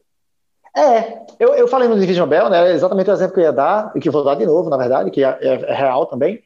É, 0.77 1.19
eu, 1.39 1.55
eu 1.55 1.67
falei 1.67 1.87
no 1.87 1.99
Division 1.99 2.27
Bell, 2.27 2.49
né? 2.49 2.73
Exatamente 2.73 3.09
o 3.09 3.13
exemplo 3.13 3.33
que 3.33 3.39
eu 3.39 3.45
ia 3.45 3.51
dar, 3.51 3.91
e 3.95 3.99
que 3.99 4.07
eu 4.07 4.13
vou 4.13 4.23
dar 4.23 4.35
de 4.35 4.45
novo, 4.45 4.69
na 4.69 4.77
verdade, 4.77 5.09
que 5.09 5.23
é, 5.23 5.37
é, 5.41 5.53
é 5.67 5.73
real 5.73 6.05
também 6.05 6.39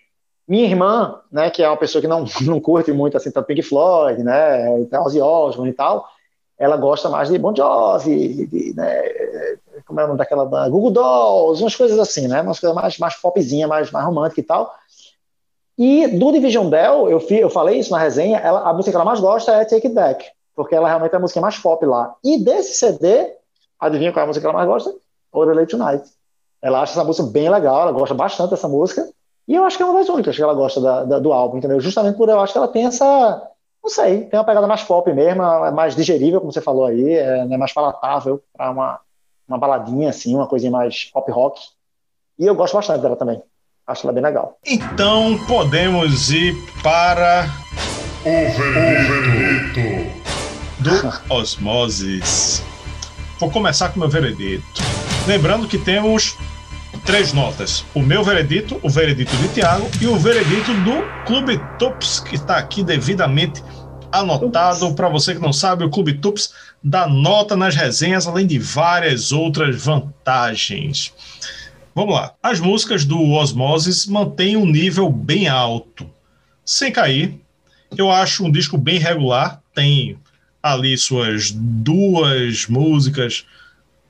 minha 0.47 0.65
irmã, 0.65 1.19
né, 1.31 1.49
que 1.49 1.63
é 1.63 1.67
uma 1.67 1.77
pessoa 1.77 2.01
que 2.01 2.07
não, 2.07 2.25
não 2.41 2.59
curte 2.59 2.91
muito 2.91 3.17
assim, 3.17 3.31
tanto 3.31 3.47
Pink 3.47 3.61
Floyd, 3.61 4.23
né, 4.23 4.81
e 4.81 4.97
Ozzy 4.97 5.21
Osbourne 5.21 5.71
e 5.71 5.75
tal, 5.75 6.07
ela 6.57 6.77
gosta 6.77 7.09
mais 7.09 7.29
de 7.29 7.37
Bon 7.37 7.53
Jovi, 7.55 8.45
de, 8.47 8.73
né, 8.75 9.01
como 9.85 9.99
é 9.99 10.03
o 10.03 10.07
nome 10.07 10.17
daquela 10.17 10.45
banda, 10.45 10.69
Google 10.69 10.91
Dolls, 10.91 11.61
umas 11.61 11.75
coisas 11.75 11.99
assim, 11.99 12.27
né, 12.27 12.41
umas 12.41 12.59
coisas 12.59 12.75
mais, 12.75 12.97
mais 12.97 13.15
popzinha, 13.15 13.67
mais, 13.67 13.91
mais 13.91 14.05
romântica 14.05 14.39
e 14.39 14.43
tal. 14.43 14.73
E 15.77 16.07
do 16.07 16.31
Division 16.31 16.69
Bell, 16.69 17.09
eu, 17.09 17.19
eu 17.29 17.49
falei 17.49 17.79
isso 17.79 17.91
na 17.91 17.99
resenha, 17.99 18.37
ela, 18.37 18.69
a 18.69 18.73
música 18.73 18.91
que 18.91 18.95
ela 18.95 19.03
mais 19.03 19.19
gosta 19.19 19.51
é 19.51 19.65
Take 19.65 19.87
It 19.87 19.89
Back, 19.89 20.25
porque 20.55 20.73
ela 20.73 20.87
realmente 20.87 21.11
é 21.11 21.17
a 21.17 21.19
música 21.19 21.41
mais 21.41 21.57
pop 21.57 21.85
lá. 21.85 22.15
E 22.23 22.37
desse 22.37 22.75
CD, 22.75 23.33
adivinha 23.77 24.13
qual 24.13 24.21
é 24.21 24.23
a 24.23 24.27
música 24.27 24.41
que 24.41 24.47
ela 24.47 24.57
mais 24.57 24.67
gosta? 24.67 24.95
Or 25.33 25.53
Late 25.53 25.77
Tonight. 25.77 26.05
Ela 26.61 26.81
acha 26.81 26.93
essa 26.93 27.03
música 27.03 27.27
bem 27.27 27.49
legal, 27.49 27.81
ela 27.81 27.91
gosta 27.91 28.15
bastante 28.15 28.51
dessa 28.51 28.69
música, 28.69 29.05
e 29.47 29.53
eu 29.53 29.63
acho 29.63 29.77
que 29.77 29.83
é 29.83 29.85
uma 29.85 29.99
das 29.99 30.09
únicas 30.09 30.35
que 30.35 30.41
ela 30.41 30.53
gosta 30.53 30.81
da, 30.81 31.03
da, 31.03 31.19
do 31.19 31.31
álbum, 31.31 31.57
entendeu? 31.57 31.79
Justamente 31.79 32.17
por 32.17 32.29
eu 32.29 32.39
acho 32.39 32.53
que 32.53 32.57
ela 32.57 32.67
tem 32.67 32.85
essa. 32.85 33.49
Não 33.83 33.89
sei, 33.89 34.23
tem 34.23 34.39
uma 34.39 34.45
pegada 34.45 34.65
mais 34.65 34.81
pop 34.81 35.11
mesmo, 35.13 35.43
é 35.43 35.71
mais 35.71 35.95
digerível, 35.95 36.39
como 36.39 36.51
você 36.51 36.61
falou 36.61 36.85
aí, 36.85 37.13
é 37.13 37.45
né, 37.45 37.55
mais 37.55 37.71
palatável 37.71 38.41
para 38.57 38.71
uma, 38.71 38.99
uma 39.47 39.59
baladinha, 39.59 40.09
assim, 40.09 40.33
uma 40.33 40.47
coisinha 40.47 40.71
mais 40.71 41.05
pop 41.13 41.31
rock. 41.31 41.61
E 42.39 42.47
eu 42.47 42.55
gosto 42.55 42.73
bastante 42.73 43.01
dela 43.01 43.15
também. 43.15 43.41
Acho 43.85 44.07
ela 44.07 44.13
bem 44.13 44.23
legal. 44.23 44.57
Então 44.65 45.37
podemos 45.47 46.31
ir 46.31 46.55
para. 46.81 47.45
O 48.25 48.57
veredito 48.57 50.11
do 50.79 50.89
Osmosis. 51.31 52.63
Vou 53.39 53.51
começar 53.51 53.89
com 53.89 53.97
o 53.97 53.99
meu 53.99 54.09
veredito. 54.09 54.65
Lembrando 55.27 55.67
que 55.67 55.77
temos 55.77 56.35
três 57.03 57.33
notas. 57.33 57.83
O 57.93 58.01
meu 58.01 58.23
veredito, 58.23 58.79
o 58.81 58.89
veredito 58.89 59.35
de 59.37 59.47
Tiago 59.49 59.89
e 60.01 60.07
o 60.07 60.15
veredito 60.17 60.73
do 60.83 61.25
Clube 61.25 61.59
Tups, 61.77 62.19
que 62.19 62.35
está 62.35 62.57
aqui 62.57 62.83
devidamente 62.83 63.63
anotado. 64.11 64.93
Para 64.93 65.09
você 65.09 65.35
que 65.35 65.41
não 65.41 65.53
sabe, 65.53 65.83
o 65.83 65.89
Clube 65.89 66.13
Tups 66.13 66.53
dá 66.83 67.07
nota 67.07 67.55
nas 67.55 67.75
resenhas, 67.75 68.27
além 68.27 68.47
de 68.47 68.59
várias 68.59 69.31
outras 69.31 69.83
vantagens. 69.83 71.13
Vamos 71.93 72.13
lá. 72.13 72.33
As 72.43 72.59
músicas 72.59 73.05
do 73.05 73.31
Osmosis 73.31 74.05
mantêm 74.05 74.57
um 74.57 74.65
nível 74.65 75.09
bem 75.09 75.47
alto, 75.47 76.09
sem 76.65 76.91
cair. 76.91 77.39
Eu 77.97 78.11
acho 78.11 78.43
um 78.43 78.51
disco 78.51 78.77
bem 78.77 78.99
regular, 78.99 79.61
tem 79.73 80.17
ali 80.61 80.97
suas 80.97 81.51
duas 81.51 82.67
músicas 82.67 83.45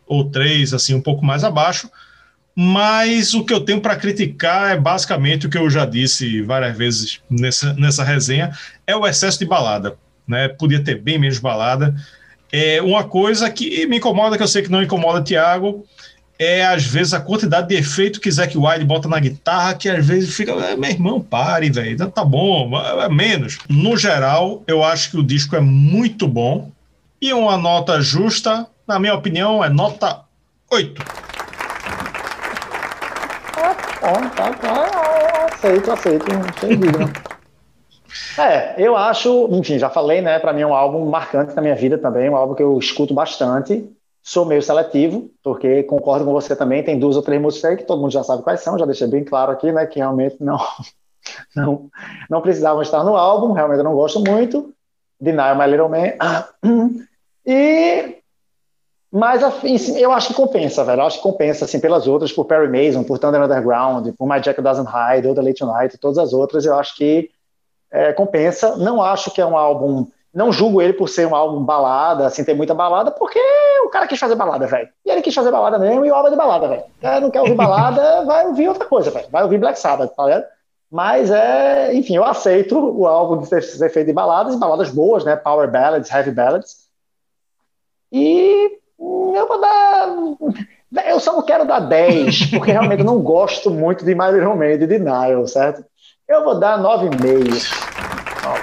ou 0.07 0.23
três, 0.23 0.73
assim, 0.73 0.93
um 0.93 1.01
pouco 1.01 1.25
mais 1.25 1.43
abaixo, 1.43 1.89
mas 2.55 3.33
o 3.33 3.43
que 3.43 3.53
eu 3.53 3.59
tenho 3.59 3.81
para 3.81 3.97
criticar 3.97 4.71
é 4.71 4.79
basicamente 4.79 5.45
o 5.45 5.49
que 5.49 5.57
eu 5.57 5.69
já 5.69 5.85
disse 5.85 6.41
várias 6.41 6.77
vezes 6.77 7.19
nessa, 7.29 7.73
nessa 7.73 8.03
resenha, 8.03 8.51
é 8.87 8.95
o 8.95 9.05
excesso 9.05 9.39
de 9.39 9.45
balada. 9.45 9.97
Né? 10.25 10.47
Podia 10.47 10.81
ter 10.81 11.01
bem 11.01 11.19
menos 11.19 11.37
balada. 11.37 11.93
É 12.49 12.81
uma 12.81 13.03
coisa 13.03 13.49
que 13.49 13.85
me 13.87 13.97
incomoda, 13.97 14.37
que 14.37 14.43
eu 14.43 14.47
sei 14.47 14.61
que 14.61 14.71
não 14.71 14.81
incomoda 14.81 15.21
Tiago, 15.21 15.85
é 16.39 16.65
às 16.65 16.85
vezes 16.85 17.13
a 17.13 17.19
quantidade 17.19 17.67
de 17.67 17.75
efeito 17.75 18.21
que 18.21 18.31
Zac 18.31 18.57
Wilde 18.57 18.85
bota 18.85 19.09
na 19.09 19.19
guitarra, 19.19 19.73
que 19.73 19.89
às 19.89 20.05
vezes 20.05 20.33
fica, 20.33 20.53
é, 20.53 20.77
meu 20.77 20.89
irmão, 20.89 21.19
pare, 21.19 21.69
velho, 21.69 22.09
tá 22.09 22.23
bom, 22.23 22.71
é 23.01 23.09
menos. 23.09 23.57
No 23.69 23.97
geral, 23.97 24.63
eu 24.65 24.81
acho 24.81 25.11
que 25.11 25.17
o 25.17 25.23
disco 25.23 25.57
é 25.57 25.61
muito 25.61 26.25
bom 26.25 26.71
e 27.21 27.33
uma 27.33 27.57
nota 27.57 27.99
justa, 27.99 28.65
na 28.87 28.97
minha 28.97 29.13
opinião, 29.13 29.63
é 29.63 29.69
nota 29.69 30.21
8 30.71 31.24
tá, 34.35 34.53
tá, 34.53 35.45
aceito, 35.51 35.91
aceito, 35.91 36.25
sem 36.59 36.77
dúvida. 36.77 37.05
É, 38.37 38.75
eu 38.77 38.95
acho, 38.95 39.47
enfim, 39.51 39.77
já 39.77 39.89
falei, 39.89 40.21
né? 40.21 40.39
Para 40.39 40.53
mim 40.53 40.61
é 40.61 40.67
um 40.67 40.73
álbum 40.73 41.05
marcante 41.05 41.53
na 41.53 41.61
minha 41.61 41.75
vida 41.75 41.97
também, 41.97 42.29
um 42.29 42.35
álbum 42.35 42.53
que 42.53 42.63
eu 42.63 42.77
escuto 42.77 43.13
bastante. 43.13 43.89
Sou 44.23 44.45
meio 44.45 44.61
seletivo, 44.61 45.29
porque 45.43 45.83
concordo 45.83 46.25
com 46.25 46.31
você 46.31 46.55
também. 46.55 46.83
Tem 46.83 46.97
duas 46.97 47.15
ou 47.15 47.21
três 47.21 47.41
músicas 47.41 47.71
aí 47.71 47.77
que 47.77 47.83
todo 47.83 48.01
mundo 48.01 48.11
já 48.11 48.23
sabe 48.23 48.43
quais 48.43 48.61
são, 48.61 48.79
já 48.79 48.85
deixei 48.85 49.07
bem 49.07 49.23
claro 49.23 49.51
aqui, 49.51 49.71
né? 49.71 49.85
Que 49.85 49.99
realmente 49.99 50.37
não, 50.39 50.57
não, 51.55 51.89
não 52.29 52.41
precisavam 52.41 52.81
estar 52.81 53.03
no 53.03 53.15
álbum, 53.15 53.53
realmente 53.53 53.79
eu 53.79 53.83
não 53.83 53.95
gosto 53.95 54.19
muito. 54.19 54.73
Deny 55.19 55.57
My 55.57 55.67
Little 55.67 55.89
Man. 55.89 56.13
Ah, 56.19 56.47
e 57.45 58.17
mas 59.17 59.41
eu 59.97 60.11
acho 60.11 60.27
que 60.27 60.33
compensa, 60.33 60.83
velho. 60.83 60.99
Eu 60.99 61.05
acho 61.05 61.19
que 61.19 61.23
compensa, 61.23 61.63
assim, 61.63 61.79
pelas 61.79 62.05
outras, 62.05 62.33
por 62.33 62.43
Perry 62.43 62.67
Mason, 62.67 63.01
por 63.01 63.17
Thunder 63.17 63.41
Underground, 63.41 64.09
por 64.17 64.27
My 64.27 64.41
Jack 64.41 64.61
Doesn't 64.61 64.89
Hide, 64.89 65.33
The 65.33 65.41
Late 65.41 65.63
Night, 65.63 65.97
todas 65.99 66.17
as 66.17 66.33
outras, 66.33 66.65
eu 66.65 66.77
acho 66.77 66.97
que 66.97 67.31
é, 67.89 68.11
compensa. 68.11 68.75
Não 68.75 69.01
acho 69.01 69.31
que 69.31 69.39
é 69.39 69.45
um 69.45 69.55
álbum. 69.55 70.05
Não 70.33 70.51
julgo 70.51 70.81
ele 70.81 70.91
por 70.91 71.07
ser 71.07 71.25
um 71.25 71.33
álbum 71.33 71.63
balada, 71.63 72.27
assim, 72.27 72.43
ter 72.43 72.53
muita 72.53 72.73
balada, 72.73 73.09
porque 73.09 73.39
o 73.85 73.89
cara 73.89 74.05
quis 74.05 74.19
fazer 74.19 74.35
balada, 74.35 74.67
velho. 74.67 74.89
E 75.05 75.09
ele 75.09 75.21
quis 75.21 75.33
fazer 75.33 75.49
balada 75.49 75.79
mesmo, 75.79 76.05
e 76.05 76.11
o 76.11 76.13
álbum 76.13 76.27
é 76.27 76.31
de 76.31 76.35
balada, 76.35 76.67
velho. 76.67 76.83
É, 77.01 77.17
não 77.21 77.31
quer 77.31 77.39
ouvir 77.39 77.55
balada, 77.55 78.25
vai 78.27 78.45
ouvir 78.47 78.67
outra 78.67 78.85
coisa, 78.85 79.11
velho. 79.11 79.29
Vai 79.31 79.43
ouvir 79.43 79.59
Black 79.59 79.79
Sabbath, 79.79 80.13
tá 80.13 80.25
ligado? 80.25 80.45
Mas 80.91 81.31
é, 81.31 81.93
enfim, 81.93 82.17
eu 82.17 82.25
aceito 82.25 82.77
o 82.77 83.07
álbum 83.07 83.37
de 83.37 83.47
ser, 83.47 83.89
feito 83.89 84.07
de 84.07 84.13
baladas, 84.13 84.57
baladas 84.57 84.89
boas, 84.89 85.23
né? 85.23 85.37
Power 85.37 85.71
ballads, 85.71 86.11
heavy 86.11 86.31
ballads. 86.31 86.83
E 88.11 88.83
eu 88.99 89.47
vou 89.47 89.61
dar. 89.61 90.09
Eu 91.07 91.19
só 91.19 91.33
não 91.33 91.41
quero 91.41 91.65
dar 91.65 91.79
10, 91.79 92.51
porque 92.51 92.71
realmente 92.71 92.99
eu 92.99 93.05
não 93.05 93.19
gosto 93.19 93.69
muito 93.69 94.05
de 94.05 94.15
My 94.15 94.31
Little 94.31 94.55
Man 94.55 94.77
de 94.77 94.87
Denial, 94.87 95.45
certo? 95.47 95.83
Eu 96.27 96.43
vou 96.43 96.59
dar 96.59 96.79
9,5. 96.79 97.85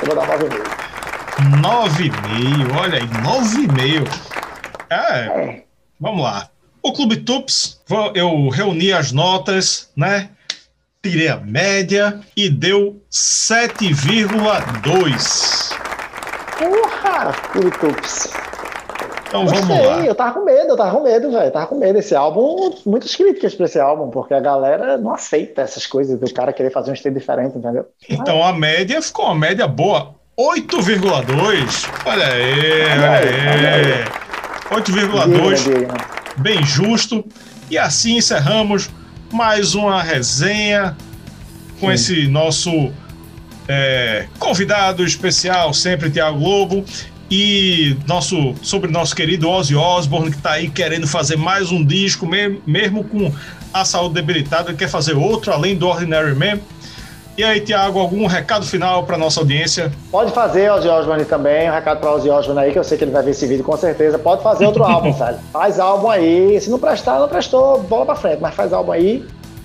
Eu 0.00 0.06
vou 0.06 0.16
dar 0.16 0.26
9,5. 0.38 0.82
9,5, 1.60 2.80
olha 2.80 2.98
aí, 2.98 3.06
9,5. 3.06 4.08
É, 4.90 5.26
é, 5.26 5.64
vamos 6.00 6.22
lá. 6.22 6.48
O 6.82 6.92
Clube 6.92 7.18
Tups, 7.18 7.80
eu 8.14 8.48
reuni 8.48 8.92
as 8.92 9.12
notas, 9.12 9.90
né? 9.96 10.30
tirei 11.02 11.28
a 11.28 11.36
média 11.36 12.20
e 12.36 12.48
deu 12.48 13.02
7,2. 13.10 15.76
Porra, 16.58 17.32
Clubitups. 17.50 18.32
Então 19.32 19.46
vamos 19.46 19.66
lá. 19.66 20.04
Eu 20.04 20.14
tava 20.14 20.34
com 20.34 20.44
medo, 20.44 20.68
eu 20.68 20.76
tava 20.76 20.90
com 20.90 21.02
medo, 21.02 21.32
velho. 21.32 21.50
Tava 21.50 21.66
com 21.66 21.78
medo 21.78 21.94
desse 21.94 22.14
álbum. 22.14 22.70
Muitas 22.84 23.14
críticas 23.14 23.54
pra 23.54 23.64
esse 23.64 23.80
álbum, 23.80 24.10
porque 24.10 24.34
a 24.34 24.40
galera 24.40 24.98
não 24.98 25.14
aceita 25.14 25.62
essas 25.62 25.86
coisas 25.86 26.20
do 26.20 26.30
cara 26.34 26.52
querer 26.52 26.70
fazer 26.70 26.90
um 26.90 26.94
estilo 26.94 27.14
diferente, 27.14 27.56
entendeu? 27.56 27.86
Então 28.06 28.44
a 28.44 28.52
média 28.52 29.00
ficou 29.00 29.24
uma 29.24 29.34
média 29.34 29.66
boa. 29.66 30.14
8,2. 30.38 31.88
Olha 32.04 32.26
aí, 32.26 32.82
olha 32.92 33.74
aí. 33.74 34.04
8,2. 34.70 35.88
Bem 36.36 36.62
justo. 36.62 37.24
E 37.70 37.78
assim 37.78 38.18
encerramos 38.18 38.90
mais 39.32 39.74
uma 39.74 40.02
resenha 40.02 40.94
com 41.80 41.86
Sim. 41.86 41.92
esse 41.94 42.28
nosso 42.28 42.92
é, 43.66 44.26
convidado 44.38 45.02
especial, 45.04 45.72
sempre 45.72 46.10
Tiago 46.10 46.38
Lobo 46.38 46.84
e 47.34 47.96
nosso, 48.06 48.54
sobre 48.60 48.90
nosso 48.90 49.16
querido 49.16 49.48
Ozzy 49.48 49.74
Osbourne, 49.74 50.30
que 50.30 50.36
está 50.36 50.50
aí 50.50 50.68
querendo 50.68 51.06
fazer 51.06 51.38
mais 51.38 51.72
um 51.72 51.82
disco, 51.82 52.26
mesmo, 52.26 52.60
mesmo 52.66 53.02
com 53.02 53.32
a 53.72 53.86
saúde 53.86 54.16
debilitada, 54.16 54.68
ele 54.68 54.76
quer 54.76 54.90
fazer 54.90 55.16
outro 55.16 55.50
além 55.50 55.74
do 55.74 55.88
Ordinary 55.88 56.34
Man. 56.34 56.60
E 57.38 57.42
aí, 57.42 57.58
Tiago, 57.62 57.98
algum 57.98 58.26
recado 58.26 58.66
final 58.66 59.04
para 59.04 59.16
nossa 59.16 59.40
audiência? 59.40 59.90
Pode 60.10 60.30
fazer, 60.32 60.70
Ozzy 60.72 60.86
Osbourne 60.86 61.24
também, 61.24 61.70
um 61.70 61.72
recado 61.72 62.00
para 62.00 62.12
Ozzy 62.12 62.28
Osbourne 62.28 62.64
aí, 62.64 62.70
que 62.70 62.78
eu 62.78 62.84
sei 62.84 62.98
que 62.98 63.04
ele 63.04 63.10
vai 63.10 63.22
ver 63.22 63.30
esse 63.30 63.46
vídeo 63.46 63.64
com 63.64 63.78
certeza. 63.78 64.18
Pode 64.18 64.42
fazer 64.42 64.66
outro 64.66 64.84
álbum, 64.84 65.10
sabe? 65.16 65.38
Faz 65.50 65.80
álbum 65.80 66.10
aí. 66.10 66.60
Se 66.60 66.68
não 66.68 66.78
prestar, 66.78 67.18
não 67.18 67.28
prestou, 67.28 67.80
bola 67.84 68.04
para 68.04 68.14
frente, 68.14 68.40
mas 68.42 68.54
faz 68.54 68.74
álbum 68.74 68.92
aí. 68.92 69.24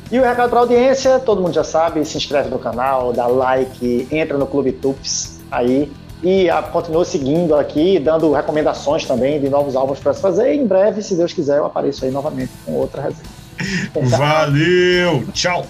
E 0.10 0.18
o 0.18 0.24
recado 0.24 0.50
para 0.50 0.60
audiência, 0.60 1.20
todo 1.20 1.42
mundo 1.42 1.54
já 1.54 1.66
sabe, 1.66 2.06
se 2.06 2.16
inscreve 2.16 2.48
no 2.48 2.60
canal, 2.60 3.12
dá 3.12 3.28
like, 3.28 4.08
entra 4.10 4.38
no 4.38 4.48
Clube 4.48 4.72
Tups 4.72 5.42
aí 5.52 5.92
e 6.24 6.50
a, 6.50 6.62
continua 6.62 7.06
seguindo 7.06 7.56
aqui, 7.56 8.00
dando 8.00 8.32
recomendações 8.34 9.06
também 9.06 9.40
de 9.40 9.50
novos 9.50 9.76
álbuns 9.76 10.00
para 10.00 10.14
se 10.14 10.22
fazer. 10.22 10.54
E 10.54 10.58
em 10.58 10.66
breve, 10.68 11.02
se 11.02 11.16
Deus 11.16 11.34
quiser, 11.34 11.58
eu 11.58 11.66
apareço 11.66 12.06
aí 12.06 12.12
novamente 12.12 12.52
com 12.66 12.74
outra 12.74 13.02
resenha. 13.02 13.30
Valeu! 14.18 15.26
Tchau! 15.34 15.66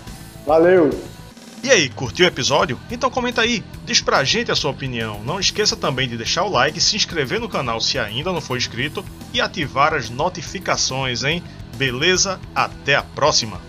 Valeu! 0.46 0.90
E 1.64 1.72
aí, 1.72 1.90
curtiu 1.90 2.26
o 2.26 2.30
episódio? 2.30 2.80
Então 2.90 3.10
comenta 3.10 3.42
aí, 3.42 3.64
diz 3.86 4.00
pra 4.00 4.24
gente 4.24 4.52
a 4.52 4.56
sua 4.56 4.72
opinião. 4.72 5.22
Não 5.24 5.40
esqueça 5.40 5.76
também 5.76 6.08
de 6.08 6.16
deixar 6.16 6.44
o 6.44 6.50
like, 6.50 6.80
se 6.80 6.96
inscrever 6.96 7.40
no 7.40 7.50
canal 7.50 7.82
se 7.82 7.98
ainda 7.98 8.32
não 8.32 8.40
for 8.40 8.58
inscrito 8.58 9.04
e 9.34 9.42
ativar 9.42 9.94
as 9.94 10.10
notificações, 10.10 11.24
hein? 11.24 11.44
Beleza? 11.76 12.40
Até 12.56 12.96
a 12.96 13.04
próxima! 13.04 13.60